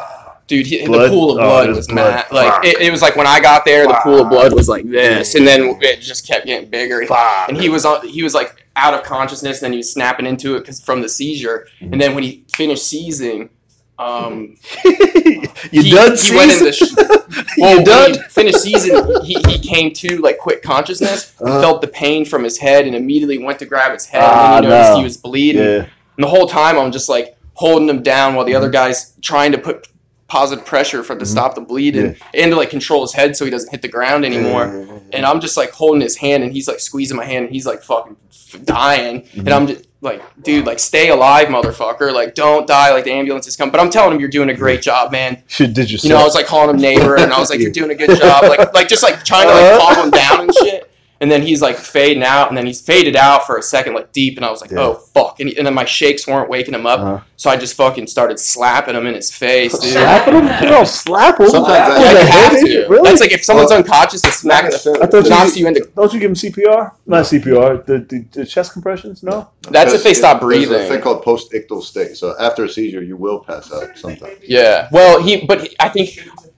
Dude, 0.47 0.67
he, 0.67 0.85
the 0.85 1.07
pool 1.09 1.31
of 1.31 1.37
Oh, 1.37 1.41
blood 1.41 1.65
it 1.65 1.69
was 1.69 1.77
was 1.77 1.87
blood. 1.87 2.25
Like 2.31 2.63
it, 2.65 2.79
it 2.79 2.91
was 2.91 3.01
like 3.01 3.15
when 3.15 3.25
I 3.25 3.39
got 3.39 3.65
there, 3.65 3.87
the 3.87 3.99
pool 4.03 4.21
of 4.21 4.29
blood 4.29 4.53
was 4.53 4.69
like 4.69 4.87
this, 4.87 5.33
and 5.33 5.45
then 5.47 5.75
it 5.81 6.01
just 6.01 6.27
kept 6.27 6.45
getting 6.45 6.69
bigger. 6.69 7.01
And 7.47 7.57
he 7.57 7.69
was 7.69 7.83
on, 7.83 8.07
he 8.07 8.21
was 8.21 8.35
like 8.35 8.63
out 8.75 8.93
of 8.93 9.01
consciousness, 9.03 9.57
and 9.59 9.65
then 9.65 9.71
he 9.71 9.77
was 9.77 9.91
snapping 9.91 10.27
into 10.27 10.55
it 10.55 10.59
because 10.59 10.79
from 10.79 11.01
the 11.01 11.09
seizure. 11.09 11.67
And 11.81 11.99
then 11.99 12.13
when 12.13 12.23
he 12.23 12.43
finished 12.55 12.85
seizing, 12.87 13.49
um, 13.97 14.55
you 14.85 15.47
he, 15.71 15.89
done 15.89 16.15
he 16.15 16.35
went 16.35 16.51
in 16.51 16.63
the. 16.63 16.71
Sh- 16.73 16.93
well, 17.57 17.71
you 17.71 17.75
when 17.77 17.83
done? 17.83 18.13
he 18.13 18.19
finished 18.29 18.59
season, 18.59 19.23
he, 19.25 19.35
he 19.47 19.57
came 19.57 19.91
to 19.93 20.17
like 20.19 20.37
quick 20.37 20.61
consciousness, 20.61 21.33
Uh-huh. 21.41 21.59
felt 21.61 21.81
the 21.81 21.87
pain 21.87 22.23
from 22.23 22.43
his 22.43 22.59
head, 22.59 22.85
and 22.85 22.95
immediately 22.95 23.39
went 23.39 23.57
to 23.59 23.65
grab 23.65 23.93
his 23.93 24.05
head. 24.05 24.21
Ah, 24.23 24.57
and 24.57 24.65
he 24.65 24.69
noticed 24.69 24.91
no. 24.91 24.97
he 24.97 25.03
was 25.03 25.17
bleeding. 25.17 25.63
Yeah. 25.63 25.87
And 26.17 26.23
the 26.23 26.27
whole 26.29 26.47
time, 26.47 26.77
I'm 26.77 26.91
just 26.91 27.09
like 27.09 27.34
holding 27.55 27.89
him 27.89 28.03
down 28.03 28.35
while 28.35 28.45
the 28.45 28.55
other 28.55 28.69
guy's 28.69 29.13
trying 29.21 29.51
to 29.51 29.57
put 29.57 29.87
positive 30.27 30.65
pressure 30.65 31.03
for 31.03 31.15
to 31.15 31.23
Mhm. 31.23 31.27
stop 31.27 31.53
the 31.55 31.61
bleed 31.61 31.95
and 31.95 32.15
and 32.33 32.51
to 32.51 32.57
like 32.57 32.69
control 32.69 33.01
his 33.03 33.13
head 33.13 33.35
so 33.37 33.45
he 33.45 33.51
doesn't 33.51 33.69
hit 33.71 33.81
the 33.81 33.87
ground 33.87 34.25
anymore. 34.25 34.87
And 35.13 35.25
I'm 35.25 35.39
just 35.39 35.55
like 35.57 35.71
holding 35.71 36.01
his 36.01 36.15
hand, 36.17 36.43
and 36.43 36.51
he's 36.51 36.67
like 36.67 36.79
squeezing 36.79 37.15
my 37.17 37.25
hand, 37.25 37.45
and 37.45 37.53
he's 37.53 37.65
like 37.65 37.83
fucking 37.83 38.15
dying. 38.63 39.27
And 39.35 39.49
I'm 39.49 39.67
just 39.67 39.85
like, 40.01 40.21
dude, 40.43 40.65
like 40.65 40.79
stay 40.79 41.09
alive, 41.09 41.47
motherfucker. 41.47 42.11
Like 42.13 42.35
don't 42.35 42.65
die. 42.67 42.91
Like 42.91 43.03
the 43.05 43.11
ambulance 43.11 43.47
is 43.47 43.55
coming. 43.55 43.71
But 43.71 43.81
I'm 43.81 43.89
telling 43.89 44.13
him 44.13 44.19
you're 44.19 44.29
doing 44.29 44.49
a 44.49 44.53
great 44.55 44.81
job, 44.81 45.11
man. 45.11 45.41
Shit, 45.47 45.73
did 45.73 45.89
you 45.91 45.99
You 46.01 46.09
know, 46.09 46.17
I 46.17 46.23
was 46.23 46.35
like 46.35 46.47
calling 46.47 46.71
him 46.75 46.81
neighbor, 46.81 47.15
and 47.17 47.31
I 47.31 47.39
was 47.39 47.49
like, 47.49 47.59
"You're 47.63 47.71
doing 47.71 47.91
a 47.91 47.95
good 47.95 48.17
job," 48.19 48.43
like, 48.45 48.73
like 48.73 48.87
just 48.87 49.03
like 49.03 49.23
trying 49.23 49.47
to 49.47 49.53
like 49.53 49.63
Uh-huh. 49.73 49.93
calm 49.95 50.05
him 50.05 50.11
down 50.11 50.41
and 50.41 50.53
shit. 50.55 50.84
And 51.21 51.31
then 51.31 51.41
he's 51.41 51.61
like 51.61 51.77
fading 51.77 52.23
out, 52.23 52.49
and 52.49 52.57
then 52.57 52.65
he's 52.65 52.81
faded 52.81 53.15
out 53.15 53.47
for 53.47 53.57
a 53.57 53.61
second, 53.61 53.93
like 53.93 54.11
deep, 54.11 54.35
and 54.35 54.45
I 54.45 54.51
was 54.51 54.59
like, 54.59 54.71
Yeah. 54.71 54.79
"Oh 54.81 54.93
fuck!" 54.95 55.39
And, 55.39 55.49
he, 55.49 55.57
and 55.57 55.65
then 55.65 55.73
my 55.73 55.85
shakes 55.85 56.27
weren't 56.27 56.49
waking 56.49 56.73
him 56.73 56.85
up, 56.85 56.99
Uh-huh. 56.99 57.19
so 57.37 57.49
I 57.49 57.55
just 57.55 57.75
fucking 57.75 58.07
started 58.07 58.37
slapping 58.37 58.95
him 58.95 59.07
in 59.07 59.13
his 59.15 59.31
face, 59.33 59.71
dude. 59.79 59.93
Slapping 59.93 60.33
him? 60.33 60.43
You 60.61 60.69
don't 60.69 60.85
slap 60.87 61.39
him. 61.39 61.47
Sometimes 61.47 61.77
Yeah, 62.03 62.13
that- 62.13 62.13
With 62.13 62.21
you 62.21 62.31
have 62.31 62.51
to. 62.51 62.67
hit? 62.67 62.89
Really? 62.89 63.09
That's 63.09 63.21
like 63.21 63.31
if 63.31 63.45
someone's 63.45 63.71
unconscious, 63.71 64.21
to 64.23 64.31
smack 64.31 64.69
the 64.69 64.99
I 65.01 65.05
thought 65.07 65.23
you- 65.23 65.29
knocks 65.29 65.55
you 65.55 65.67
into. 65.67 65.89
Don't 65.95 66.13
you 66.13 66.19
give 66.19 66.31
him 66.31 66.35
CPR? 66.35 66.91
Not 67.05 67.23
CPR. 67.25 67.85
The, 67.85 67.99
the, 67.99 68.25
the 68.33 68.45
chest 68.45 68.73
compressions? 68.73 69.23
No. 69.23 69.47
That's 69.69 69.93
if 69.93 70.03
they 70.03 70.13
stop 70.13 70.41
There's 70.41 70.65
a 70.65 70.67
breathing. 70.67 70.89
thing 70.89 71.01
called 71.01 71.23
post-ictal 71.23 71.81
state. 71.81 72.17
So 72.17 72.35
after 72.39 72.65
a 72.65 72.69
seizure, 72.69 73.01
you 73.01 73.15
will 73.15 73.39
pass 73.39 73.71
out 73.71 73.97
sometimes. 73.97 74.37
Yeah. 74.43 74.89
Well, 74.91 75.21
he, 75.23 75.45
but 75.45 75.61
he, 75.61 75.75
I 75.79 75.87
think 75.89 76.09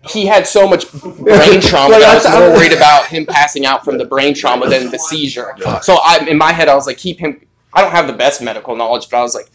he 0.10 0.25
had 0.25 0.47
so 0.47 0.67
much 0.67 0.91
brain 1.01 1.60
trauma 1.62 1.93
Like, 1.93 2.01
that 2.01 2.25
I 2.25 2.36
I 2.36 2.39
was 2.39 2.49
more 2.49 2.57
worried 2.57 2.73
about 2.73 3.07
him 3.07 3.25
passing 3.25 3.65
out 3.65 3.83
from 3.83 3.97
the 3.97 4.05
brain 4.05 4.33
trauma 4.33 4.69
than 4.69 4.89
the 4.91 4.99
seizure. 4.99 5.55
So 5.81 5.97
I, 6.03 6.25
in 6.27 6.38
my 6.38 6.51
head, 6.53 6.69
I 6.69 6.75
was 6.75 6.88
like, 6.88 6.97
keep 6.97 7.19
him. 7.19 7.45
I 7.73 7.81
don't 7.81 7.91
have 7.91 8.07
the 8.07 8.13
best 8.13 8.41
medical 8.41 8.75
knowledge, 8.75 9.10
but 9.10 9.17
I 9.17 9.21
was 9.21 9.36
like, 9.36 9.49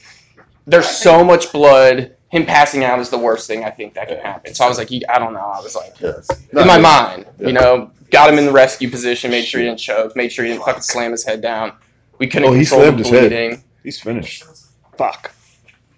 there's 0.66 0.88
so 0.88 1.24
much 1.24 1.50
blood. 1.52 2.14
him 2.30 2.46
passing 2.46 2.84
out 2.84 2.98
is 2.98 3.10
the 3.10 3.18
worst 3.18 3.46
thing 3.46 3.64
I 3.64 3.70
think 3.70 3.94
that 3.94 4.08
could 4.08 4.18
happen. 4.18 4.54
So 4.54 4.64
I 4.64 4.68
was 4.68 4.78
like, 4.78 4.90
I 5.08 5.18
don't 5.18 5.32
know. 5.34 5.40
I 5.54 5.60
was 5.60 5.74
like, 5.74 5.98
Yeah. 6.00 6.12
in 6.60 6.66
my 6.66 6.78
mind, 6.78 7.26
Yeah. 7.38 7.46
you 7.46 7.52
know, 7.52 7.90
got 8.10 8.30
him 8.32 8.38
in 8.38 8.46
the 8.46 8.52
rescue 8.52 8.88
position, 8.90 9.30
made 9.30 9.44
sure 9.44 9.60
he 9.60 9.66
didn't 9.66 9.80
choke, 9.80 10.14
made 10.16 10.30
sure 10.32 10.44
he 10.44 10.52
didn't 10.52 10.64
fucking 10.64 10.82
slam 10.82 11.10
his 11.12 11.24
head 11.24 11.40
down. 11.42 11.72
We 12.18 12.26
couldn't 12.26 12.48
Oh, 12.48 12.52
he 12.52 12.60
control 12.60 12.80
the 12.80 12.86
slammed 12.86 12.98
his 13.00 13.08
head. 13.10 13.28
bleeding. 13.30 13.64
He's 13.82 14.00
finished. 14.00 14.44
Fuck. 14.96 15.32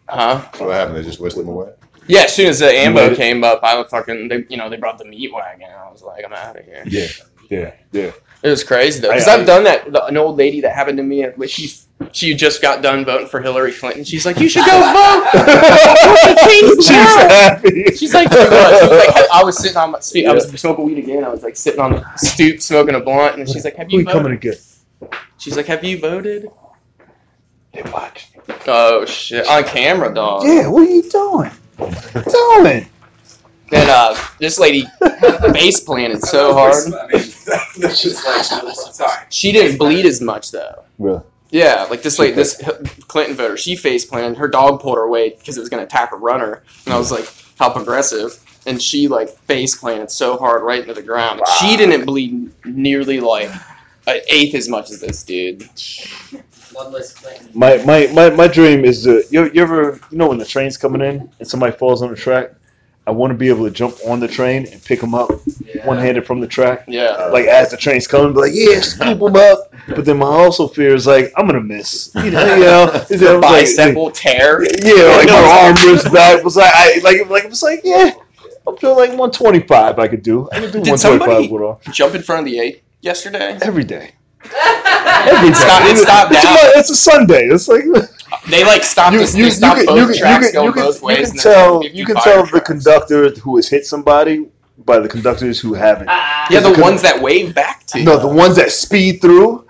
Huh? 0.08 0.40
What 0.58 0.72
happened? 0.74 0.96
They 0.96 1.02
just 1.02 1.20
whisked 1.20 1.38
him 1.38 1.48
away. 1.48 1.70
Yeah, 2.06 2.22
as 2.22 2.34
soon 2.34 2.48
as 2.48 2.58
the 2.58 2.70
ambo 2.70 3.14
came 3.14 3.44
up, 3.44 3.60
I 3.62 3.76
was 3.76 3.88
fucking, 3.90 4.28
they, 4.28 4.44
you 4.48 4.56
know, 4.56 4.68
they 4.68 4.76
brought 4.76 4.98
the 4.98 5.04
meat 5.04 5.32
wagon. 5.32 5.68
I 5.70 5.90
was 5.90 6.02
like, 6.02 6.24
I'm 6.24 6.32
out 6.32 6.58
of 6.58 6.64
here. 6.64 6.82
Yeah. 6.86 7.06
Yeah. 7.50 7.74
Yeah. 7.92 8.12
It 8.42 8.50
was 8.50 8.62
crazy 8.62 9.00
though, 9.00 9.08
because 9.08 9.26
I've 9.26 9.46
done 9.46 9.64
that. 9.64 9.90
The, 9.90 10.04
an 10.04 10.18
old 10.18 10.36
lady 10.36 10.60
that 10.60 10.74
happened 10.74 10.98
to 10.98 11.02
me, 11.02 11.26
she 11.46 11.70
she 12.12 12.34
just 12.34 12.60
got 12.60 12.82
done 12.82 13.04
voting 13.04 13.26
for 13.26 13.40
Hillary 13.40 13.72
Clinton. 13.72 14.04
She's 14.04 14.26
like, 14.26 14.38
you 14.38 14.50
should 14.50 14.66
go 14.66 14.80
vote. 14.80 15.30
She's 16.82 16.90
happy. 16.90 17.84
She's 17.96 18.12
like, 18.12 18.30
she 18.30 18.36
was, 18.38 18.80
she 18.80 18.86
was 18.88 19.06
like, 19.06 19.30
I 19.32 19.42
was 19.42 19.56
sitting 19.56 19.76
on 19.78 19.92
my 19.92 20.00
seat. 20.00 20.26
I 20.26 20.34
was 20.34 20.46
smoking 20.60 20.84
weed 20.84 20.98
again. 20.98 21.24
I 21.24 21.30
was 21.30 21.42
like 21.42 21.56
sitting 21.56 21.80
on 21.80 21.92
the 21.92 22.16
stoop 22.16 22.60
smoking 22.60 22.94
a 22.96 23.00
blunt, 23.00 23.38
and 23.38 23.48
she's 23.48 23.64
like, 23.64 23.76
"Have 23.76 23.90
you 23.90 24.04
coming 24.04 24.24
voted?" 24.24 24.42
to 24.42 24.48
get? 25.08 25.18
She's 25.38 25.56
like, 25.56 25.66
"Have 25.66 25.82
you 25.82 25.98
voted?" 25.98 26.50
They 27.72 27.82
watch. 27.90 28.28
Oh 28.66 29.06
shit! 29.06 29.46
On 29.48 29.64
camera, 29.64 30.12
dog. 30.14 30.44
Yeah. 30.44 30.68
What 30.68 30.86
are 30.86 30.90
you 30.90 31.02
doing? 31.08 31.50
Doing? 31.76 32.86
Then 33.70 33.88
uh, 33.90 34.16
this 34.38 34.58
lady 34.58 34.86
face 35.52 35.80
planted 35.80 36.22
so 36.22 36.52
hard. 36.52 36.74
I 36.86 37.06
mean, 37.06 37.22
that's 37.78 38.02
just 38.02 38.24
like, 38.26 38.74
sorry. 38.74 39.26
She 39.30 39.52
didn't 39.52 39.78
bleed 39.78 40.06
as 40.06 40.20
much 40.20 40.50
though. 40.50 40.84
Really? 40.98 41.22
Yeah, 41.50 41.86
like 41.88 42.02
this 42.02 42.18
lady, 42.18 42.34
this 42.34 42.60
Clinton 43.06 43.36
voter, 43.36 43.56
she 43.56 43.76
face 43.76 44.04
planted. 44.04 44.36
Her 44.36 44.48
dog 44.48 44.80
pulled 44.80 44.96
her 44.96 45.04
away 45.04 45.30
because 45.30 45.56
it 45.56 45.60
was 45.60 45.68
gonna 45.68 45.84
attack 45.84 46.12
a 46.12 46.16
runner, 46.16 46.62
and 46.84 46.92
I 46.92 46.98
was 46.98 47.12
like, 47.12 47.28
"How 47.58 47.70
progressive!" 47.70 48.38
And 48.66 48.82
she 48.82 49.08
like 49.08 49.28
face 49.28 49.76
planted 49.76 50.10
so 50.10 50.36
hard 50.36 50.62
right 50.62 50.80
into 50.80 50.94
the 50.94 51.02
ground. 51.02 51.40
She 51.60 51.76
didn't 51.76 52.06
bleed 52.06 52.50
nearly 52.64 53.20
like 53.20 53.50
an 54.06 54.20
eighth 54.28 54.54
as 54.54 54.68
much 54.68 54.90
as 54.90 55.00
this 55.00 55.22
dude. 55.22 55.68
Bloodless 56.72 57.12
Clinton. 57.14 57.48
My 57.54 57.76
my 57.84 58.06
my, 58.12 58.30
my 58.30 58.48
dream 58.48 58.84
is 58.84 59.04
to 59.04 59.22
you, 59.30 59.50
you 59.52 59.62
ever 59.62 60.00
you 60.10 60.18
know 60.18 60.28
when 60.28 60.38
the 60.38 60.44
train's 60.44 60.76
coming 60.76 61.00
in 61.00 61.30
and 61.38 61.48
somebody 61.48 61.76
falls 61.76 62.02
on 62.02 62.10
the 62.10 62.16
track. 62.16 62.50
I 63.06 63.10
want 63.10 63.32
to 63.32 63.36
be 63.36 63.50
able 63.50 63.64
to 63.64 63.70
jump 63.70 63.96
on 64.06 64.18
the 64.18 64.26
train 64.26 64.66
and 64.72 64.82
pick 64.82 64.98
them 65.02 65.14
up 65.14 65.28
Yeah. 65.62 65.86
one 65.86 65.98
handed 65.98 66.26
from 66.26 66.40
the 66.40 66.46
track. 66.46 66.84
Yeah. 66.88 67.02
Uh, 67.08 67.30
Like 67.34 67.44
as 67.44 67.70
the 67.70 67.76
train's 67.76 68.06
coming, 68.06 68.32
be 68.32 68.40
like, 68.40 68.52
yeah, 68.54 68.80
scoop 68.80 69.18
them 69.18 69.36
up. 69.36 69.74
But 69.88 70.06
then 70.06 70.16
my 70.16 70.26
also 70.26 70.66
fear 70.68 70.94
is 70.94 71.06
like, 71.06 71.30
I'm 71.36 71.46
gonna 71.46 71.60
miss. 71.60 72.10
You 72.14 72.30
know, 72.30 72.54
you 72.54 72.60
know, 72.64 72.90
it's 73.10 73.20
like- 73.22 73.40
Bicep 73.42 73.94
will 73.94 74.10
tear. 74.10 74.62
Yeah, 74.82 75.16
like 75.18 75.28
my 75.28 75.60
arm 75.66 75.76
rips 75.86 76.08
back. 76.08 76.42
Was 76.42 76.56
like, 76.56 76.70
I 76.74 76.98
like, 77.04 77.28
like 77.28 77.44
it 77.44 77.50
was 77.50 77.62
like, 77.62 77.82
yeah, 77.84 78.12
I'm 78.66 78.74
feeling 78.78 78.96
like 78.96 79.10
125. 79.10 79.98
I 79.98 80.08
could 80.08 80.22
do. 80.22 80.48
I 80.50 80.60
could 80.60 80.72
do 80.72 80.80
Did 80.80 80.90
125 80.92 80.98
somebody- 81.20 81.48
with 81.48 81.62
all 81.62 81.80
Jump 81.92 82.14
in 82.14 82.22
front 82.22 82.40
of 82.40 82.46
the 82.46 82.58
eight 82.58 82.82
yesterday. 83.04 83.58
every 83.62 83.84
day. 83.84 84.12
Every 85.26 85.48
day. 85.48 85.54
Stop- 85.54 85.82
it 85.88 85.96
stopped 85.96 86.32
it's, 86.32 86.42
down. 86.42 86.54
a, 86.56 86.78
it's 86.78 86.90
a 86.90 86.96
Sunday. 86.96 87.46
It's 87.46 87.66
like 87.66 87.84
They 88.50 88.62
like 88.64 88.82
stopped. 88.82 89.14
you, 89.14 89.20
us, 89.22 89.34
you, 89.34 89.44
they 89.44 89.50
stopped 89.50 89.78
can, 89.78 89.86
both 89.86 90.08
you, 90.10 90.14
tracks 90.18 90.46
you, 90.46 90.52
can, 90.52 90.54
going 90.54 90.66
you, 90.66 90.72
can, 90.74 90.82
both 90.82 91.00
you 91.00 91.06
ways. 91.06 91.30
can 91.30 91.40
tell 91.40 91.84
you 91.84 92.04
can 92.04 92.16
fire 92.16 92.24
tell 92.24 92.46
the 92.46 92.60
conductor 92.60 93.30
who 93.30 93.56
has 93.56 93.68
hit 93.68 93.86
somebody 93.86 94.46
by 94.84 94.98
the 94.98 95.08
conductors 95.08 95.58
who 95.60 95.72
haven't. 95.72 96.08
Ah. 96.10 96.46
Yeah, 96.50 96.60
the 96.60 96.70
Because- 96.70 96.82
ones 96.82 97.02
that 97.02 97.22
wave 97.22 97.54
back 97.54 97.86
to 97.86 98.00
you. 98.00 98.04
No, 98.04 98.18
the 98.18 98.28
ones 98.28 98.56
that 98.56 98.70
speed 98.70 99.22
through, 99.22 99.66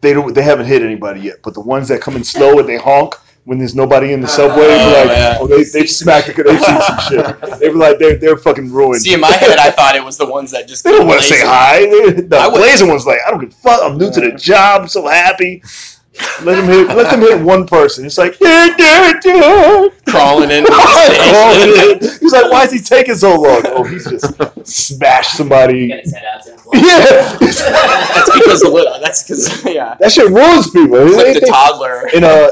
they 0.00 0.12
don't. 0.12 0.34
They 0.34 0.42
haven't 0.42 0.66
hit 0.66 0.82
anybody 0.82 1.20
yet. 1.20 1.36
But 1.44 1.54
the 1.54 1.60
ones 1.60 1.86
that 1.88 2.00
come 2.00 2.16
in 2.16 2.24
slow 2.24 2.58
and 2.58 2.68
they 2.68 2.78
honk 2.78 3.14
when 3.48 3.56
there's 3.58 3.74
nobody 3.74 4.12
in 4.12 4.20
the 4.20 4.28
subway, 4.28 4.64
Oh, 4.64 4.68
they're 4.68 5.06
like, 5.06 5.16
yeah. 5.16 5.38
oh, 5.40 5.46
they 5.46 5.64
they 5.64 5.86
smacked 5.86 6.26
the 6.28 6.42
they 6.42 6.58
see 6.58 6.80
some 6.86 6.98
shit. 7.08 7.58
They 7.60 7.68
were 7.70 7.76
like, 7.76 7.98
they're 7.98 8.16
they're 8.16 8.36
fucking 8.36 8.70
ruined. 8.70 9.00
See, 9.00 9.14
in 9.14 9.20
my 9.20 9.32
head, 9.32 9.58
I 9.58 9.70
thought 9.70 9.96
it 9.96 10.04
was 10.04 10.18
the 10.18 10.26
ones 10.26 10.50
that 10.50 10.68
just. 10.68 10.84
They 10.84 10.92
don't 10.92 11.06
want 11.06 11.20
to 11.22 11.26
say 11.26 11.40
hi. 11.40 11.80
They- 11.86 12.20
The 12.22 12.36
I 12.36 12.46
would- 12.48 12.88
one's 12.88 13.06
like, 13.06 13.18
I 13.26 13.30
don't 13.30 13.40
give 13.40 13.50
a 13.50 13.54
fuck. 13.54 13.80
I'm 13.82 13.96
new 13.96 14.10
to 14.12 14.20
the 14.20 14.32
job. 14.32 14.82
I'm 14.82 14.88
so 14.88 15.06
happy. 15.08 15.62
Let 16.42 16.56
them 16.56 16.66
hit. 16.66 16.88
Let 16.88 17.10
them 17.10 17.20
hit 17.20 17.40
one 17.40 17.66
person. 17.66 18.04
It's 18.04 18.18
like, 18.18 18.38
yeah, 18.40 18.66
yeah, 18.78 19.12
yeah. 19.24 19.88
crawling 20.08 20.50
into 20.50 20.68
the 20.70 21.20
Crawling 21.30 21.70
in. 21.92 22.00
He's 22.20 22.32
like, 22.32 22.50
why 22.50 22.64
is 22.64 22.72
he 22.72 22.80
taking 22.80 23.14
so 23.14 23.40
long? 23.40 23.62
Oh, 23.66 23.84
he's 23.84 24.04
just 24.04 24.26
smashed 24.66 25.36
somebody. 25.36 25.92
Get 26.72 27.40
his 27.40 27.60
head 27.60 27.74
out 27.74 27.84
to 27.90 27.94
him. 27.94 27.98
Yeah, 27.98 28.14
That's 28.14 28.30
because 28.38 28.62
of 28.64 28.72
Lil- 28.72 29.00
That's 29.00 29.22
because 29.24 29.64
yeah. 29.64 29.96
that 30.00 30.12
shit 30.12 30.30
ruins 30.30 30.70
people. 30.70 31.06
Clipped 31.08 31.36
a 31.36 31.40
think- 31.40 31.52
toddler. 31.52 32.08
in 32.08 32.24
uh 32.24 32.48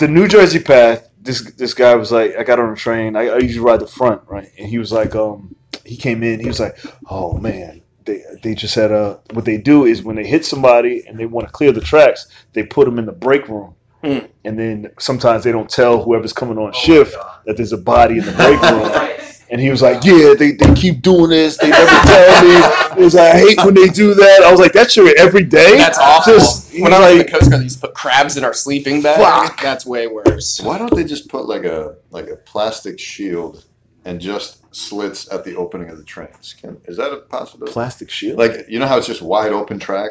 the 0.00 0.08
New 0.08 0.28
Jersey 0.28 0.60
PATH, 0.60 1.08
this 1.20 1.42
this 1.52 1.74
guy 1.74 1.94
was 1.94 2.10
like, 2.12 2.36
I 2.36 2.42
got 2.44 2.58
on 2.58 2.72
a 2.72 2.76
train. 2.76 3.16
I, 3.16 3.28
I 3.28 3.38
usually 3.38 3.64
ride 3.64 3.80
the 3.80 3.86
front, 3.86 4.22
right? 4.26 4.50
And 4.58 4.68
he 4.68 4.78
was 4.78 4.92
like, 4.92 5.14
um, 5.14 5.54
he 5.84 5.96
came 5.96 6.22
in. 6.22 6.40
He 6.40 6.46
was 6.46 6.60
like, 6.60 6.78
oh 7.10 7.36
man, 7.38 7.82
they 8.04 8.22
they 8.42 8.54
just 8.54 8.74
had 8.74 8.90
a. 8.92 9.20
What 9.32 9.44
they 9.44 9.58
do 9.58 9.84
is 9.84 10.02
when 10.02 10.16
they 10.16 10.26
hit 10.26 10.44
somebody 10.46 11.04
and 11.06 11.18
they 11.18 11.26
want 11.26 11.46
to 11.46 11.52
clear 11.52 11.72
the 11.72 11.80
tracks, 11.80 12.28
they 12.52 12.62
put 12.62 12.84
them 12.86 12.98
in 12.98 13.06
the 13.06 13.12
break 13.12 13.48
room. 13.48 13.74
Hmm. 14.04 14.18
And 14.44 14.56
then 14.58 14.90
sometimes 15.00 15.42
they 15.42 15.50
don't 15.52 15.68
tell 15.68 16.00
whoever's 16.02 16.32
coming 16.32 16.56
on 16.56 16.72
shift 16.72 17.16
that 17.46 17.56
there's 17.56 17.72
a 17.72 17.78
body 17.78 18.18
in 18.18 18.24
the 18.24 18.32
break 18.32 18.60
room. 18.70 19.37
And 19.50 19.60
he 19.60 19.70
was 19.70 19.80
like, 19.80 20.04
"Yeah, 20.04 20.34
they, 20.38 20.52
they 20.52 20.74
keep 20.74 21.00
doing 21.00 21.30
this. 21.30 21.56
They 21.56 21.70
never 21.70 21.86
tell 22.06 22.44
me." 22.44 22.96
He 22.98 23.02
was 23.04 23.14
like, 23.14 23.34
"I 23.34 23.38
hate 23.38 23.58
when 23.64 23.74
they 23.74 23.88
do 23.88 24.12
that." 24.14 24.42
I 24.44 24.50
was 24.50 24.60
like, 24.60 24.72
"That's 24.74 24.94
your 24.96 25.08
every 25.18 25.42
day." 25.44 25.76
That's 25.78 25.98
awful. 25.98 26.34
Just- 26.34 26.72
when 26.78 26.92
I 26.92 26.98
was 27.00 27.10
in 27.12 27.18
the 27.18 27.24
like- 27.24 27.32
Coast 27.32 27.50
Guard, 27.50 27.60
they 27.60 27.64
used 27.64 27.80
to 27.80 27.86
put 27.86 27.94
crabs 27.96 28.36
in 28.36 28.44
our 28.44 28.52
sleeping 28.52 29.00
bag. 29.02 29.18
Fuck. 29.18 29.60
That's 29.62 29.86
way 29.86 30.06
worse. 30.06 30.60
Why 30.62 30.76
don't 30.78 30.94
they 30.94 31.02
just 31.04 31.28
put 31.28 31.46
like 31.46 31.64
a 31.64 31.96
like 32.10 32.28
a 32.28 32.36
plastic 32.36 32.98
shield 33.00 33.64
and 34.04 34.20
just 34.20 34.62
slits 34.74 35.32
at 35.32 35.44
the 35.44 35.56
opening 35.56 35.88
of 35.88 35.96
the 35.96 36.04
trains? 36.04 36.54
Can, 36.60 36.78
is 36.84 36.96
that 36.98 37.10
a 37.12 37.16
possibility? 37.16 37.72
Plastic 37.72 38.10
shield. 38.10 38.38
Like 38.38 38.66
you 38.68 38.78
know 38.78 38.86
how 38.86 38.98
it's 38.98 39.06
just 39.06 39.22
wide 39.22 39.52
open 39.52 39.78
track 39.78 40.10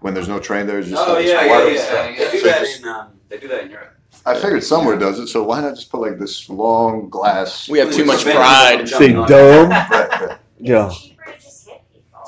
when 0.00 0.12
there's 0.12 0.28
no 0.28 0.40
train 0.40 0.66
there. 0.66 0.80
It's 0.80 0.88
just 0.88 1.02
Oh 1.06 1.16
it's 1.16 1.30
yeah, 1.30 1.46
wide 1.46 1.46
yeah, 1.46 1.56
open 1.58 1.74
yeah. 1.74 1.90
track. 1.90 2.18
They 2.18 2.30
do 2.32 2.38
So 2.40 2.46
that 2.48 2.58
just- 2.60 2.80
in 2.82 2.88
um, 2.88 3.06
they 3.28 3.38
do 3.38 3.48
that 3.48 3.64
in 3.64 3.70
Europe. 3.70 3.96
I 4.24 4.34
figured 4.34 4.62
somewhere 4.62 4.96
does 4.96 5.18
it, 5.18 5.26
so 5.28 5.42
why 5.42 5.60
not 5.60 5.74
just 5.74 5.90
put 5.90 6.00
like 6.00 6.18
this 6.18 6.48
long 6.48 7.08
glass? 7.10 7.68
We 7.68 7.78
have 7.80 7.92
too 7.92 8.04
much 8.04 8.22
pride. 8.24 8.84
bit- 8.84 8.98
Big 8.98 9.14
dome. 9.26 9.70
Right, 9.70 9.90
right. 9.90 10.38
Yeah. 10.58 10.92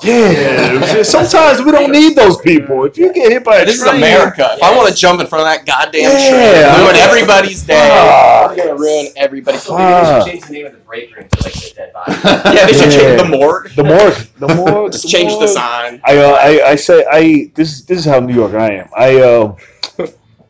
Yeah. 0.03 1.03
Sometimes 1.03 1.61
we 1.61 1.71
don't 1.71 1.89
need 1.91 2.15
those 2.17 2.37
people. 2.41 2.83
If 2.83 2.97
you 2.97 3.13
get 3.13 3.31
hit 3.31 3.43
by 3.45 3.57
a 3.59 3.65
This 3.65 3.75
is 3.77 3.83
America. 3.87 4.49
If 4.57 4.61
I 4.63 4.75
want 4.75 4.89
to 4.89 4.93
jump 4.93 5.21
in 5.21 5.27
front 5.27 5.47
of 5.47 5.53
that 5.53 5.65
goddamn 5.65 6.01
Yeah. 6.11 6.75
train, 6.75 6.83
ruin 6.85 6.95
everybody's 6.97 7.63
day. 7.63 7.75
Fuck. 7.79 8.51
I'm 8.51 8.57
gonna 8.57 8.75
ruin 8.75 9.07
everybody's. 9.15 9.67
Also, 9.69 9.77
day. 9.77 9.85
maybe 9.85 10.03
they 10.03 10.19
should 10.19 10.31
change 10.31 10.43
the 10.47 10.53
name 10.53 10.65
of 10.65 10.71
the 10.73 10.77
break 10.79 11.15
room 11.15 11.27
to 11.29 11.43
like 11.43 11.53
the 11.53 11.73
dead 11.75 11.93
body. 11.93 12.13
Yeah, 12.57 12.65
they 12.65 12.73
should 12.73 12.93
Yeah. 12.93 12.99
change 12.99 13.21
the 13.21 13.27
morgue. 13.37 13.71
The 13.75 13.83
morgue. 13.85 14.27
The 14.37 14.55
morgue. 14.55 14.91
Just 14.91 15.03
the 15.05 15.09
change 15.09 15.39
the 15.39 15.47
sign. 15.47 16.01
I, 16.03 16.17
uh, 16.17 16.31
I 16.41 16.69
I 16.71 16.75
say 16.75 17.05
I 17.09 17.51
this 17.55 17.81
this 17.83 17.97
is 17.99 18.05
how 18.05 18.19
New 18.19 18.35
York 18.35 18.53
I 18.53 18.71
am. 18.73 18.89
I 18.97 19.21
uh, 19.21 19.55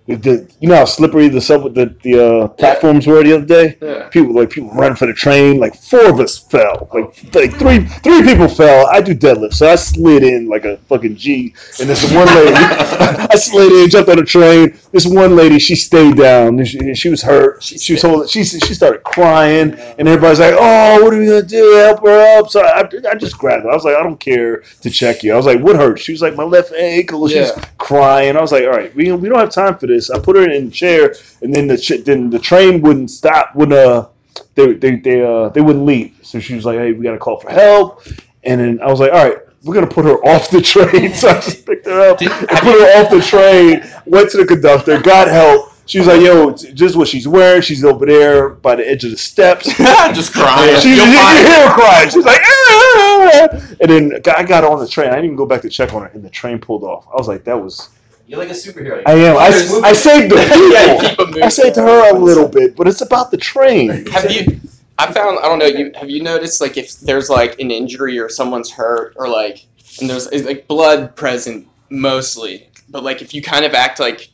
the, 0.08 0.48
you 0.60 0.70
know 0.70 0.76
how 0.76 0.86
slippery 0.86 1.30
the 1.30 1.42
sub 1.42 1.74
the 1.74 1.96
the 2.04 2.14
uh, 2.44 2.48
platforms 2.50 3.08
were 3.08 3.24
the 3.24 3.36
other 3.38 3.46
day. 3.46 3.76
Yeah. 3.82 4.08
People 4.10 4.36
like 4.36 4.52
people 4.52 4.70
running 4.72 4.96
for 4.96 5.08
the 5.08 5.14
train. 5.14 5.60
Like 5.60 5.76
four 5.76 6.08
of 6.10 6.20
us 6.20 6.38
fell. 6.38 6.88
Like 6.94 7.34
like 7.34 7.54
three 7.58 7.80
three 8.04 8.22
people 8.22 8.48
fell. 8.48 8.86
I 8.88 9.02
do 9.02 9.16
deadlifts, 9.16 9.56
so 9.56 9.68
I 9.68 9.76
slid 9.76 10.24
in 10.24 10.48
like 10.48 10.64
a 10.66 10.78
fucking 10.90 11.16
G. 11.16 11.56
And 11.80 11.90
this 11.90 12.04
one 12.14 12.28
lady, 12.28 12.54
I 12.56 13.36
slid 13.36 13.72
in, 13.72 13.90
jumped 13.90 14.10
on 14.12 14.18
the 14.18 14.24
train. 14.24 14.78
This 14.92 15.08
one 15.08 15.36
lady, 15.36 15.58
she 15.58 15.76
stayed 15.76 16.18
down. 16.18 16.64
She, 16.64 16.94
she 16.94 17.10
was 17.10 17.24
hurt. 17.24 17.64
She 17.64 17.94
was 17.94 18.04
holding. 18.04 18.28
She 18.28 18.44
she 18.44 18.76
started 18.76 19.02
crying, 19.04 19.74
and 19.98 20.08
everybody's 20.08 20.40
like, 20.40 20.54
"Oh, 20.56 21.04
what 21.04 21.16
are 21.16 21.20
we 21.20 21.26
gonna 21.26 21.42
do? 21.42 21.74
Help 21.78 22.02
her 22.02 22.38
up!" 22.40 22.50
So 22.52 22.62
I, 22.62 22.88
I 23.10 23.16
just 23.16 23.40
grabbed 23.40 23.64
her. 23.64 23.72
I 23.72 23.74
was 23.74 23.84
like, 23.84 23.96
"I 23.96 24.04
don't 24.04 24.20
care 24.20 24.58
to 24.82 24.90
check 24.92 25.24
you." 25.24 25.34
I 25.34 25.36
was 25.36 25.48
like, 25.48 25.62
"What 25.62 25.76
hurt?" 25.78 25.98
She 26.00 26.12
was 26.12 26.22
like, 26.22 26.36
"My 26.36 26.44
left 26.44 26.74
ankle." 26.74 27.28
She's 27.28 27.50
Yeah. 27.50 27.66
crying. 27.80 28.38
I 28.38 28.42
was 28.42 28.52
like, 28.52 28.66
"All 28.66 28.70
right, 28.70 28.96
we, 28.96 29.12
we 29.12 29.30
don't 29.30 29.40
have 29.40 29.50
time 29.50 29.78
for 29.80 29.88
this." 29.88 29.95
I 30.10 30.20
put 30.20 30.36
her 30.36 30.50
in 30.50 30.68
a 30.68 30.72
chair, 30.72 31.16
and 31.42 31.54
then 31.54 31.68
the 31.68 32.04
then 32.06 32.30
the 32.30 32.40
train 32.40 32.82
wouldn't 32.82 33.12
stop. 33.12 33.56
Wouldn't 33.56 33.78
uh 33.78 34.08
they 34.56 34.74
they 34.74 34.96
they 34.98 35.24
uh 35.24 35.50
they 35.50 35.62
wouldn't 35.62 35.86
leave. 35.86 36.20
So 36.22 36.40
she 36.40 36.56
was 36.56 36.66
like, 36.66 36.78
"Hey, 36.78 36.92
we 36.92 37.04
got 37.04 37.12
to 37.12 37.18
call 37.18 37.40
for 37.40 37.50
help." 37.50 38.04
And 38.44 38.62
then 38.62 38.82
I 38.82 38.88
was 38.88 39.00
like, 39.00 39.12
"All 39.12 39.24
right." 39.24 39.38
We're 39.64 39.74
gonna 39.74 39.88
put 39.88 40.06
her 40.06 40.24
off 40.24 40.52
the 40.52 40.62
train, 40.62 41.12
so 41.16 41.28
I 41.28 41.34
just 41.42 41.66
picked 41.66 41.88
her 41.88 42.12
up 42.12 42.22
and 42.22 42.30
put 42.30 42.80
her 42.80 43.02
off 43.02 43.10
the 43.10 43.20
train. 43.20 43.84
Went 44.06 44.30
to 44.30 44.38
the 44.38 44.46
conductor, 44.46 45.02
got 45.02 45.28
help. 45.28 45.72
She 45.88 46.00
was 46.00 46.08
like, 46.08 46.22
"Yo, 46.22 46.50
it's 46.50 46.64
just 46.64 46.96
what 46.96 47.08
she's 47.08 47.28
wearing. 47.28 47.62
She's 47.62 47.84
over 47.84 48.06
there 48.06 48.50
by 48.50 48.76
the 48.76 48.88
edge 48.88 49.04
of 49.04 49.12
the 49.12 49.18
steps." 49.18 49.66
Just 50.16 50.34
crying. 50.34 50.80
She, 50.82 50.90
you, 50.90 50.96
You'll 50.96 51.06
hear 51.06 51.68
her 51.68 51.74
crying. 51.74 52.10
She's 52.10 52.26
like, 52.26 52.42
"Ah!" 52.44 53.48
and 53.82 53.90
then 53.90 54.22
I 54.36 54.44
got 54.44 54.64
on 54.64 54.80
the 54.80 54.88
train. 54.88 55.10
I 55.10 55.16
didn't 55.16 55.26
even 55.26 55.36
go 55.36 55.46
back 55.46 55.62
to 55.62 55.70
check 55.70 55.94
on 55.94 56.02
her, 56.04 56.08
and 56.08 56.24
the 56.24 56.30
train 56.30 56.60
pulled 56.60 56.84
off. 56.84 57.08
I 57.12 57.16
was 57.16 57.28
like, 57.28 57.44
"That 57.44 57.62
was." 57.62 57.90
You're 58.28 58.40
like 58.40 58.50
a 58.50 58.54
superhero. 58.54 59.04
I 59.06 59.14
am. 59.14 59.38
I, 59.38 59.48
I 59.90 59.94
saved 59.94 60.32
the 60.32 60.36
Yeah, 60.74 61.10
people. 61.10 61.28
moving. 61.28 61.44
I 61.44 61.50
saved 61.50 61.76
her 61.76 62.10
a 62.10 62.18
little 62.18 62.48
bit, 62.48 62.76
but 62.76 62.88
it's 62.88 63.02
about 63.02 63.30
the 63.32 63.38
train. 63.38 64.06
Have 64.08 64.32
you? 64.32 64.60
I 64.98 65.12
found. 65.12 65.40
I 65.40 65.44
don't 65.44 65.60
know. 65.60 65.66
You 65.66 65.92
have 65.96 66.10
you 66.10 66.24
noticed 66.24 66.62
like 66.62 66.78
if 66.78 67.00
there's 67.02 67.30
like 67.30 67.60
an 67.60 67.70
injury 67.70 68.18
or 68.18 68.30
someone's 68.30 68.72
hurt 68.72 69.14
or 69.18 69.28
like 69.28 69.66
and 70.00 70.10
there's 70.10 70.32
like 70.46 70.68
blood 70.68 71.16
present 71.16 71.68
mostly, 71.90 72.70
but 72.90 73.04
like 73.04 73.22
if 73.22 73.34
you 73.34 73.42
kind 73.42 73.64
of 73.66 73.74
act 73.74 74.00
like 74.00 74.30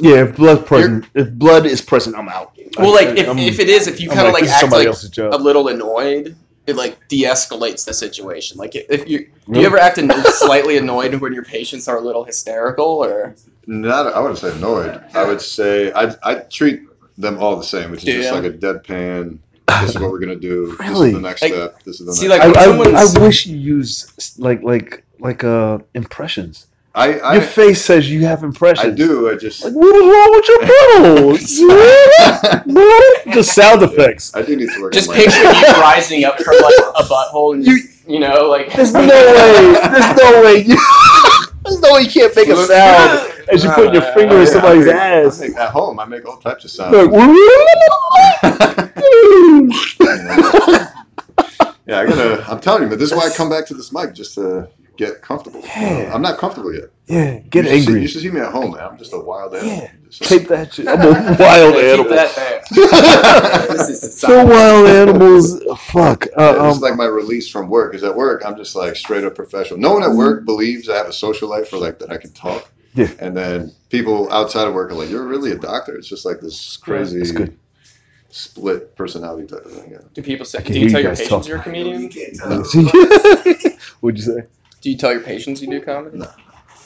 Yeah, 0.00 0.24
if 0.24 0.36
blood 0.36 0.66
present. 0.66 1.06
If 1.14 1.30
blood 1.32 1.66
is 1.66 1.80
present, 1.80 2.16
I'm 2.16 2.28
out. 2.28 2.52
Well, 2.78 2.92
like 2.92 3.16
if, 3.16 3.26
I'm- 3.28 3.38
if 3.38 3.60
it 3.60 3.68
is, 3.68 3.86
if 3.86 4.00
you 4.00 4.08
kind 4.10 4.26
of 4.26 4.34
like, 4.34 4.42
is 4.44 4.50
act 4.50 4.70
like 4.72 4.88
a 4.88 5.38
little 5.38 5.68
annoyed, 5.68 6.34
it 6.66 6.76
like 6.76 7.06
de-escalates 7.08 7.84
the 7.84 7.94
situation. 7.94 8.58
Like 8.58 8.74
if 8.74 9.08
you 9.08 9.18
do 9.20 9.26
Really? 9.46 9.60
you 9.60 9.66
ever 9.66 9.78
act 9.78 9.98
an- 9.98 10.10
slightly 10.32 10.76
annoyed 10.78 11.14
when 11.16 11.32
your 11.32 11.44
patients 11.44 11.86
are 11.88 11.96
a 11.98 12.00
little 12.00 12.24
hysterical 12.24 12.84
or 13.04 13.34
Not, 13.66 14.12
I 14.12 14.20
wouldn't 14.20 14.38
say 14.38 14.52
annoyed. 14.52 15.00
I 15.14 15.24
would 15.24 15.40
say 15.40 15.92
I 15.92 16.14
I 16.22 16.34
treat 16.58 16.82
them 17.18 17.38
all 17.38 17.56
the 17.56 17.64
same, 17.64 17.90
which 17.90 18.00
is 18.00 18.04
Do 18.06 18.22
just 18.22 18.32
like 18.34 18.44
a 18.44 18.50
deadpan. 18.50 19.38
This 19.80 19.90
is 19.96 19.98
what 20.00 20.10
we're 20.12 20.20
gonna 20.20 20.36
do. 20.36 20.68
This 20.68 20.78
Really? 20.80 21.08
is 21.08 21.14
the 21.14 21.20
next 21.20 21.42
Like- 21.42 21.52
step. 21.52 21.82
This 21.84 22.00
is 22.00 22.06
the 22.06 22.14
See, 22.14 22.28
next. 22.28 22.46
like, 22.46 22.56
I, 22.56 22.76
when 22.78 22.94
I, 22.96 23.02
I 23.02 23.18
wish 23.26 23.46
you 23.46 23.56
used 23.56 24.38
like 24.38 24.62
like 24.62 25.02
like 25.18 25.42
uh 25.44 25.78
impressions. 25.94 26.66
I 26.94 27.18
I, 27.18 27.32
Your 27.34 27.42
face 27.42 27.84
says 27.84 28.10
you 28.10 28.24
have 28.24 28.42
impressions. 28.42 28.86
I 28.92 28.96
do. 29.04 29.28
I 29.30 29.34
just 29.36 29.62
Like, 29.64 29.74
what 29.74 29.94
is 30.00 30.06
wrong 30.12 30.30
with 30.36 30.48
your 30.50 30.62
pearls? 30.70 31.42
Just 33.32 33.54
sound 33.54 33.82
effects. 33.82 34.34
I 34.34 34.42
do 34.42 34.56
need 34.56 34.68
to 34.70 34.80
work. 34.82 34.92
just 34.92 35.08
on 35.08 35.16
my- 35.16 35.22
picture 35.24 35.42
you 35.42 35.72
rising 35.80 36.24
up 36.24 36.38
from 36.40 36.54
like 36.56 36.74
a 36.98 37.02
butthole 37.04 37.54
and 37.54 37.64
you, 37.66 37.78
you 38.06 38.18
know 38.20 38.48
like 38.48 38.72
There's 38.74 38.92
no 38.92 39.00
way. 39.00 39.06
There's 39.90 40.16
no 40.16 40.42
way. 40.42 40.64
You, 40.66 40.76
there's 41.64 41.80
no 41.80 41.92
way 41.94 42.00
you 42.02 42.10
can't 42.10 42.34
make 42.36 42.48
a 42.48 42.56
sound 42.66 43.32
as 43.52 43.64
you 43.64 43.70
put 43.70 43.92
your 43.92 44.02
finger 44.14 44.34
in 44.36 44.40
Yeah, 44.42 44.46
somebody's 44.46 44.86
I 44.88 44.92
make- 44.92 44.96
I 44.96 45.22
ass. 45.24 45.40
make- 45.40 45.56
at 45.56 45.70
home, 45.70 45.98
I 46.00 46.04
make 46.04 46.24
all 46.26 46.36
types 46.38 46.64
of 46.64 46.70
sounds. 46.70 46.94
Like, 46.96 47.10
yeah, 51.86 52.00
I 52.00 52.06
gotta. 52.06 52.44
I'm 52.50 52.60
telling 52.60 52.82
you, 52.84 52.88
but 52.88 52.98
this 52.98 53.10
is 53.10 53.16
why 53.16 53.26
I 53.26 53.30
come 53.34 53.48
back 53.50 53.66
to 53.66 53.74
this 53.74 53.92
mic 53.92 54.14
just 54.14 54.34
to 54.34 54.68
get 54.96 55.22
comfortable. 55.22 55.62
Yeah. 55.64 56.10
I'm 56.14 56.22
not 56.22 56.38
comfortable 56.38 56.74
yet. 56.74 56.90
yeah, 57.06 57.38
get 57.40 57.64
you 57.64 57.70
should 57.70 57.70
see- 57.70 57.86
angry. 57.86 58.02
you 58.02 58.08
should 58.08 58.22
see 58.22 58.30
me 58.30 58.40
at 58.40 58.52
home, 58.52 58.72
man. 58.72 58.80
I'm 58.82 58.98
just 58.98 59.12
a 59.12 59.18
wild 59.18 59.54
animal. 59.54 59.74
Yeah. 59.76 59.90
Just- 60.08 60.22
Tape 60.30 60.48
that 60.48 60.72
shit. 60.74 60.88
I'm 60.88 61.00
a 61.00 61.10
wild 61.38 61.74
animal. 61.76 62.10
that 62.10 62.34
there. 62.36 62.62
This 63.76 63.88
is 63.88 64.00
the 64.00 64.06
So 64.26 64.44
wild 64.44 64.86
animals. 64.88 65.62
Fuck. 65.92 66.26
Yeah, 66.26 66.42
Uh, 66.42 66.52
this 66.52 66.60
um, 66.62 66.68
is 66.70 66.80
like 66.80 66.96
my 66.96 67.04
release 67.06 67.48
from 67.48 67.68
work. 67.68 67.94
Is 67.94 68.02
at 68.04 68.14
work, 68.14 68.42
I'm 68.46 68.56
just 68.56 68.74
like 68.76 68.96
straight 68.96 69.24
up 69.24 69.34
professional. 69.34 69.78
No 69.78 69.92
one 69.92 70.02
at 70.02 70.10
work 70.12 70.44
believes 70.44 70.88
I 70.88 70.96
have 70.96 71.06
a 71.08 71.12
social 71.12 71.48
life 71.48 71.72
or 71.72 71.78
like 71.78 71.98
that 72.00 72.10
I 72.10 72.16
can 72.16 72.32
talk. 72.32 72.70
Yeah. 72.94 73.10
And 73.18 73.36
then 73.36 73.72
people 73.90 74.30
outside 74.32 74.66
of 74.66 74.72
work 74.74 74.90
are 74.90 74.94
like, 74.94 75.10
"You're 75.10 75.26
really 75.26 75.52
a 75.52 75.58
doctor." 75.58 75.94
It's 75.96 76.08
just 76.08 76.24
like 76.24 76.40
this 76.40 76.78
crazy 76.78 77.18
That's 77.18 77.30
good. 77.32 77.58
split 78.30 78.96
personality 78.96 79.46
type 79.46 79.66
of 79.66 79.72
thing. 79.72 79.90
Yeah. 79.92 79.98
Do 80.14 80.22
people 80.22 80.46
say? 80.46 80.62
Can 80.62 80.72
Do 80.72 80.80
you 80.80 80.86
hear 80.88 80.92
tell 80.92 81.00
your 81.02 81.10
guys 81.10 81.18
patients 81.20 81.46
talk. 81.46 81.48
you're 81.48 81.58
a 81.58 81.62
comedian? 81.62 82.02
What'd 84.00 84.18
you 84.18 84.24
say? 84.24 84.46
Do 84.86 84.92
you 84.92 84.96
tell 84.96 85.10
your 85.10 85.20
patients 85.20 85.60
you 85.60 85.66
do 85.68 85.80
comedy? 85.80 86.16
No. 86.16 86.30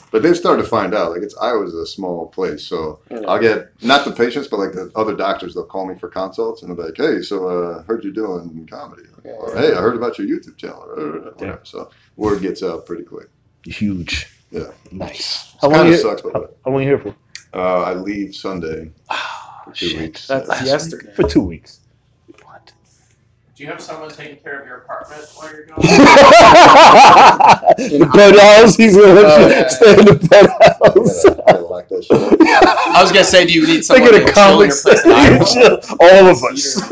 But 0.09 0.23
they've 0.23 0.35
started 0.35 0.63
to 0.63 0.67
find 0.67 0.95
out. 0.95 1.11
Like 1.11 1.21
it's 1.21 1.37
Iowa's 1.39 1.75
a 1.75 1.85
small 1.85 2.25
place, 2.29 2.65
so 2.65 2.99
Yeah. 3.11 3.19
I'll 3.27 3.37
get 3.39 3.69
not 3.83 4.05
the 4.05 4.11
patients, 4.11 4.47
but 4.47 4.57
like 4.59 4.71
the 4.71 4.91
other 4.95 5.15
doctors. 5.15 5.53
They'll 5.53 5.65
call 5.67 5.85
me 5.85 5.93
for 5.99 6.09
consults, 6.09 6.63
and 6.63 6.71
they'll 6.71 6.77
be 6.77 6.81
like, 6.89 6.97
"Hey, 6.97 7.21
so 7.21 7.47
uh, 7.47 7.83
heard 7.83 8.03
you're 8.03 8.11
doing 8.11 8.67
comedy," 8.67 9.03
Yeah. 9.23 9.33
or 9.33 9.55
"Hey, 9.55 9.71
I 9.73 9.79
heard 9.81 9.95
about 9.95 10.17
your 10.17 10.25
YouTube 10.27 10.57
channel," 10.57 10.83
or 10.83 10.95
whatever. 11.35 11.59
So 11.61 11.91
word 12.15 12.41
gets 12.41 12.63
out 12.63 12.87
pretty 12.87 13.03
quick. 13.03 13.27
Huge. 13.65 14.35
Yeah. 14.49 14.71
Nice. 14.91 15.53
How 15.61 15.67
long 15.67 15.81
Kind 15.81 15.89
you 15.89 15.93
of 15.93 15.99
sucks, 16.01 16.21
but 16.23 16.33
how, 16.33 16.49
how 16.65 16.71
long 16.71 16.81
you 16.81 16.87
here 16.87 16.97
for? 16.97 17.15
uh, 17.53 17.83
I 17.83 17.93
leave 17.93 18.33
Sunday 18.33 18.89
for 19.63 19.73
two 19.75 19.89
Shit. 19.89 19.99
weeks. 20.01 20.25
That's 20.27 20.49
Yeah. 20.49 20.63
yesterday. 20.65 21.13
For 21.13 21.29
two 21.29 21.41
weeks. 21.41 21.81
What? 23.61 23.67
Do 23.67 23.67
you 23.67 23.71
have 23.71 23.81
someone 23.81 24.09
taking 24.09 24.37
care 24.37 24.59
of 24.59 24.65
your 24.67 24.77
apartment 24.77 25.21
while 25.35 25.51
you're 25.53 25.65
gone? 25.67 25.77
the 27.77 28.09
bed 28.11 28.39
house. 28.39 28.75
He's 28.75 28.95
gonna 28.97 29.13
let 29.13 29.25
Oh, 29.25 29.47
yeah. 29.47 29.67
stay 29.67 29.99
in 29.99 30.05
the 30.05 30.15
bed 30.15 30.47
I 30.49 30.63
house. 30.81 31.25
I 31.25 31.29
that 31.89 32.03
shit. 32.03 32.41
I 32.41 33.01
was 33.01 33.11
gonna 33.11 33.23
say, 33.23 33.45
do 33.45 33.53
you 33.53 33.67
need 33.67 33.77
They 33.77 33.81
someone 33.83 34.11
get 34.11 34.25
to 34.25 34.31
a 34.31 34.33
chill 34.33 34.61
in 34.61 34.69
comic 34.71 34.71
your 34.71 34.81
place 34.81 35.05
in 35.05 35.11
Iowa? 35.11 35.45
chill. 35.45 35.79
All 35.99 36.27
of 36.27 36.43
us. 36.43 36.91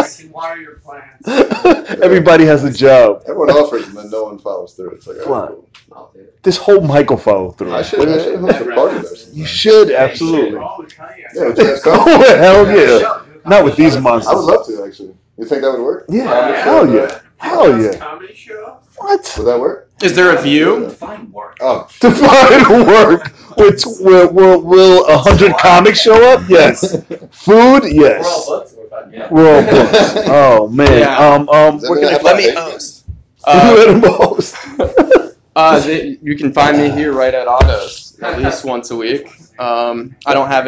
I 0.00 0.08
can 0.22 0.32
water 0.32 0.60
your 0.60 0.76
plants. 0.80 1.28
Everybody 2.02 2.44
has 2.44 2.64
a 2.64 2.72
job. 2.72 3.22
Everyone 3.28 3.50
offers, 3.50 3.86
them 3.86 3.98
and 3.98 4.10
no 4.10 4.24
one 4.24 4.38
follows 4.40 4.74
through. 4.74 4.90
It's 4.90 5.06
like, 5.06 5.18
all 5.18 5.32
right, 5.32 5.40
What? 5.42 5.48
cool. 5.50 5.68
I'll 5.92 6.10
do 6.12 6.20
it. 6.20 6.42
This 6.42 6.56
whole 6.56 6.80
mic 6.80 7.10
will 7.10 7.18
follow 7.18 7.50
through. 7.52 7.72
I 7.72 7.82
should, 7.82 8.08
I 8.08 8.18
should 8.22 8.40
host 8.40 8.60
a 8.60 8.64
party 8.74 8.94
there. 8.98 9.04
sometime. 9.16 9.38
You 9.38 9.46
should 9.46 9.90
absolutely. 9.92 10.58
Oh, 10.58 10.76
we 10.80 10.86
tell 10.86 11.08
you. 11.16 11.24
Yeah, 11.34 11.44
would 11.46 11.58
you 11.58 11.64
guys 11.64 11.82
come? 11.84 12.00
Oh 12.00 12.36
hell 12.36 12.66
yeah! 12.66 12.98
Sure. 12.98 13.26
Not 13.46 13.64
with 13.64 13.76
these 13.76 13.96
monsters. 13.96 14.32
I 14.32 14.36
would 14.36 14.44
love 14.44 14.66
to 14.66 14.84
actually. 14.84 15.14
You 15.40 15.46
think 15.46 15.62
that 15.62 15.72
would 15.72 15.80
work? 15.82 16.04
Yeah, 16.10 16.24
Comedy 16.26 16.58
hell 16.60 16.86
show, 16.86 16.92
yeah, 16.94 17.02
uh, 17.02 17.20
hell 17.38 17.82
yeah. 17.82 17.96
Comedy 17.98 18.34
show? 18.34 18.76
What? 18.98 19.34
Would 19.38 19.46
that 19.46 19.58
work? 19.58 19.90
Is 20.02 20.14
there 20.14 20.36
a 20.36 20.40
view? 20.42 20.90
Fine 20.90 21.32
work. 21.32 21.56
Oh, 21.62 21.88
Define 21.98 22.86
work, 22.86 23.28
which 23.56 23.82
will 24.00 24.30
will 24.32 24.60
will 24.60 25.06
a 25.06 25.16
hundred 25.16 25.56
comics 25.56 26.00
show 26.02 26.22
up? 26.34 26.42
Yes. 26.46 27.02
Food? 27.30 27.84
We're 27.84 27.88
all 27.88 27.88
Yes. 27.88 28.46
booked. 28.46 28.72
We're 28.76 28.86
about- 28.86 29.12
yeah. 29.14 29.28
We're 29.30 29.54
all 29.56 29.62
booked. 29.62 30.28
Oh 30.28 30.68
man. 30.68 30.98
Yeah. 30.98 31.16
Um 31.16 31.48
um. 31.48 31.78
Does 31.78 31.88
We're 31.88 32.00
gonna 32.02 32.22
Let 32.22 32.36
me 32.36 32.48
pay? 32.52 32.54
host. 32.54 33.06
do 33.06 33.12
Uh, 33.46 33.74
it 33.78 33.86
the 33.86 34.08
most. 34.18 35.36
uh, 35.56 35.80
th- 35.82 36.18
you 36.22 36.36
can 36.36 36.52
find 36.52 36.76
me 36.76 36.90
here 36.90 37.14
right 37.14 37.32
at 37.32 37.48
Otto's 37.48 38.18
at 38.22 38.38
least 38.38 38.66
once 38.66 38.90
a 38.90 38.96
week. 38.96 39.26
Um, 39.58 40.14
I 40.26 40.34
don't 40.34 40.48
have 40.48 40.66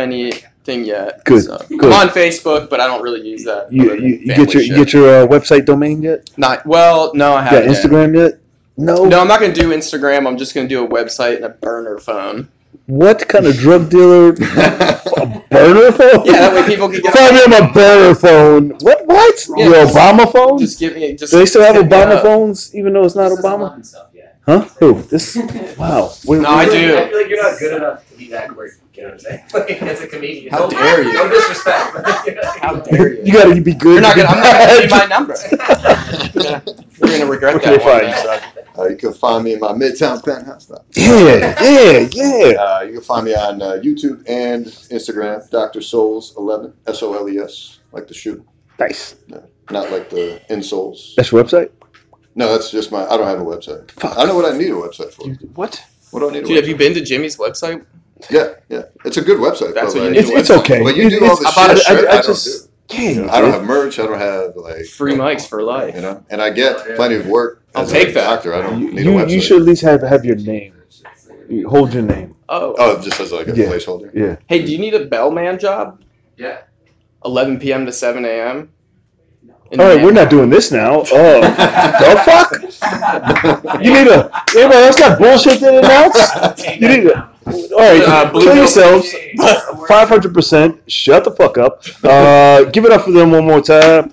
anything 0.66 0.84
yet. 0.86 1.24
Good, 1.24 1.44
so- 1.44 1.58
good. 1.68 1.92
I'm 1.92 2.08
on 2.08 2.14
Facebook, 2.14 2.68
but 2.70 2.80
I 2.80 2.86
don't 2.86 3.02
really 3.02 3.26
use 3.26 3.44
that. 3.44 3.72
You 3.72 3.94
you, 3.94 4.16
you 4.16 4.26
get 4.34 4.54
your 4.54 4.62
you 4.62 4.68
shit. 4.68 4.76
get 4.76 4.92
your 4.92 5.24
uh, 5.24 5.26
website 5.26 5.64
domain 5.66 6.02
yet? 6.02 6.30
Not 6.36 6.64
well. 6.66 7.12
No, 7.14 7.34
I 7.34 7.42
haven't. 7.42 7.70
yet. 7.70 7.76
Instagram 7.84 8.16
yet? 8.16 8.38
No. 8.76 9.04
No, 9.04 9.20
I'm 9.20 9.28
not 9.28 9.40
gonna 9.40 9.52
do 9.52 9.70
Instagram. 9.70 10.26
I'm 10.26 10.36
just 10.38 10.54
gonna 10.54 10.68
do 10.68 10.84
a 10.84 10.88
website 10.88 11.36
and 11.36 11.44
a 11.44 11.50
burner 11.50 11.98
phone. 11.98 12.48
What 12.86 13.28
kind 13.28 13.46
of 13.46 13.54
drug 13.56 13.90
dealer? 13.90 14.28
a 14.30 15.42
burner 15.50 15.92
phone? 15.92 16.24
Yeah, 16.24 16.32
that 16.32 16.52
way 16.54 16.66
people 16.74 16.88
can 16.88 17.00
get. 17.00 17.14
Find 17.14 17.34
me 17.36 17.42
on 17.42 17.50
my 17.50 17.72
burner 17.72 18.14
phone. 18.14 18.70
What? 18.80 19.06
What? 19.06 19.46
Yeah, 19.56 19.64
Your 19.66 19.74
just- 19.84 19.94
Obama 19.96 20.32
phone? 20.32 20.58
Just 20.58 20.78
give 20.80 20.94
me. 20.94 21.14
Just 21.14 21.32
Do 21.32 21.38
they 21.38 21.46
still 21.46 21.62
have 21.62 21.76
Obama 21.76 22.16
up. 22.16 22.22
phones, 22.22 22.74
even 22.74 22.92
though 22.92 23.04
it's 23.04 23.14
not 23.14 23.30
Obama? 23.30 23.84
Stuff, 23.84 24.08
yeah. 24.14 24.30
Huh? 24.46 24.62
Who? 24.80 25.02
This? 25.02 25.36
Wow. 25.78 26.12
Wait, 26.26 26.40
No, 26.42 26.48
I 26.48 26.66
wait, 26.66 26.72
do. 26.72 26.96
I 26.96 27.08
feel 27.08 27.18
like 27.20 27.28
you're 27.28 27.42
not 27.42 27.58
good 27.60 27.76
enough 27.76 28.08
to 28.10 28.16
be 28.16 28.28
that 28.30 28.48
great. 28.48 28.72
You 29.02 29.08
know 29.08 29.14
what 29.14 29.26
I'm 29.26 29.30
saying? 29.30 29.44
Like, 29.54 29.82
as 29.82 30.00
a 30.00 30.06
comedian. 30.06 30.52
How 30.52 30.60
No- 30.60 30.70
dare 30.70 31.02
you. 31.02 31.12
No 31.14 31.28
disrespect. 31.28 31.92
but, 31.94 32.04
How 32.60 32.76
dare 32.76 33.14
you? 33.14 33.22
You 33.24 33.32
gotta 33.32 33.60
be 33.60 33.74
good. 33.74 33.94
You're 33.94 34.00
not 34.00 34.14
gonna. 34.16 34.28
I'm 34.28 34.38
not 34.38 34.52
gonna 34.52 34.80
give 34.80 34.90
you 34.90 34.96
my 34.96 35.06
number. 35.06 35.34
You're 35.50 36.42
gonna, 36.44 36.62
you're 36.98 37.18
gonna 37.18 37.26
regret 37.30 37.54
Where 37.54 37.60
can 37.60 37.72
that. 37.72 37.80
they 37.80 38.30
one 38.30 38.76
you, 38.76 38.82
Uh, 38.84 38.88
you 38.88 38.96
can 38.96 39.12
find 39.12 39.42
me 39.44 39.54
in 39.54 39.60
my 39.60 39.72
Midtown 39.72 40.24
penthouse. 40.24 40.70
now. 40.70 40.78
Yeah, 40.94 41.60
yeah, 41.62 42.08
yeah. 42.12 42.54
Uh, 42.62 42.80
you 42.82 42.92
can 42.94 43.02
find 43.02 43.24
me 43.26 43.34
on 43.34 43.60
uh, 43.60 43.80
YouTube 43.82 44.22
and 44.28 44.66
Instagram, 44.66 45.50
Dr. 45.50 45.80
Soles11, 45.80 46.72
S 46.86 47.02
O 47.02 47.12
L 47.14 47.28
E 47.28 47.38
S, 47.40 47.80
like 47.90 48.06
the 48.06 48.14
shoe, 48.14 48.44
Nice. 48.78 49.16
not 49.70 49.90
like 49.90 50.10
the 50.10 50.40
insoles. 50.48 51.16
That's 51.16 51.32
your 51.32 51.42
website? 51.42 51.70
No, 52.36 52.50
that's 52.52 52.70
just 52.70 52.92
my. 52.92 53.04
I 53.04 53.16
don't 53.16 53.26
have 53.26 53.40
a 53.40 53.44
website. 53.44 53.90
Fuck. 53.90 54.12
I 54.12 54.18
don't 54.18 54.28
know 54.28 54.36
what 54.36 54.50
I 54.52 54.56
need 54.56 54.68
a 54.70 54.74
website 54.74 55.12
for. 55.12 55.26
You- 55.26 55.34
What? 55.56 55.82
What 56.12 56.20
do 56.20 56.28
I 56.28 56.32
need 56.34 56.44
a 56.44 56.46
Dude, 56.46 56.56
have 56.56 56.68
you 56.68 56.76
been 56.76 56.94
to 56.94 57.00
Jimmy's 57.02 57.36
website? 57.36 57.84
Yeah, 58.30 58.54
yeah. 58.68 58.82
It's 59.04 59.16
a 59.16 59.22
good 59.22 59.38
website. 59.38 59.74
That's 59.74 59.94
but 59.94 59.94
what 59.94 59.94
you 59.94 60.00
like, 60.02 60.10
need 60.12 60.18
It's, 60.18 60.30
a 60.30 60.36
it's 60.38 60.50
okay. 60.50 60.82
But 60.82 60.96
you 60.96 61.10
do 61.10 61.24
all 61.24 61.32
It's- 61.32 61.38
the 61.40 61.48
I 61.48 61.66
bought 61.66 61.78
shit 61.78 61.98
it- 61.98 62.08
I, 62.08 62.16
I, 62.16 62.18
I 62.18 62.22
just, 62.22 62.46
don't 62.46 62.98
do. 62.98 63.02
You 63.02 63.22
know, 63.24 63.28
I 63.32 63.40
don't 63.40 63.52
have 63.52 63.64
merch. 63.64 63.98
I 63.98 64.02
don't 64.06 64.18
have 64.18 64.54
like 64.56 64.84
Free 64.86 65.14
mics 65.14 65.48
for 65.48 65.62
life. 65.62 65.94
You 65.94 66.02
know, 66.02 66.24
and 66.30 66.42
I 66.42 66.50
get 66.50 66.76
oh, 66.78 66.96
plenty 66.96 67.14
of 67.16 67.26
work 67.26 67.62
I'll 67.74 67.84
as 67.84 67.90
take 67.92 68.08
a 68.10 68.12
that. 68.12 68.24
doctor. 68.24 68.54
I 68.54 68.62
don't 68.62 68.80
You, 68.80 68.92
need 68.92 69.06
a 69.06 69.10
website. 69.10 69.30
you 69.30 69.40
should 69.40 69.56
at 69.60 69.66
least 69.66 69.82
have 69.82 70.02
have 70.02 70.24
your 70.24 70.36
name. 70.36 70.74
You 71.48 71.68
Hold 71.68 71.92
your 71.94 72.02
name. 72.02 72.34
Oh. 72.48 72.74
Oh, 72.78 73.00
just 73.00 73.18
as 73.20 73.32
like 73.32 73.48
a 73.48 73.56
Yeah. 73.56 73.66
placeholder. 73.66 74.10
Yeah. 74.14 74.36
Hey, 74.46 74.64
do 74.64 74.70
you 74.72 74.78
need 74.78 74.94
a 74.94 75.06
bellman 75.06 75.58
job? 75.58 76.02
Yeah. 76.36 76.58
11 77.24 77.60
p.m. 77.60 77.86
to 77.86 77.92
7 77.92 78.24
a.m. 78.24 78.70
In 79.72 79.80
All 79.80 79.86
we're 80.04 80.12
not 80.12 80.28
doing 80.28 80.50
this 80.50 80.70
now. 80.70 81.00
Oh, 81.10 81.40
the 81.40 82.22
fuck? 82.26 83.82
You 83.82 83.92
need 83.94 84.06
a. 84.08 84.30
Anybody 84.54 84.84
else 84.84 84.98
got 84.98 85.18
bullshit 85.18 85.60
to 85.60 85.78
announce? 85.78 86.62
You 86.78 86.88
need 86.88 87.06
a. 87.06 87.22
All 87.46 87.78
right, 87.78 88.02
Uh, 88.02 88.30
kill 88.32 88.54
yourselves. 88.54 89.10
Five 89.88 90.08
hundred 90.10 90.34
percent. 90.34 90.78
Shut 90.88 91.24
the 91.24 91.30
fuck 91.30 91.56
up. 91.56 91.82
Uh, 92.04 92.64
give 92.64 92.84
it 92.84 92.92
up 92.92 93.02
for 93.06 93.12
them 93.12 93.30
one 93.30 93.46
more 93.46 93.62
time. 93.62 94.12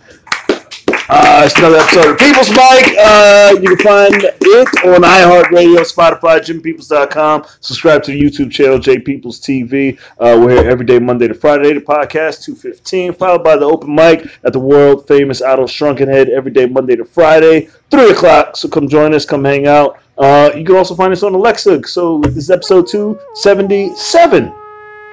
Uh, 1.11 1.41
it's 1.43 1.57
another 1.57 1.77
episode 1.77 2.11
of 2.11 2.19
People's 2.19 2.51
Mic. 2.51 2.95
Uh, 2.99 3.55
you 3.59 3.75
can 3.75 3.77
find 3.79 4.13
it 4.15 4.85
on 4.85 5.01
iHeartRadio, 5.01 5.79
Spotify, 5.79 6.39
JimPeoples.com. 6.39 7.45
Subscribe 7.61 8.03
to 8.03 8.11
the 8.11 8.21
YouTube 8.21 8.51
channel, 8.51 8.77
J 8.77 8.99
Peoples 8.99 9.41
TV. 9.41 9.99
Uh, 10.19 10.39
we're 10.39 10.61
here 10.61 10.69
every 10.69 10.85
day, 10.85 10.99
Monday 10.99 11.27
to 11.27 11.33
Friday. 11.33 11.73
The 11.73 11.81
podcast, 11.81 12.43
215, 12.43 13.13
followed 13.13 13.43
by 13.43 13.55
the 13.55 13.65
open 13.65 13.95
mic 13.95 14.29
at 14.43 14.53
the 14.53 14.59
world 14.59 15.07
famous 15.07 15.41
Otto 15.41 15.65
Shrunken 15.65 16.07
Head 16.07 16.29
every 16.29 16.51
day, 16.51 16.67
Monday 16.67 16.95
to 16.95 17.05
Friday, 17.05 17.69
3 17.89 18.11
o'clock. 18.11 18.55
So 18.55 18.69
come 18.69 18.87
join 18.87 19.15
us, 19.15 19.25
come 19.25 19.43
hang 19.43 19.65
out. 19.65 19.97
Uh, 20.15 20.51
you 20.55 20.63
can 20.63 20.75
also 20.75 20.93
find 20.93 21.11
us 21.11 21.23
on 21.23 21.33
Alexa. 21.33 21.87
So 21.87 22.19
this 22.21 22.37
is 22.37 22.51
episode 22.51 22.87
277. 22.87 24.53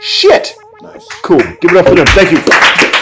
Shit. 0.03 0.53
Nice. 0.83 1.09
Cool. 1.23 1.39
Give 1.39 1.71
it 1.71 1.77
up 1.79 1.87
for 1.87 1.95
them. 1.95 2.07
Thank 2.09 2.33
you. 2.33 2.96